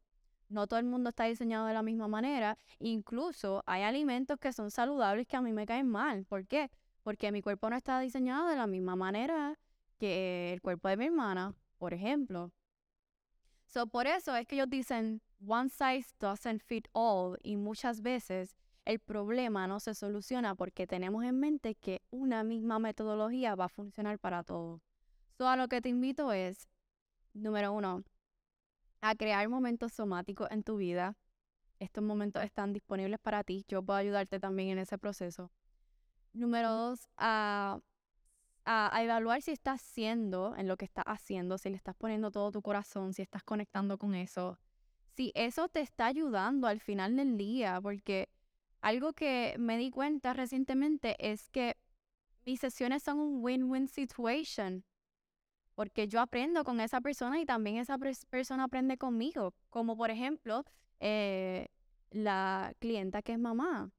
No 0.47 0.68
todo 0.68 0.80
el 0.80 0.86
mundo 0.86 1.09
está 1.09 1.24
diseñado 1.24 1.66
de 1.66 1.74
la 1.74 1.82
misma 1.82 2.07
manera. 2.07 2.59
Incluso 2.78 3.63
hay 3.66 3.82
alimentos 3.82 4.38
que 4.39 4.53
son 4.53 4.70
saludables 4.70 5.26
que 5.26 5.38
a 5.38 5.41
mí 5.41 5.51
me 5.53 5.66
caen 5.66 5.88
mal. 5.88 6.24
¿Por 6.26 6.45
qué? 6.45 6.70
Porque 7.06 7.32
mi 7.32 7.43
cuerpo 7.43 7.70
no 7.70 7.76
está 7.76 7.99
diseñado 7.99 8.47
de 8.47 8.56
la 8.56 8.66
misma 8.66 8.95
manera 8.95 9.60
que 9.99 10.51
el 10.53 10.60
cuerpo 10.60 10.88
de 10.88 10.97
mi 10.97 11.06
hermana, 11.06 11.53
por 11.78 11.93
ejemplo. 11.93 12.51
So, 13.68 13.86
por 13.86 14.08
eso 14.08 14.36
es 14.36 14.47
que 14.47 14.56
ellos 14.56 14.72
dicen, 14.72 15.22
one 15.45 15.70
size 15.70 16.16
doesn't 16.20 16.64
fit 16.64 16.88
all, 16.93 17.38
y 17.43 17.58
muchas 17.58 18.01
veces 18.01 18.56
el 18.86 18.97
problema 18.97 19.68
no 19.68 19.80
se 19.80 19.93
soluciona 19.93 20.56
porque 20.56 20.88
tenemos 20.88 21.24
en 21.24 21.39
mente 21.39 21.76
que 21.76 22.01
una 22.10 22.43
misma 22.43 22.80
metodología 22.80 23.53
va 23.53 23.66
a 23.66 23.70
funcionar 23.70 24.18
para 24.18 24.43
todos. 24.43 24.82
So, 25.38 25.47
a 25.47 25.58
lo 25.58 25.68
que 25.68 25.82
te 25.82 25.89
invito 25.89 26.34
es, 26.34 26.68
número 27.36 27.72
uno, 27.72 28.03
a 29.01 29.14
crear 29.14 29.47
momentos 29.47 29.93
somáticos 29.93 30.49
en 30.49 30.64
tu 30.64 30.78
vida. 30.78 31.16
Estos 31.78 32.03
momentos 32.03 32.43
están 32.43 32.74
disponibles 32.74 33.20
para 33.20 33.43
ti. 33.43 33.64
Yo 33.68 33.84
puedo 33.84 33.99
ayudarte 33.99 34.39
también 34.39 34.70
en 34.70 34.80
ese 34.80 34.97
proceso. 34.97 35.51
Número 36.36 36.69
dos, 36.69 37.07
a, 37.17 37.79
a, 38.65 39.03
evaluar 39.03 39.41
si 39.41 39.51
estás 39.51 39.81
haciendo 39.81 40.55
en 40.55 40.67
lo 40.67 40.77
que 40.77 40.86
estás 40.86 41.05
haciendo, 41.07 41.57
si 41.57 41.69
le 41.69 41.77
estás 41.77 41.95
poniendo 41.95 42.29
todo 42.29 42.51
tu 42.51 42.61
corazón, 42.61 43.13
si 43.13 43.21
estás 43.21 43.43
conectando 43.43 43.97
con 43.97 44.15
eso. 44.15 44.59
Si 45.15 45.31
eso 45.33 45.69
te 45.69 45.79
está 45.79 46.07
ayudando 46.07 46.67
al 46.67 46.81
final 46.81 47.15
del 47.15 47.38
día, 47.38 47.79
porque 47.81 48.29
algo 48.81 49.13
que 49.13 49.55
me 49.57 49.77
di 49.77 49.89
cuenta 49.91 50.33
recientemente 50.33 51.15
es 51.19 51.49
que 51.49 51.77
mis 52.45 52.59
sesiones 52.59 53.01
son 53.01 53.19
un 53.19 53.43
win-win 53.43 53.88
situation 53.88 54.83
porque 55.75 56.07
yo 56.07 56.21
aprendo 56.21 56.63
con 56.63 56.79
esa 56.79 57.01
persona 57.01 57.39
y 57.39 57.45
también 57.45 57.77
esa 57.77 57.97
persona 58.29 58.63
aprende 58.63 58.97
conmigo. 58.97 59.53
Como 59.69 59.95
por 59.97 60.09
ejemplo, 60.09 60.63
eh, 60.99 61.67
la 62.11 62.73
clienta 62.79 63.21
que 63.21 63.33
es 63.33 63.39
mamá. 63.39 63.91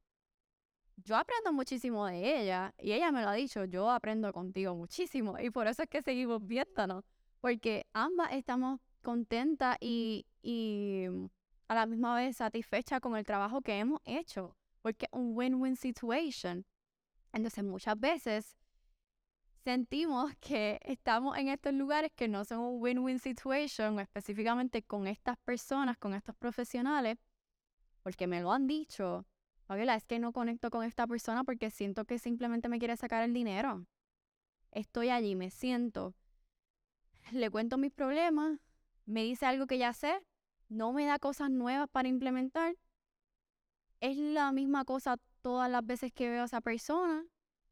Yo 0.96 1.16
aprendo 1.16 1.52
muchísimo 1.52 2.06
de 2.06 2.40
ella 2.40 2.74
y 2.78 2.92
ella 2.92 3.12
me 3.12 3.22
lo 3.22 3.28
ha 3.28 3.34
dicho, 3.34 3.64
yo 3.64 3.90
aprendo 3.90 4.32
contigo 4.32 4.74
muchísimo 4.74 5.38
y 5.38 5.50
por 5.50 5.66
eso 5.66 5.82
es 5.82 5.88
que 5.88 6.02
seguimos 6.02 6.44
viéndonos, 6.46 7.04
porque 7.40 7.86
ambas 7.92 8.32
estamos 8.32 8.80
contentas 9.02 9.76
y, 9.80 10.26
y 10.42 11.06
a 11.68 11.74
la 11.74 11.86
misma 11.86 12.16
vez 12.16 12.38
satisfechas 12.38 13.00
con 13.00 13.16
el 13.16 13.24
trabajo 13.24 13.60
que 13.60 13.78
hemos 13.78 14.00
hecho, 14.04 14.56
porque 14.80 15.06
es 15.06 15.12
un 15.12 15.36
win-win 15.36 15.76
situation. 15.76 16.64
Entonces 17.32 17.62
muchas 17.62 18.00
veces 18.00 18.56
sentimos 19.64 20.32
que 20.40 20.80
estamos 20.82 21.36
en 21.36 21.48
estos 21.48 21.74
lugares 21.74 22.10
que 22.14 22.28
no 22.28 22.44
son 22.44 22.60
un 22.60 22.80
win-win 22.80 23.18
situation, 23.18 24.00
específicamente 24.00 24.82
con 24.82 25.06
estas 25.06 25.36
personas, 25.38 25.98
con 25.98 26.14
estos 26.14 26.34
profesionales, 26.36 27.18
porque 28.02 28.26
me 28.26 28.40
lo 28.40 28.52
han 28.52 28.66
dicho. 28.66 29.26
Fabiola, 29.66 29.96
es 29.96 30.04
que 30.04 30.20
no 30.20 30.32
conecto 30.32 30.70
con 30.70 30.84
esta 30.84 31.08
persona 31.08 31.42
porque 31.42 31.70
siento 31.70 32.04
que 32.04 32.20
simplemente 32.20 32.68
me 32.68 32.78
quiere 32.78 32.96
sacar 32.96 33.24
el 33.24 33.32
dinero. 33.32 33.84
Estoy 34.70 35.08
allí, 35.10 35.34
me 35.34 35.50
siento, 35.50 36.14
le 37.32 37.50
cuento 37.50 37.76
mis 37.76 37.92
problemas, 37.92 38.60
me 39.06 39.24
dice 39.24 39.44
algo 39.44 39.66
que 39.66 39.78
ya 39.78 39.92
sé, 39.92 40.20
no 40.68 40.92
me 40.92 41.04
da 41.04 41.18
cosas 41.18 41.50
nuevas 41.50 41.88
para 41.90 42.08
implementar. 42.08 42.76
Es 44.00 44.16
la 44.16 44.52
misma 44.52 44.84
cosa 44.84 45.16
todas 45.42 45.70
las 45.70 45.84
veces 45.84 46.12
que 46.12 46.28
veo 46.28 46.42
a 46.42 46.46
esa 46.46 46.60
persona 46.60 47.24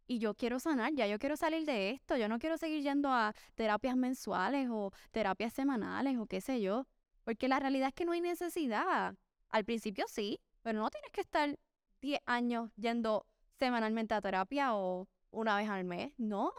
y 0.06 0.18
yo 0.18 0.34
quiero 0.34 0.58
sanar, 0.58 0.92
ya 0.94 1.06
yo 1.06 1.18
quiero 1.18 1.36
salir 1.36 1.64
de 1.64 1.90
esto, 1.90 2.16
yo 2.16 2.28
no 2.28 2.38
quiero 2.38 2.58
seguir 2.58 2.82
yendo 2.82 3.08
a 3.10 3.34
terapias 3.54 3.96
mensuales 3.96 4.68
o 4.70 4.90
terapias 5.12 5.52
semanales 5.52 6.18
o 6.18 6.26
qué 6.26 6.40
sé 6.40 6.60
yo, 6.60 6.86
porque 7.22 7.46
la 7.48 7.60
realidad 7.60 7.88
es 7.88 7.94
que 7.94 8.04
no 8.04 8.12
hay 8.12 8.20
necesidad. 8.20 9.14
Al 9.50 9.64
principio 9.64 10.06
sí, 10.08 10.40
pero 10.62 10.80
no 10.80 10.90
tienes 10.90 11.10
que 11.12 11.20
estar 11.20 11.56
10 12.04 12.20
años 12.26 12.70
yendo 12.76 13.26
semanalmente 13.58 14.12
a 14.12 14.20
terapia 14.20 14.74
o 14.74 15.08
una 15.30 15.56
vez 15.56 15.70
al 15.70 15.84
mes, 15.84 16.12
no, 16.18 16.52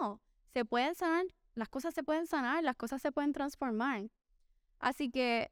se 0.54 0.66
pueden 0.66 0.96
sanar, 0.96 1.26
las 1.54 1.70
cosas 1.70 1.94
se 1.94 2.04
pueden 2.04 2.26
sanar, 2.26 2.64
las 2.64 2.76
cosas 2.76 3.00
se 3.00 3.12
pueden 3.12 3.32
transformar. 3.32 4.10
Así 4.80 5.12
que 5.12 5.52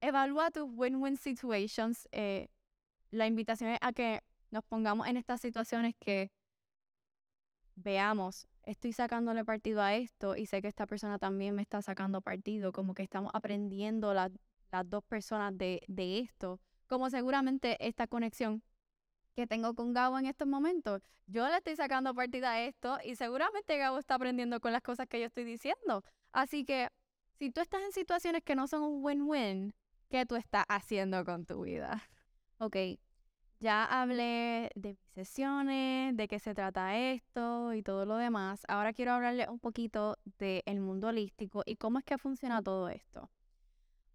evalúa 0.00 0.50
tus 0.50 0.68
win-win 0.68 1.16
situations. 1.16 2.06
Eh, 2.12 2.48
la 3.10 3.26
invitación 3.26 3.70
es 3.70 3.78
a 3.80 3.92
que 3.92 4.22
nos 4.50 4.62
pongamos 4.64 5.08
en 5.08 5.16
estas 5.16 5.40
situaciones 5.40 5.94
que 5.98 6.30
veamos, 7.76 8.46
estoy 8.62 8.92
sacándole 8.92 9.42
partido 9.44 9.80
a 9.80 9.94
esto 9.94 10.36
y 10.36 10.44
sé 10.44 10.60
que 10.60 10.68
esta 10.68 10.86
persona 10.86 11.18
también 11.18 11.54
me 11.54 11.62
está 11.62 11.80
sacando 11.80 12.20
partido, 12.20 12.72
como 12.72 12.92
que 12.92 13.02
estamos 13.02 13.30
aprendiendo 13.34 14.12
las 14.12 14.30
dos 14.84 15.02
personas 15.04 15.56
de, 15.56 15.82
de 15.88 16.18
esto, 16.18 16.60
como 16.86 17.10
seguramente 17.10 17.76
esta 17.86 18.06
conexión 18.06 18.62
que 19.34 19.46
tengo 19.46 19.74
con 19.74 19.92
Gabo 19.92 20.18
en 20.18 20.26
estos 20.26 20.48
momentos, 20.48 21.02
yo 21.26 21.46
le 21.48 21.56
estoy 21.56 21.76
sacando 21.76 22.14
partido 22.14 22.46
a 22.46 22.62
esto 22.62 22.98
y 23.04 23.16
seguramente 23.16 23.76
Gabo 23.76 23.98
está 23.98 24.14
aprendiendo 24.14 24.60
con 24.60 24.72
las 24.72 24.82
cosas 24.82 25.06
que 25.08 25.20
yo 25.20 25.26
estoy 25.26 25.44
diciendo. 25.44 26.02
Así 26.32 26.64
que 26.64 26.88
si 27.38 27.50
tú 27.50 27.60
estás 27.60 27.82
en 27.82 27.92
situaciones 27.92 28.42
que 28.42 28.54
no 28.54 28.66
son 28.66 28.82
un 28.82 29.04
win-win, 29.04 29.74
¿qué 30.08 30.24
tú 30.24 30.36
estás 30.36 30.64
haciendo 30.68 31.24
con 31.24 31.44
tu 31.46 31.62
vida? 31.62 32.02
Ok, 32.58 32.74
ya 33.60 33.84
hablé 33.84 34.70
de 34.74 34.94
mis 34.94 35.10
sesiones, 35.14 36.16
de 36.16 36.26
qué 36.26 36.38
se 36.38 36.54
trata 36.54 36.96
esto 36.96 37.74
y 37.74 37.82
todo 37.82 38.06
lo 38.06 38.16
demás. 38.16 38.62
Ahora 38.66 38.94
quiero 38.94 39.12
hablarle 39.12 39.46
un 39.50 39.58
poquito 39.58 40.16
del 40.38 40.80
mundo 40.80 41.08
holístico 41.08 41.62
y 41.66 41.76
cómo 41.76 41.98
es 41.98 42.04
que 42.06 42.16
funciona 42.16 42.62
todo 42.62 42.88
esto. 42.88 43.30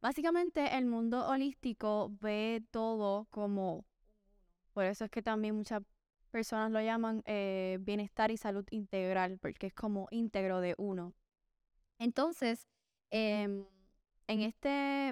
Básicamente 0.02 0.78
el 0.78 0.88
mundo 0.88 1.28
holístico 1.28 2.12
ve 2.22 2.64
todo 2.72 3.28
como, 3.30 3.86
por 4.74 4.86
eso 4.86 5.06
es 5.06 5.12
que 5.12 5.22
también 5.22 5.56
muchas 5.56 5.84
personas 6.32 6.72
lo 6.72 6.82
llaman 6.82 7.22
eh, 7.26 7.78
bienestar 7.82 8.32
y 8.32 8.38
salud 8.38 8.66
integral, 8.72 9.38
porque 9.38 9.68
es 9.68 9.74
como 9.74 10.08
íntegro 10.10 10.60
de 10.60 10.74
uno. 10.78 11.14
Entonces, 12.00 12.68
em, 13.12 13.66
en, 14.28 14.42
este, 14.42 15.10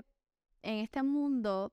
en 0.64 0.80
este 0.80 1.04
mundo 1.04 1.72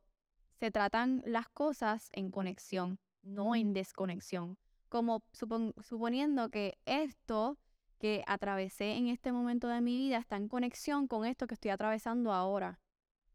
se 0.60 0.70
tratan 0.70 1.22
las 1.24 1.48
cosas 1.48 2.10
en 2.12 2.30
conexión, 2.30 2.98
no 3.22 3.54
en 3.54 3.72
desconexión. 3.72 4.58
Como 4.90 5.22
suponiendo 5.32 6.50
que 6.50 6.78
esto 6.84 7.58
que 7.98 8.22
atravesé 8.26 8.92
en 8.92 9.08
este 9.08 9.32
momento 9.32 9.68
de 9.68 9.80
mi 9.80 9.96
vida 9.96 10.18
está 10.18 10.36
en 10.36 10.48
conexión 10.48 11.08
con 11.08 11.24
esto 11.24 11.46
que 11.46 11.54
estoy 11.54 11.70
atravesando 11.70 12.32
ahora. 12.32 12.78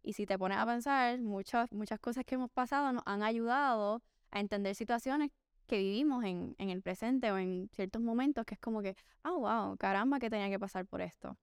Y 0.04 0.14
si 0.14 0.26
te 0.26 0.38
pones 0.38 0.58
a 0.58 0.66
pensar, 0.66 1.20
muchas, 1.22 1.72
muchas 1.72 2.00
cosas 2.00 2.26
que 2.26 2.36
hemos 2.36 2.52
pasado 2.52 2.92
nos 2.92 3.04
han 3.06 3.24
ayudado 3.24 4.02
a 4.32 4.40
entender 4.40 4.76
situaciones 4.76 5.32
que 5.68 5.78
vivimos 5.78 6.24
en, 6.26 6.56
en 6.58 6.70
el 6.70 6.82
presente 6.82 7.32
o 7.32 7.38
en 7.38 7.70
ciertos 7.74 8.02
momentos 8.02 8.46
que 8.46 8.56
es 8.56 8.60
como 8.60 8.82
que, 8.82 8.96
ah, 9.24 9.32
wow, 9.32 9.78
caramba, 9.78 10.20
que 10.20 10.30
tenía 10.30 10.50
que 10.50 10.60
pasar 10.60 10.86
por 10.86 11.02
esto. 11.02 11.38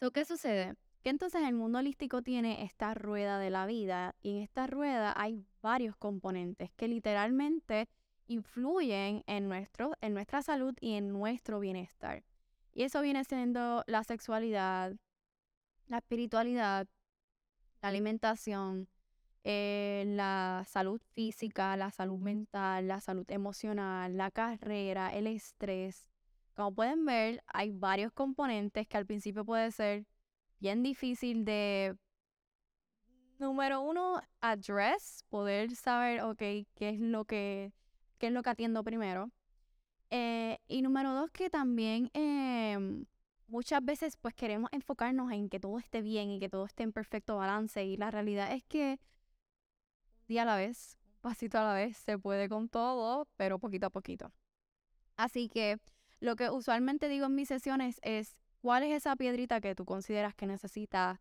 So, 0.00 0.10
¿Qué 0.10 0.24
sucede? 0.24 0.74
Que 1.02 1.10
entonces 1.10 1.42
el 1.42 1.54
mundo 1.54 1.78
holístico 1.78 2.22
tiene 2.22 2.64
esta 2.64 2.94
rueda 2.94 3.38
de 3.38 3.50
la 3.50 3.66
vida 3.66 4.14
y 4.22 4.30
en 4.30 4.42
esta 4.42 4.66
rueda 4.66 5.12
hay 5.16 5.44
varios 5.60 5.96
componentes 5.96 6.70
que 6.72 6.88
literalmente 6.88 7.88
influyen 8.26 9.22
en, 9.26 9.48
nuestro, 9.48 9.92
en 10.00 10.14
nuestra 10.14 10.42
salud 10.42 10.74
y 10.80 10.94
en 10.94 11.12
nuestro 11.12 11.60
bienestar. 11.60 12.24
Y 12.72 12.84
eso 12.84 13.02
viene 13.02 13.24
siendo 13.24 13.84
la 13.86 14.04
sexualidad, 14.04 14.94
la 15.88 15.98
espiritualidad, 15.98 16.86
la 17.82 17.88
alimentación, 17.88 18.88
eh, 19.44 20.04
la 20.06 20.64
salud 20.68 21.00
física, 21.14 21.76
la 21.76 21.90
salud 21.90 22.18
mental, 22.18 22.88
la 22.88 23.00
salud 23.00 23.28
emocional, 23.30 24.16
la 24.16 24.30
carrera, 24.30 25.14
el 25.14 25.26
estrés. 25.26 26.08
Como 26.54 26.74
pueden 26.74 27.04
ver, 27.04 27.42
hay 27.46 27.70
varios 27.70 28.12
componentes 28.12 28.86
que 28.86 28.96
al 28.96 29.06
principio 29.06 29.44
puede 29.44 29.72
ser 29.72 30.06
bien 30.60 30.82
difícil 30.82 31.44
de, 31.44 31.96
número 33.42 33.80
uno, 33.80 34.22
address, 34.40 35.24
poder 35.28 35.74
saber, 35.74 36.22
ok, 36.22 36.38
qué 36.38 36.88
es 36.90 37.00
lo 37.00 37.24
que, 37.24 37.72
qué 38.18 38.28
es 38.28 38.32
lo 38.32 38.42
que 38.42 38.50
atiendo 38.50 38.82
primero. 38.84 39.30
Eh, 40.10 40.58
y 40.68 40.82
número 40.82 41.12
dos, 41.14 41.30
que 41.30 41.50
también 41.50 42.10
em, 42.14 43.06
muchas 43.52 43.84
veces 43.84 44.16
pues 44.16 44.34
queremos 44.34 44.70
enfocarnos 44.72 45.30
en 45.30 45.48
que 45.48 45.60
todo 45.60 45.78
esté 45.78 46.02
bien 46.02 46.30
y 46.30 46.40
que 46.40 46.48
todo 46.48 46.64
esté 46.64 46.82
en 46.82 46.92
perfecto 46.92 47.36
balance 47.36 47.84
y 47.84 47.96
la 47.96 48.10
realidad 48.10 48.52
es 48.52 48.64
que 48.64 48.98
día 50.26 50.42
a 50.42 50.46
la 50.46 50.56
vez, 50.56 50.98
pasito 51.20 51.58
a 51.58 51.64
la 51.64 51.74
vez, 51.74 51.96
se 51.96 52.18
puede 52.18 52.48
con 52.48 52.68
todo, 52.68 53.28
pero 53.36 53.58
poquito 53.60 53.86
a 53.86 53.90
poquito. 53.90 54.32
Así 55.16 55.48
que 55.48 55.78
lo 56.18 56.34
que 56.34 56.50
usualmente 56.50 57.08
digo 57.08 57.26
en 57.26 57.34
mis 57.34 57.48
sesiones 57.48 58.00
es 58.02 58.36
¿Cuál 58.62 58.84
es 58.84 58.92
esa 58.92 59.16
piedrita 59.16 59.60
que 59.60 59.74
tú 59.74 59.84
consideras 59.84 60.36
que 60.36 60.46
necesita 60.46 61.20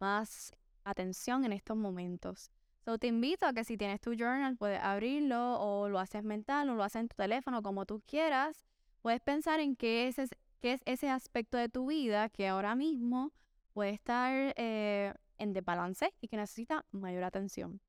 más 0.00 0.52
atención 0.84 1.46
en 1.46 1.54
estos 1.54 1.78
momentos? 1.78 2.50
So, 2.84 2.98
te 2.98 3.06
invito 3.06 3.46
a 3.46 3.54
que 3.54 3.64
si 3.64 3.78
tienes 3.78 4.02
tu 4.02 4.12
journal, 4.12 4.58
puedes 4.58 4.82
abrirlo 4.82 5.58
o 5.60 5.88
lo 5.88 5.98
haces 5.98 6.22
mental 6.24 6.68
o 6.68 6.74
lo 6.74 6.84
haces 6.84 7.00
en 7.00 7.08
tu 7.08 7.16
teléfono, 7.16 7.62
como 7.62 7.86
tú 7.86 8.02
quieras. 8.06 8.66
Puedes 9.00 9.22
pensar 9.22 9.60
en 9.60 9.76
qué 9.76 10.08
es, 10.08 10.18
qué 10.64 10.72
es 10.72 10.82
ese 10.86 11.10
aspecto 11.10 11.58
de 11.58 11.68
tu 11.68 11.88
vida 11.88 12.30
que 12.30 12.48
ahora 12.48 12.74
mismo 12.74 13.34
puede 13.74 13.90
estar 13.90 14.54
eh, 14.56 15.12
en 15.36 15.52
desbalance 15.52 16.14
y 16.22 16.28
que 16.28 16.38
necesita 16.38 16.86
mayor 16.90 17.24
atención. 17.24 17.82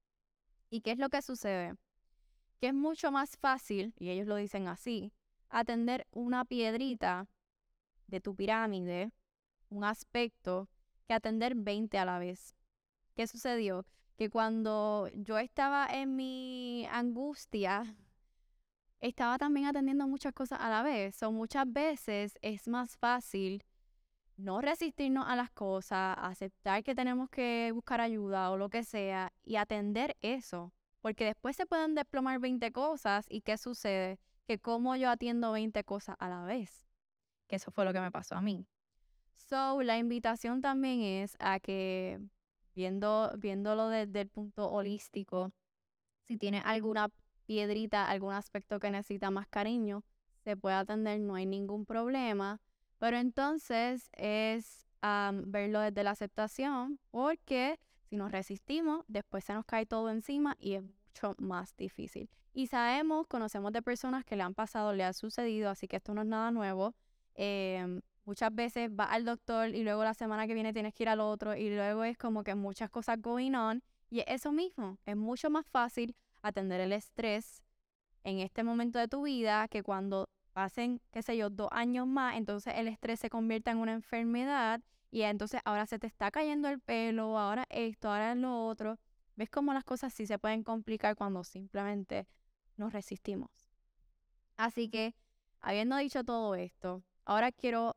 ¿Y 0.69 0.81
qué 0.81 0.91
es 0.91 0.97
lo 0.97 1.07
que 1.07 1.21
sucede? 1.21 1.75
Que 2.59 2.67
es 2.67 2.73
mucho 2.73 3.13
más 3.13 3.37
fácil, 3.37 3.93
y 3.97 4.09
ellos 4.09 4.27
lo 4.27 4.35
dicen 4.35 4.67
así, 4.67 5.13
atender 5.47 6.05
una 6.11 6.43
piedrita 6.43 7.29
de 8.07 8.19
tu 8.19 8.35
pirámide, 8.35 9.13
un 9.69 9.85
aspecto, 9.85 10.67
que 11.07 11.13
atender 11.13 11.55
20 11.55 11.97
a 11.97 12.03
la 12.03 12.19
vez. 12.19 12.57
¿Qué 13.15 13.25
sucedió? 13.25 13.85
que 14.17 14.29
cuando 14.29 15.09
yo 15.13 15.37
estaba 15.37 15.87
en 15.87 16.15
mi 16.15 16.87
angustia, 16.91 17.95
estaba 18.99 19.37
también 19.37 19.67
atendiendo 19.67 20.07
muchas 20.07 20.33
cosas 20.33 20.59
a 20.61 20.69
la 20.69 20.83
vez. 20.83 21.15
So, 21.15 21.31
muchas 21.31 21.71
veces 21.71 22.37
es 22.41 22.67
más 22.67 22.97
fácil 22.97 23.63
no 24.37 24.61
resistirnos 24.61 25.25
a 25.27 25.35
las 25.35 25.51
cosas, 25.51 26.17
aceptar 26.19 26.83
que 26.83 26.95
tenemos 26.95 27.29
que 27.29 27.71
buscar 27.73 28.01
ayuda 28.01 28.51
o 28.51 28.57
lo 28.57 28.69
que 28.69 28.83
sea 28.83 29.31
y 29.43 29.55
atender 29.55 30.17
eso. 30.21 30.73
Porque 31.01 31.25
después 31.25 31.55
se 31.55 31.65
pueden 31.65 31.95
desplomar 31.95 32.39
20 32.39 32.71
cosas 32.71 33.25
y 33.29 33.41
¿qué 33.41 33.57
sucede? 33.57 34.19
Que 34.47 34.59
como 34.59 34.95
yo 34.95 35.09
atiendo 35.09 35.51
20 35.51 35.83
cosas 35.83 36.15
a 36.19 36.29
la 36.29 36.43
vez. 36.43 36.83
Que 37.47 37.57
eso 37.57 37.71
fue 37.71 37.85
lo 37.85 37.93
que 37.93 38.01
me 38.01 38.11
pasó 38.11 38.35
a 38.35 38.41
mí. 38.41 38.65
So, 39.35 39.81
la 39.83 39.97
invitación 39.97 40.61
también 40.61 41.01
es 41.01 41.37
a 41.39 41.59
que, 41.59 42.19
viendo, 42.73 43.31
viéndolo 43.37 43.89
desde 43.89 44.21
el 44.21 44.29
punto 44.29 44.67
holístico, 44.67 45.51
si 46.23 46.37
tiene 46.37 46.59
alguna 46.65 47.09
piedrita, 47.45 48.09
algún 48.09 48.33
aspecto 48.33 48.79
que 48.79 48.91
necesita 48.91 49.31
más 49.31 49.47
cariño, 49.47 50.03
se 50.43 50.55
puede 50.55 50.75
atender, 50.75 51.19
no 51.19 51.35
hay 51.35 51.45
ningún 51.45 51.85
problema. 51.85 52.61
Pero 52.97 53.17
entonces 53.17 54.09
es 54.13 54.85
verlo 55.45 55.81
desde 55.81 56.03
la 56.03 56.11
aceptación, 56.11 56.99
porque 57.11 57.79
si 58.09 58.15
nos 58.15 58.31
resistimos, 58.31 59.05
después 59.07 59.43
se 59.43 59.53
nos 59.53 59.65
cae 59.65 59.85
todo 59.85 60.09
encima 60.09 60.55
y 60.59 60.73
es 60.73 60.83
mucho 60.83 61.35
más 61.37 61.75
difícil. 61.77 62.29
Y 62.53 62.67
sabemos, 62.67 63.27
conocemos 63.27 63.71
de 63.73 63.81
personas 63.81 64.23
que 64.23 64.35
le 64.35 64.43
han 64.43 64.55
pasado, 64.55 64.93
le 64.93 65.03
ha 65.03 65.13
sucedido, 65.13 65.69
así 65.69 65.87
que 65.87 65.97
esto 65.97 66.13
no 66.13 66.21
es 66.21 66.27
nada 66.27 66.51
nuevo. 66.51 66.95
Em, 67.35 68.01
muchas 68.23 68.53
veces 68.55 68.89
va 68.89 69.05
al 69.05 69.25
doctor 69.25 69.69
y 69.69 69.83
luego 69.83 70.03
la 70.03 70.13
semana 70.13 70.47
que 70.47 70.53
viene 70.53 70.73
tienes 70.73 70.93
que 70.93 71.03
ir 71.03 71.09
al 71.09 71.19
otro 71.19 71.55
y 71.55 71.69
luego 71.69 72.03
es 72.03 72.17
como 72.17 72.43
que 72.43 72.55
muchas 72.55 72.89
cosas 72.89 73.21
going 73.21 73.53
on. 73.53 73.83
Y 74.09 74.19
es 74.19 74.25
eso 74.27 74.51
mismo, 74.51 74.97
es 75.05 75.17
mucho 75.17 75.49
más 75.49 75.67
fácil 75.67 76.15
atender 76.47 76.79
el 76.79 76.93
estrés 76.93 77.63
en 78.23 78.39
este 78.39 78.63
momento 78.63 78.99
de 78.99 79.07
tu 79.07 79.23
vida 79.23 79.67
que 79.67 79.83
cuando 79.83 80.29
pasen, 80.53 81.01
qué 81.11 81.21
sé 81.21 81.35
yo, 81.37 81.49
dos 81.49 81.69
años 81.71 82.07
más, 82.07 82.37
entonces 82.37 82.73
el 82.77 82.87
estrés 82.87 83.19
se 83.19 83.29
convierta 83.29 83.71
en 83.71 83.77
una 83.77 83.93
enfermedad 83.93 84.81
y 85.11 85.23
entonces 85.23 85.61
ahora 85.65 85.85
se 85.85 85.99
te 85.99 86.07
está 86.07 86.31
cayendo 86.31 86.67
el 86.69 86.79
pelo, 86.79 87.37
ahora 87.37 87.65
esto, 87.69 88.09
ahora 88.09 88.35
lo 88.35 88.67
otro. 88.67 88.99
¿Ves 89.35 89.49
cómo 89.49 89.73
las 89.73 89.83
cosas 89.83 90.13
sí 90.13 90.25
se 90.25 90.39
pueden 90.39 90.63
complicar 90.63 91.15
cuando 91.15 91.43
simplemente 91.43 92.27
nos 92.77 92.93
resistimos? 92.93 93.49
Así 94.55 94.89
que, 94.89 95.15
habiendo 95.59 95.97
dicho 95.97 96.23
todo 96.23 96.55
esto, 96.55 97.03
ahora 97.25 97.51
quiero 97.51 97.95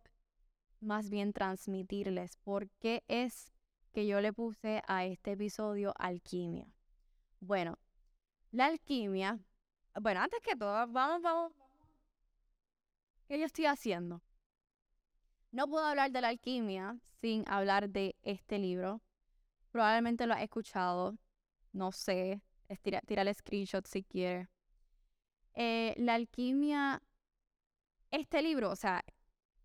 más 0.80 1.10
bien 1.10 1.32
transmitirles 1.32 2.36
por 2.38 2.68
qué 2.80 3.04
es 3.08 3.52
que 3.92 4.06
yo 4.06 4.20
le 4.20 4.32
puse 4.32 4.82
a 4.86 5.04
este 5.04 5.32
episodio 5.32 5.92
alquimia. 5.98 6.66
Bueno, 7.40 7.78
la 8.50 8.66
alquimia, 8.66 9.38
bueno, 10.00 10.20
antes 10.20 10.40
que 10.42 10.56
todo, 10.56 10.86
vamos, 10.88 11.22
vamos, 11.22 11.52
¿qué 13.26 13.38
yo 13.38 13.46
estoy 13.46 13.66
haciendo? 13.66 14.22
No 15.50 15.66
puedo 15.66 15.86
hablar 15.86 16.10
de 16.10 16.20
la 16.20 16.28
alquimia 16.28 16.98
sin 17.20 17.44
hablar 17.48 17.88
de 17.88 18.16
este 18.22 18.58
libro. 18.58 19.00
Probablemente 19.70 20.26
lo 20.26 20.34
has 20.34 20.42
escuchado, 20.42 21.16
no 21.72 21.92
sé, 21.92 22.42
tira, 22.82 23.02
el 23.06 23.34
screenshot 23.34 23.86
si 23.86 24.02
quieres. 24.02 24.48
Eh, 25.54 25.94
la 25.96 26.14
alquimia, 26.14 27.02
este 28.10 28.42
libro, 28.42 28.70
o 28.70 28.76
sea, 28.76 29.04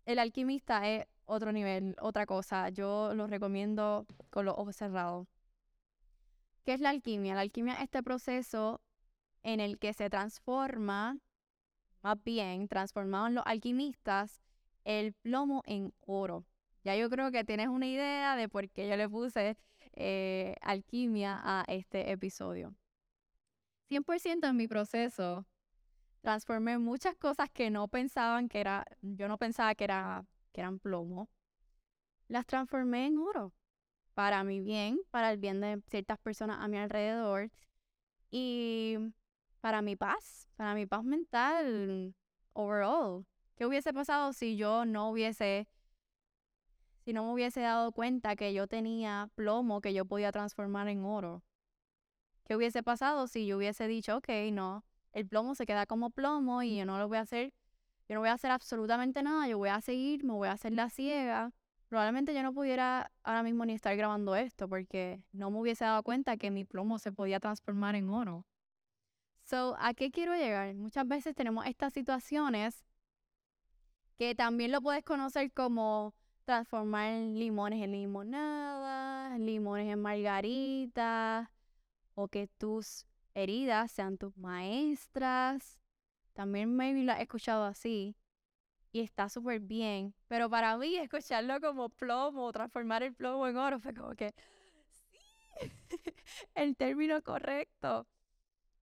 el 0.06 0.18
alquimista 0.18 0.88
es 0.88 1.06
otro 1.26 1.52
nivel, 1.52 1.96
otra 2.00 2.26
cosa. 2.26 2.68
Yo 2.70 3.14
lo 3.14 3.26
recomiendo 3.26 4.06
con 4.30 4.44
los 4.46 4.54
ojos 4.56 4.76
cerrados. 4.76 5.26
¿Qué 6.64 6.72
es 6.72 6.80
la 6.80 6.90
alquimia? 6.90 7.34
La 7.34 7.42
alquimia 7.42 7.74
es 7.74 7.82
este 7.82 8.02
proceso 8.02 8.80
en 9.42 9.60
el 9.60 9.78
que 9.78 9.92
se 9.92 10.08
transforma, 10.08 11.18
más 12.02 12.22
bien, 12.24 12.68
transformaron 12.68 13.34
los 13.34 13.44
alquimistas 13.46 14.40
el 14.84 15.12
plomo 15.12 15.62
en 15.66 15.92
oro. 16.00 16.46
Ya 16.82 16.96
yo 16.96 17.10
creo 17.10 17.30
que 17.30 17.44
tienes 17.44 17.68
una 17.68 17.86
idea 17.86 18.36
de 18.36 18.48
por 18.48 18.68
qué 18.70 18.88
yo 18.88 18.96
le 18.96 19.08
puse 19.08 19.56
eh, 19.92 20.56
alquimia 20.62 21.38
a 21.42 21.64
este 21.68 22.10
episodio. 22.10 22.74
100% 23.90 24.48
en 24.48 24.56
mi 24.56 24.66
proceso 24.66 25.46
transformé 26.22 26.78
muchas 26.78 27.14
cosas 27.16 27.50
que 27.50 27.70
no 27.70 27.88
pensaban 27.88 28.48
que 28.48 28.60
era, 28.60 28.86
yo 29.02 29.28
no 29.28 29.36
pensaba 29.36 29.74
que 29.74 29.84
eran 29.84 30.78
plomo, 30.78 31.28
las 32.28 32.46
transformé 32.46 33.06
en 33.06 33.18
oro 33.18 33.52
para 34.14 34.44
mi 34.44 34.60
bien, 34.60 35.00
para 35.10 35.30
el 35.32 35.38
bien 35.38 35.60
de 35.60 35.82
ciertas 35.88 36.18
personas 36.18 36.58
a 36.60 36.68
mi 36.68 36.78
alrededor 36.78 37.50
y 38.30 38.96
para 39.60 39.82
mi 39.82 39.96
paz, 39.96 40.48
para 40.56 40.74
mi 40.74 40.86
paz 40.86 41.04
mental 41.04 42.14
overall. 42.52 43.26
¿Qué 43.56 43.66
hubiese 43.66 43.92
pasado 43.92 44.32
si 44.32 44.56
yo 44.56 44.84
no 44.84 45.10
hubiese, 45.10 45.68
si 47.04 47.12
no 47.12 47.24
me 47.24 47.32
hubiese 47.32 47.60
dado 47.60 47.92
cuenta 47.92 48.36
que 48.36 48.52
yo 48.52 48.66
tenía 48.66 49.30
plomo 49.34 49.80
que 49.80 49.92
yo 49.92 50.04
podía 50.04 50.32
transformar 50.32 50.88
en 50.88 51.04
oro? 51.04 51.42
¿Qué 52.44 52.56
hubiese 52.56 52.82
pasado 52.82 53.26
si 53.26 53.46
yo 53.46 53.56
hubiese 53.56 53.86
dicho, 53.86 54.18
ok, 54.18 54.28
no, 54.52 54.84
el 55.12 55.26
plomo 55.26 55.54
se 55.54 55.66
queda 55.66 55.86
como 55.86 56.10
plomo 56.10 56.62
y 56.62 56.76
yo 56.76 56.84
no 56.84 56.98
lo 56.98 57.08
voy 57.08 57.18
a 57.18 57.22
hacer, 57.22 57.54
yo 58.08 58.14
no 58.14 58.20
voy 58.20 58.28
a 58.28 58.34
hacer 58.34 58.50
absolutamente 58.50 59.22
nada, 59.22 59.48
yo 59.48 59.56
voy 59.56 59.70
a 59.70 59.80
seguir, 59.80 60.24
me 60.24 60.34
voy 60.34 60.48
a 60.48 60.52
hacer 60.52 60.72
la 60.72 60.90
ciega. 60.90 61.52
Probablemente 61.88 62.34
yo 62.34 62.42
no 62.42 62.52
pudiera 62.52 63.10
ahora 63.22 63.42
mismo 63.42 63.64
ni 63.64 63.74
estar 63.74 63.96
grabando 63.96 64.34
esto 64.34 64.68
porque 64.68 65.22
no 65.32 65.50
me 65.50 65.60
hubiese 65.60 65.84
dado 65.84 66.02
cuenta 66.02 66.36
que 66.36 66.50
mi 66.50 66.64
plomo 66.64 66.98
se 66.98 67.12
podía 67.12 67.40
transformar 67.40 67.94
en 67.94 68.08
oro. 68.08 68.46
So, 69.42 69.76
¿a 69.78 69.92
qué 69.94 70.10
quiero 70.10 70.34
llegar? 70.34 70.74
Muchas 70.74 71.06
veces 71.06 71.34
tenemos 71.34 71.66
estas 71.66 71.92
situaciones 71.92 72.84
que 74.16 74.34
también 74.34 74.72
lo 74.72 74.80
puedes 74.80 75.04
conocer 75.04 75.52
como 75.52 76.14
transformar 76.44 77.12
limones 77.12 77.82
en 77.82 77.92
limonada, 77.92 79.36
limones 79.38 79.92
en 79.92 80.00
margarita, 80.00 81.50
o 82.14 82.28
que 82.28 82.46
tus 82.46 83.06
heridas 83.34 83.90
sean 83.90 84.18
tus 84.18 84.36
maestras. 84.36 85.78
También 86.32 86.74
maybe 86.74 87.02
lo 87.02 87.12
he 87.12 87.22
escuchado 87.22 87.64
así. 87.64 88.16
Y 88.94 89.00
está 89.00 89.28
súper 89.28 89.58
bien. 89.58 90.14
Pero 90.28 90.48
para 90.48 90.78
mí, 90.78 90.94
escucharlo 90.94 91.60
como 91.60 91.88
plomo, 91.88 92.52
transformar 92.52 93.02
el 93.02 93.12
plomo 93.12 93.48
en 93.48 93.56
oro, 93.56 93.80
fue 93.80 93.92
como 93.92 94.14
que. 94.14 94.32
Sí, 94.88 95.18
el 96.54 96.76
término 96.76 97.20
correcto. 97.20 98.06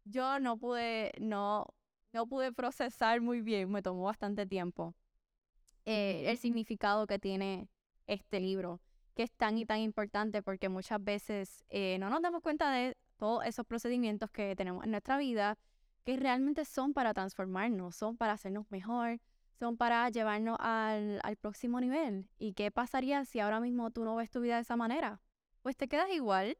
Yo 0.04 0.38
no 0.38 0.58
pude, 0.58 1.12
no, 1.18 1.66
no 2.12 2.26
pude 2.26 2.52
procesar 2.52 3.22
muy 3.22 3.40
bien, 3.40 3.70
me 3.70 3.80
tomó 3.80 4.02
bastante 4.02 4.44
tiempo. 4.44 4.94
Eh, 5.86 6.24
el 6.26 6.36
significado 6.36 7.06
que 7.06 7.18
tiene 7.18 7.70
este 8.06 8.38
libro, 8.38 8.82
que 9.14 9.22
es 9.22 9.32
tan 9.32 9.56
y 9.56 9.64
tan 9.64 9.78
importante 9.78 10.42
porque 10.42 10.68
muchas 10.68 11.02
veces 11.02 11.64
eh, 11.70 11.96
no 11.98 12.10
nos 12.10 12.20
damos 12.20 12.42
cuenta 12.42 12.70
de 12.70 12.98
todos 13.16 13.46
esos 13.46 13.64
procedimientos 13.64 14.30
que 14.30 14.54
tenemos 14.56 14.84
en 14.84 14.90
nuestra 14.90 15.16
vida 15.16 15.56
que 16.04 16.18
realmente 16.18 16.66
son 16.66 16.92
para 16.92 17.14
transformarnos, 17.14 17.96
son 17.96 18.18
para 18.18 18.34
hacernos 18.34 18.70
mejor, 18.70 19.18
son 19.62 19.76
para 19.76 20.10
llevarnos 20.10 20.56
al, 20.58 21.20
al 21.22 21.36
próximo 21.36 21.80
nivel. 21.80 22.28
¿Y 22.36 22.54
qué 22.54 22.72
pasaría 22.72 23.24
si 23.24 23.38
ahora 23.38 23.60
mismo 23.60 23.92
tú 23.92 24.04
no 24.04 24.16
ves 24.16 24.28
tu 24.28 24.40
vida 24.40 24.56
de 24.56 24.62
esa 24.62 24.74
manera? 24.74 25.20
Pues 25.62 25.76
te 25.76 25.86
quedas 25.86 26.10
igual, 26.10 26.58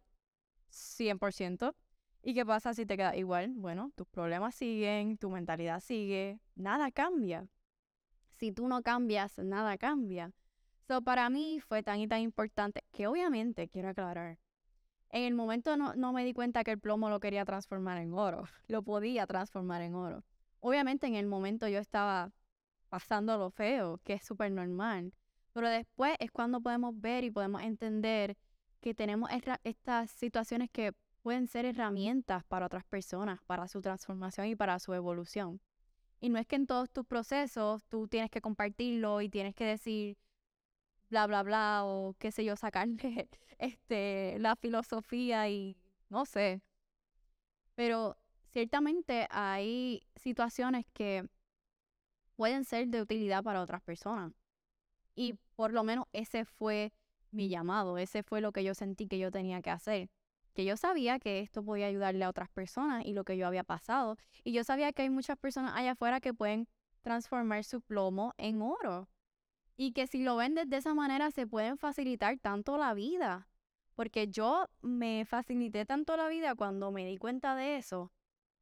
100%. 0.71 1.75
¿Y 2.23 2.33
qué 2.33 2.47
pasa 2.47 2.75
si 2.75 2.87
te 2.87 2.97
quedas 2.97 3.17
igual? 3.17 3.55
Bueno, 3.57 3.91
tus 3.97 4.07
problemas 4.07 4.55
siguen, 4.55 5.19
tu 5.19 5.31
mentalidad 5.31 5.81
sigue, 5.81 6.39
nada 6.55 6.93
cambia. 6.93 7.49
Si 8.37 8.53
tú 8.53 8.69
no 8.69 8.83
cambias, 8.83 9.37
nada 9.39 9.77
cambia. 9.79 10.33
So, 10.87 11.03
para 11.03 11.29
mí 11.29 11.59
fue 11.59 11.83
tan 11.83 11.99
y 11.99 12.07
tan 12.07 12.21
importante 12.21 12.85
que 12.93 13.09
obviamente 13.09 13.67
quiero 13.67 13.89
aclarar, 13.89 14.39
en 15.11 15.25
el 15.25 15.35
momento 15.35 15.77
no, 15.77 15.97
no 15.97 16.13
me 16.13 16.25
di 16.25 16.35
cuenta 16.35 16.63
que 16.63 16.71
el 16.71 16.79
plomo 16.79 17.11
lo 17.11 17.19
quería 17.19 17.45
transformar 17.45 17.99
en 17.99 18.15
oro, 18.15 18.45
lo 18.69 18.85
podía 18.85 19.27
transformar 19.27 19.83
en 19.83 19.97
oro. 19.97 20.23
Obviamente 20.61 21.09
en 21.09 21.17
el 21.17 21.27
momento 21.27 21.67
yo 21.67 21.81
estaba 21.81 22.31
pasando 22.93 23.39
lo 23.39 23.49
feo, 23.49 23.99
que 24.05 24.13
es 24.13 24.23
súper 24.23 24.53
normal, 24.53 25.15
pero 25.55 25.71
después 25.71 26.15
es 26.21 26.31
cuando 26.31 26.61
podemos 26.61 27.01
ver 27.01 27.25
y 27.25 27.31
podemos 27.31 27.63
entender 27.63 28.37
que 28.83 28.93
tenemos 28.93 29.31
estas 29.65 30.11
situaciones 30.11 30.69
que 30.71 30.93
pueden 31.23 31.47
ser 31.47 31.65
herramientas 31.65 32.45
para 32.45 32.67
otras 32.67 32.85
personas, 32.85 33.41
para 33.47 33.67
su 33.67 33.81
transformación 33.81 34.49
y 34.49 34.57
para 34.57 34.79
su 34.79 34.93
evolución. 34.93 35.59
Y 36.21 36.29
no 36.29 36.39
es 36.39 36.47
que 36.47 36.57
en 36.57 36.67
todos 36.67 36.91
tus 36.91 37.07
procesos 37.07 37.83
tú 37.87 38.09
tienes 38.09 38.31
que 38.31 38.43
compartirlo 38.43 39.23
y 39.23 39.31
tienes 39.31 39.55
que 39.55 39.65
decir, 39.65 40.19
bla, 41.09 41.27
bla, 41.27 41.43
bla, 41.43 41.85
o 41.87 42.15
qué 42.19 42.31
sé 42.31 42.45
yo, 42.45 42.57
sacarle 42.57 43.27
este, 43.59 44.37
la 44.39 44.55
filosofía 44.55 45.49
y 45.49 45.79
no 46.11 46.27
sé. 46.27 46.61
Pero 47.75 48.19
ciertamente 48.51 49.27
hay 49.31 50.03
situaciones 50.15 50.85
que 50.93 51.27
pueden 52.37 52.65
ser 52.65 52.89
de 52.89 53.03
utilidad 53.03 53.43
para 53.43 53.63
otras 53.63 53.83
personas. 53.83 54.33
Y 55.15 55.35
por 55.57 55.73
lo 55.73 55.85
menos 55.85 56.07
ese 56.13 56.45
fue 56.45 56.93
mi 57.31 57.49
llamado, 57.49 57.99
ese 57.99 58.23
fue 58.23 58.41
lo 58.41 58.53
que 58.53 58.65
yo 58.65 58.75
sentí 58.75 59.07
que 59.07 59.19
yo 59.19 59.31
tenía 59.31 59.63
que 59.63 59.71
hacer. 59.71 60.11
que 60.55 60.65
yo 60.65 60.77
sabía 60.77 61.19
que 61.19 61.41
esto 61.41 61.65
podía 61.65 61.87
ayudarle 61.87 62.25
a 62.25 62.29
otras 62.29 62.51
personas 62.51 63.07
y 63.07 63.15
lo 63.15 63.25
que 63.25 63.37
yo 63.37 63.47
había 63.47 63.65
pasado. 63.65 64.17
Y 64.45 64.53
yo 64.53 64.65
sabía 64.65 64.93
que 64.93 65.03
hay 65.03 65.11
muchas 65.11 65.39
personas 65.39 65.73
allá 65.75 65.93
afuera 65.93 66.21
que 66.21 66.35
pueden 66.35 66.69
transformar 67.01 67.65
su 67.65 67.81
plomo 67.81 68.35
en 68.37 68.61
oro. 68.61 69.09
Y 69.77 69.93
que 69.93 70.07
si 70.07 70.23
lo 70.23 70.37
vendes 70.37 70.69
de 70.69 70.77
esa 70.77 70.95
manera 70.95 71.31
se 71.31 71.47
pueden 71.47 71.79
facilitar 71.79 72.39
tanto 72.39 72.77
la 72.77 72.93
vida. 72.95 73.49
Porque 73.95 74.29
yo 74.29 74.67
me 74.83 75.25
facilité 75.25 75.87
tanto 75.87 76.17
la 76.17 76.29
vida 76.29 76.55
cuando 76.55 76.91
me 76.91 77.07
di 77.07 77.17
cuenta 77.17 77.55
de 77.55 77.77
eso. 77.77 78.13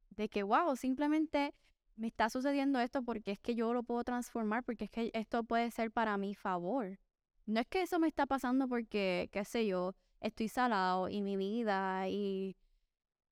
De 0.09 0.29
que, 0.29 0.43
wow, 0.43 0.75
simplemente 0.75 1.53
me 1.95 2.07
está 2.07 2.29
sucediendo 2.29 2.79
esto 2.79 3.03
porque 3.03 3.31
es 3.31 3.39
que 3.39 3.55
yo 3.55 3.73
lo 3.73 3.83
puedo 3.83 4.03
transformar, 4.03 4.63
porque 4.63 4.85
es 4.85 4.91
que 4.91 5.11
esto 5.13 5.43
puede 5.43 5.71
ser 5.71 5.91
para 5.91 6.17
mi 6.17 6.35
favor. 6.35 6.99
No 7.45 7.59
es 7.59 7.67
que 7.67 7.81
eso 7.81 7.99
me 7.99 8.07
está 8.07 8.25
pasando 8.25 8.67
porque, 8.67 9.29
qué 9.31 9.45
sé 9.45 9.67
yo, 9.67 9.95
estoy 10.19 10.47
salado 10.47 11.09
y 11.09 11.21
mi 11.21 11.37
vida 11.37 12.07
y 12.07 12.55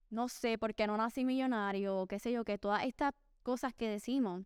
no 0.09 0.27
sé, 0.27 0.57
por 0.57 0.73
qué 0.73 0.87
no 0.87 0.97
nací 0.97 1.25
millonario, 1.25 2.07
qué 2.07 2.19
sé 2.19 2.31
yo, 2.31 2.43
que 2.43 2.57
todas 2.57 2.83
estas 2.85 3.13
cosas 3.43 3.73
que 3.73 3.87
decimos, 3.87 4.45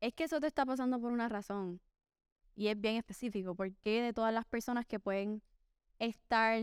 es 0.00 0.14
que 0.14 0.24
eso 0.24 0.40
te 0.40 0.46
está 0.46 0.64
pasando 0.64 1.00
por 1.00 1.12
una 1.12 1.28
razón. 1.28 1.80
Y 2.54 2.68
es 2.68 2.80
bien 2.80 2.96
específico, 2.96 3.54
porque 3.54 4.02
de 4.02 4.12
todas 4.12 4.34
las 4.34 4.44
personas 4.44 4.86
que 4.86 4.98
pueden 4.98 5.42
estar, 5.98 6.58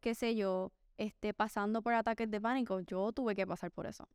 qué 0.00 0.14
sé 0.14 0.34
yo, 0.36 0.72
este, 0.98 1.32
pasando 1.32 1.82
por 1.82 1.94
ataques 1.94 2.30
de 2.30 2.40
pánico, 2.40 2.80
yo 2.80 3.12
tuve 3.12 3.34
que 3.34 3.46
pasar 3.46 3.70
por 3.70 3.86
eso. 3.86 4.08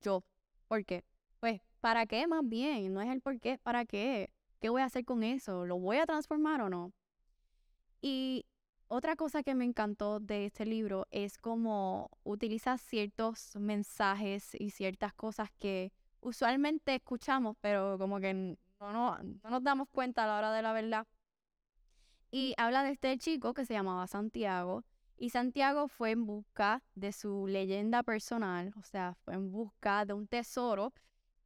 Yo. 0.00 0.24
¿Por 0.68 0.84
qué? 0.84 1.04
Pues, 1.40 1.60
¿para 1.80 2.06
qué 2.06 2.26
más 2.26 2.46
bien? 2.46 2.92
No 2.92 3.00
es 3.00 3.08
el 3.08 3.20
por 3.20 3.40
qué, 3.40 3.58
¿para 3.58 3.84
qué? 3.84 4.30
¿Qué 4.60 4.68
voy 4.68 4.82
a 4.82 4.86
hacer 4.86 5.04
con 5.04 5.22
eso? 5.22 5.66
¿Lo 5.66 5.78
voy 5.78 5.98
a 5.98 6.06
transformar 6.06 6.60
o 6.62 6.68
no? 6.68 6.92
Y 8.00 8.46
otra 8.88 9.16
cosa 9.16 9.42
que 9.42 9.54
me 9.54 9.64
encantó 9.64 10.20
de 10.20 10.46
este 10.46 10.66
libro 10.66 11.06
es 11.10 11.38
cómo 11.38 12.10
utiliza 12.24 12.78
ciertos 12.78 13.56
mensajes 13.56 14.54
y 14.58 14.70
ciertas 14.70 15.14
cosas 15.14 15.50
que 15.58 15.92
usualmente 16.20 16.94
escuchamos, 16.94 17.56
pero 17.60 17.98
como 17.98 18.20
que 18.20 18.34
no, 18.34 18.56
no, 18.92 19.18
no 19.18 19.50
nos 19.50 19.62
damos 19.62 19.88
cuenta 19.90 20.24
a 20.24 20.26
la 20.26 20.38
hora 20.38 20.52
de 20.52 20.62
la 20.62 20.72
verdad. 20.72 21.06
Y 22.30 22.54
habla 22.56 22.82
de 22.82 22.90
este 22.92 23.16
chico 23.18 23.54
que 23.54 23.64
se 23.64 23.74
llamaba 23.74 24.06
Santiago. 24.06 24.84
Y 25.20 25.30
Santiago 25.30 25.88
fue 25.88 26.12
en 26.12 26.26
busca 26.26 26.82
de 26.94 27.12
su 27.12 27.48
leyenda 27.48 28.04
personal, 28.04 28.72
o 28.76 28.84
sea, 28.84 29.14
fue 29.24 29.34
en 29.34 29.50
busca 29.50 30.04
de 30.04 30.12
un 30.12 30.28
tesoro 30.28 30.92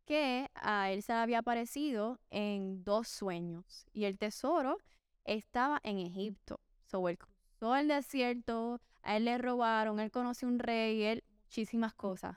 que 0.05 0.51
a 0.55 0.91
él 0.91 1.03
se 1.03 1.15
le 1.15 1.19
había 1.21 1.39
aparecido 1.39 2.21
en 2.31 2.85
dos 2.85 3.09
sueños. 3.09 3.87
Y 3.95 4.05
el 4.05 4.19
tesoro 4.19 4.77
estaba 5.25 5.81
en 5.85 5.99
Egipto. 5.99 6.61
So, 6.85 7.09
él 7.09 7.17
cruzó 7.17 7.75
el 7.75 7.89
desierto, 7.89 8.79
a 9.03 9.17
él 9.17 9.25
le 9.25 9.39
robaron, 9.39 10.01
él 10.01 10.11
conoció 10.11 10.49
un 10.49 10.59
rey, 10.59 11.03
él 11.05 11.25
muchísimas 11.45 11.95
cosas. 11.95 12.37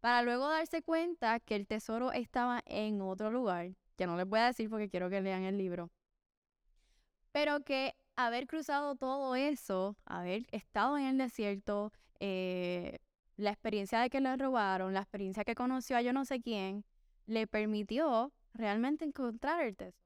Para 0.00 0.22
luego 0.22 0.48
darse 0.48 0.82
cuenta 0.82 1.40
que 1.40 1.56
el 1.56 1.66
tesoro 1.66 2.12
estaba 2.12 2.62
en 2.64 3.02
otro 3.02 3.30
lugar, 3.30 3.74
que 3.96 4.06
no 4.06 4.16
les 4.16 4.26
voy 4.26 4.40
a 4.40 4.46
decir 4.46 4.70
porque 4.70 4.88
quiero 4.88 5.10
que 5.10 5.20
lean 5.20 5.42
el 5.42 5.58
libro. 5.58 5.90
Pero 7.32 7.60
que 7.64 7.94
haber 8.26 8.46
cruzado 8.46 8.96
todo 8.96 9.34
eso, 9.34 9.96
haber 10.04 10.46
estado 10.52 10.98
en 10.98 11.06
el 11.06 11.18
desierto, 11.18 11.92
eh, 12.20 12.98
la 13.36 13.50
experiencia 13.50 14.00
de 14.00 14.10
que 14.10 14.20
le 14.20 14.36
robaron, 14.36 14.94
la 14.94 15.00
experiencia 15.00 15.44
que 15.44 15.54
conoció 15.54 15.96
a 15.96 16.02
yo 16.02 16.12
no 16.12 16.24
sé 16.24 16.40
quién, 16.40 16.84
le 17.26 17.46
permitió 17.46 18.32
realmente 18.54 19.04
encontrar 19.04 19.62
el 19.62 19.76
tesoro 19.76 19.96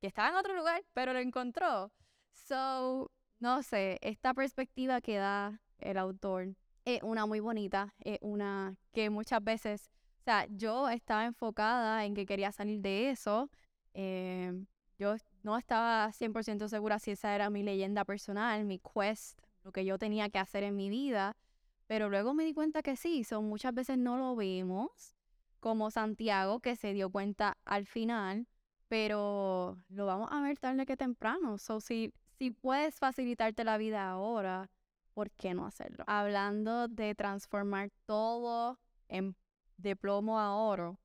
que 0.00 0.06
estaba 0.06 0.28
en 0.30 0.36
otro 0.36 0.54
lugar, 0.54 0.84
pero 0.92 1.12
lo 1.12 1.18
encontró. 1.18 1.92
So, 2.32 3.10
no 3.40 3.62
sé, 3.62 3.98
esta 4.00 4.34
perspectiva 4.34 5.00
que 5.00 5.16
da 5.16 5.60
el 5.78 5.98
autor 5.98 6.54
es 6.84 7.02
una 7.02 7.26
muy 7.26 7.40
bonita, 7.40 7.94
es 8.00 8.18
una 8.22 8.76
que 8.92 9.10
muchas 9.10 9.42
veces, 9.42 9.90
o 10.20 10.24
sea, 10.24 10.46
yo 10.50 10.88
estaba 10.88 11.24
enfocada 11.24 12.04
en 12.04 12.14
que 12.14 12.26
quería 12.26 12.52
salir 12.52 12.80
de 12.80 13.10
eso. 13.10 13.50
Em, 13.94 14.66
yo 14.98 15.16
no 15.48 15.56
estaba 15.56 16.12
100% 16.12 16.68
segura 16.68 16.98
si 16.98 17.12
esa 17.12 17.34
era 17.34 17.48
mi 17.48 17.62
leyenda 17.62 18.04
personal, 18.04 18.66
mi 18.66 18.78
quest, 18.78 19.40
lo 19.64 19.72
que 19.72 19.86
yo 19.86 19.98
tenía 19.98 20.28
que 20.28 20.38
hacer 20.38 20.62
en 20.62 20.76
mi 20.76 20.90
vida. 20.90 21.38
Pero 21.86 22.10
luego 22.10 22.34
me 22.34 22.44
di 22.44 22.52
cuenta 22.52 22.82
que 22.82 22.96
sí, 22.96 23.24
son 23.24 23.48
muchas 23.48 23.72
veces 23.72 23.96
no 23.96 24.18
lo 24.18 24.36
vemos, 24.36 25.16
como 25.58 25.90
Santiago, 25.90 26.60
que 26.60 26.76
se 26.76 26.92
dio 26.92 27.08
cuenta 27.08 27.56
al 27.64 27.86
final, 27.86 28.46
pero 28.88 29.78
lo 29.88 30.04
vamos 30.04 30.28
a 30.30 30.42
ver 30.42 30.58
tarde 30.58 30.84
que 30.84 30.98
temprano. 30.98 31.56
So, 31.56 31.80
si, 31.80 32.12
si 32.36 32.50
puedes 32.50 32.98
facilitarte 32.98 33.64
la 33.64 33.78
vida 33.78 34.06
ahora, 34.10 34.70
¿por 35.14 35.30
qué 35.30 35.54
no 35.54 35.64
hacerlo? 35.64 36.04
Hablando 36.06 36.88
de 36.88 37.14
transformar 37.14 37.90
todo 38.04 38.78
en, 39.08 39.34
de 39.78 39.96
plomo 39.96 40.38
a 40.38 40.54
oro, 40.54 41.00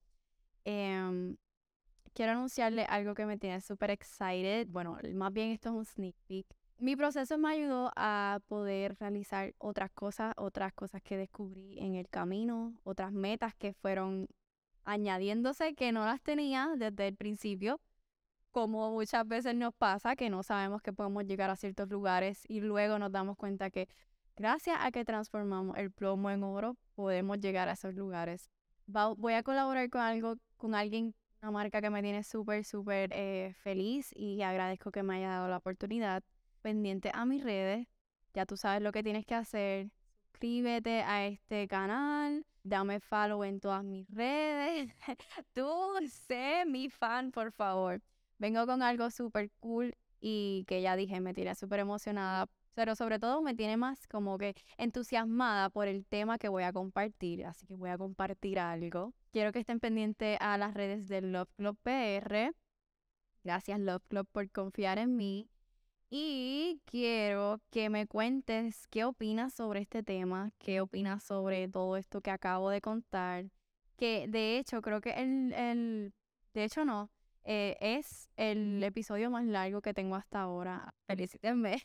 em, 0.65 1.37
quiero 2.13 2.33
anunciarle 2.33 2.85
algo 2.85 3.13
que 3.13 3.25
me 3.25 3.37
tiene 3.37 3.61
súper 3.61 3.91
excited. 3.91 4.67
Bueno, 4.69 4.97
más 5.13 5.33
bien 5.33 5.51
esto 5.51 5.69
es 5.69 5.75
un 5.75 5.85
sneak 5.85 6.15
peek. 6.27 6.47
Mi 6.79 6.95
proceso 6.95 7.37
me 7.37 7.49
ayudó 7.49 7.91
a 7.95 8.39
poder 8.47 8.97
realizar 8.99 9.53
otras 9.57 9.91
cosas, 9.91 10.33
otras 10.37 10.73
cosas 10.73 11.01
que 11.01 11.17
descubrí 11.17 11.79
en 11.79 11.95
el 11.95 12.09
camino, 12.09 12.73
otras 12.83 13.11
metas 13.11 13.55
que 13.55 13.73
fueron 13.73 14.27
añadiéndose 14.83 15.75
que 15.75 15.91
no 15.91 16.05
las 16.05 16.21
tenía 16.21 16.73
desde 16.75 17.07
el 17.07 17.15
principio, 17.15 17.79
como 18.51 18.91
muchas 18.91 19.27
veces 19.27 19.55
nos 19.55 19.73
pasa 19.73 20.15
que 20.15 20.29
no 20.29 20.43
sabemos 20.43 20.81
que 20.81 20.93
podemos 20.93 21.25
llegar 21.25 21.49
a 21.49 21.55
ciertos 21.55 21.89
lugares 21.89 22.43
y 22.47 22.61
luego 22.61 22.99
nos 22.99 23.11
damos 23.11 23.37
cuenta 23.37 23.69
que 23.69 23.87
gracias 24.35 24.77
a 24.79 24.91
que 24.91 25.05
transformamos 25.05 25.77
el 25.77 25.91
plomo 25.91 26.29
en 26.29 26.43
oro, 26.43 26.77
podemos 26.95 27.39
llegar 27.39 27.69
a 27.69 27.73
esos 27.73 27.95
lugares. 27.95 28.49
voy 28.85 29.33
a 29.33 29.43
colaborar 29.43 29.89
con 29.89 30.01
algo, 30.01 30.35
con 30.57 30.75
alguien, 30.75 31.15
una 31.43 31.51
marca 31.51 31.81
que 31.81 31.89
me 31.89 32.01
tiene 32.01 32.23
súper, 32.23 32.63
súper 32.63 33.09
eh, 33.13 33.53
feliz 33.63 34.13
y 34.15 34.41
agradezco 34.43 34.91
que 34.91 35.03
me 35.03 35.17
haya 35.17 35.29
dado 35.29 35.49
la 35.49 35.57
oportunidad. 35.57 36.23
Pendiente 36.61 37.11
a 37.13 37.25
mis 37.25 37.43
redes, 37.43 37.85
ya 38.33 38.45
tú 38.45 38.55
sabes 38.55 38.81
lo 38.81 38.93
que 38.93 39.03
tienes 39.03 39.25
que 39.25 39.35
hacer. 39.35 39.91
Suscríbete 40.31 41.01
a 41.01 41.25
este 41.27 41.67
canal, 41.67 42.45
dame 42.63 43.01
follow 43.01 43.43
en 43.43 43.59
todas 43.59 43.83
mis 43.83 44.09
redes. 44.09 44.89
Tú 45.53 45.67
sé 46.27 46.63
mi 46.65 46.89
fan, 46.89 47.31
por 47.31 47.51
favor. 47.51 48.01
Vengo 48.37 48.65
con 48.65 48.81
algo 48.81 49.11
súper 49.11 49.51
cool 49.59 49.93
y 50.21 50.63
que 50.67 50.81
ya 50.81 50.95
dije, 50.95 51.19
me 51.19 51.33
tiene 51.33 51.55
súper 51.55 51.79
emocionada. 51.81 52.47
Pero 52.73 52.95
sobre 52.95 53.19
todo 53.19 53.41
me 53.41 53.53
tiene 53.53 53.77
más 53.77 54.07
como 54.07 54.37
que 54.37 54.55
entusiasmada 54.77 55.69
por 55.69 55.87
el 55.87 56.05
tema 56.05 56.37
que 56.37 56.49
voy 56.49 56.63
a 56.63 56.73
compartir. 56.73 57.45
Así 57.45 57.67
que 57.67 57.75
voy 57.75 57.89
a 57.89 57.97
compartir 57.97 58.59
algo. 58.59 59.13
Quiero 59.31 59.51
que 59.51 59.59
estén 59.59 59.79
pendientes 59.79 60.37
a 60.39 60.57
las 60.57 60.73
redes 60.73 61.07
del 61.07 61.31
Love 61.31 61.49
Club 61.55 61.77
PR. 61.83 62.53
Gracias 63.43 63.79
Love 63.79 64.03
Club 64.07 64.27
por 64.31 64.49
confiar 64.51 64.97
en 64.97 65.15
mí. 65.15 65.49
Y 66.09 66.79
quiero 66.85 67.59
que 67.71 67.89
me 67.89 68.05
cuentes 68.05 68.85
qué 68.87 69.03
opinas 69.03 69.53
sobre 69.53 69.81
este 69.81 70.03
tema, 70.03 70.51
qué 70.59 70.79
opinas 70.79 71.23
sobre 71.23 71.67
todo 71.67 71.97
esto 71.97 72.21
que 72.21 72.29
acabo 72.29 72.69
de 72.69 72.81
contar. 72.81 73.45
Que 73.97 74.27
de 74.27 74.59
hecho, 74.59 74.81
creo 74.83 75.01
que 75.01 75.11
el, 75.11 75.53
el 75.53 76.13
de 76.53 76.63
hecho 76.65 76.85
no, 76.85 77.09
eh, 77.45 77.77
es 77.81 78.29
el 78.37 78.83
episodio 78.83 79.29
más 79.31 79.45
largo 79.45 79.81
que 79.81 79.93
tengo 79.93 80.15
hasta 80.15 80.41
ahora. 80.41 80.93
Felicítenme. 81.07 81.81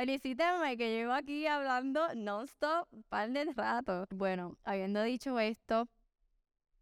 Felicítenme 0.00 0.78
que 0.78 0.88
llevo 0.88 1.12
aquí 1.12 1.46
hablando 1.46 2.00
non-stop 2.14 2.88
un 2.90 3.02
par 3.02 3.28
de 3.28 3.44
rato. 3.52 4.06
Bueno, 4.08 4.56
habiendo 4.64 5.02
dicho 5.02 5.38
esto, 5.38 5.90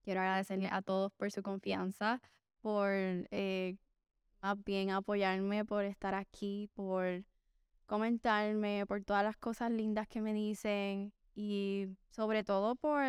quiero 0.05 0.21
agradecerle 0.21 0.69
a 0.71 0.83
todos 0.83 1.11
por 1.15 1.33
su 1.33 1.43
confianza, 1.43 2.21
por 2.61 2.91
eh, 2.93 3.77
bien 4.65 4.91
apoyarme, 4.91 5.65
por 5.65 5.85
estar 5.85 6.15
aquí, 6.15 6.71
por 6.75 7.25
comentarme, 7.87 8.87
por 8.87 9.03
todas 9.03 9.25
las 9.25 9.37
cosas 9.37 9.73
lindas 9.73 10.07
que 10.07 10.21
me 10.21 10.33
dicen 10.33 11.13
y 11.35 11.89
sobre 12.11 12.45
todo 12.45 12.77
por 12.77 13.03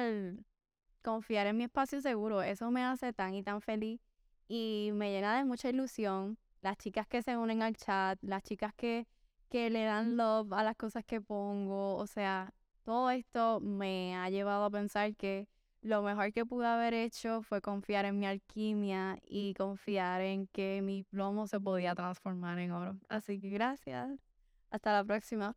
confiar 1.04 1.46
en 1.46 1.58
mi 1.58 1.66
espacio 1.66 2.02
seguro. 2.02 2.42
Eso 2.42 2.72
me 2.72 2.84
hace 2.84 3.14
tan 3.14 3.36
y 3.36 3.44
tan 3.44 3.62
feliz 3.62 4.02
y 4.48 4.90
me 4.92 5.12
llena 5.12 5.38
de 5.38 5.44
mucha 5.44 5.70
ilusión. 5.70 6.40
Las 6.62 6.78
chicas 6.78 7.06
que 7.06 7.22
se 7.22 7.38
unen 7.38 7.62
al 7.62 7.76
chat, 7.76 8.18
las 8.24 8.42
chicas 8.42 8.74
que, 8.74 9.06
que 9.50 9.70
le 9.70 9.84
dan 9.84 10.18
love 10.18 10.52
a 10.54 10.64
las 10.64 10.76
cosas 10.76 11.04
que 11.06 11.22
pongo, 11.22 11.96
o 11.96 12.08
sea, 12.08 12.54
todo 12.84 13.10
esto 13.12 13.60
me 13.60 14.16
ha 14.16 14.30
llevado 14.30 14.66
a 14.66 14.72
pensar 14.72 15.16
que 15.16 15.48
lo 15.82 16.02
mejor 16.02 16.34
que 16.34 16.46
pude 16.46 16.68
haber 16.68 16.94
hecho 16.94 17.42
fue 17.42 17.62
confiar 17.62 18.06
en 18.06 18.20
mi 18.20 18.26
alquimia 18.26 19.20
y 19.26 19.54
confiar 19.54 20.22
en 20.22 20.48
que 20.48 20.82
mi 20.82 21.04
plomo 21.04 21.48
se 21.48 21.60
podía 21.60 21.96
transformar 21.96 22.60
en 22.60 22.72
oro. 22.72 22.98
Así 23.10 23.40
que 23.40 23.50
gracias. 23.50 24.20
Hasta 24.72 24.94
la 24.94 25.04
próxima. 25.04 25.56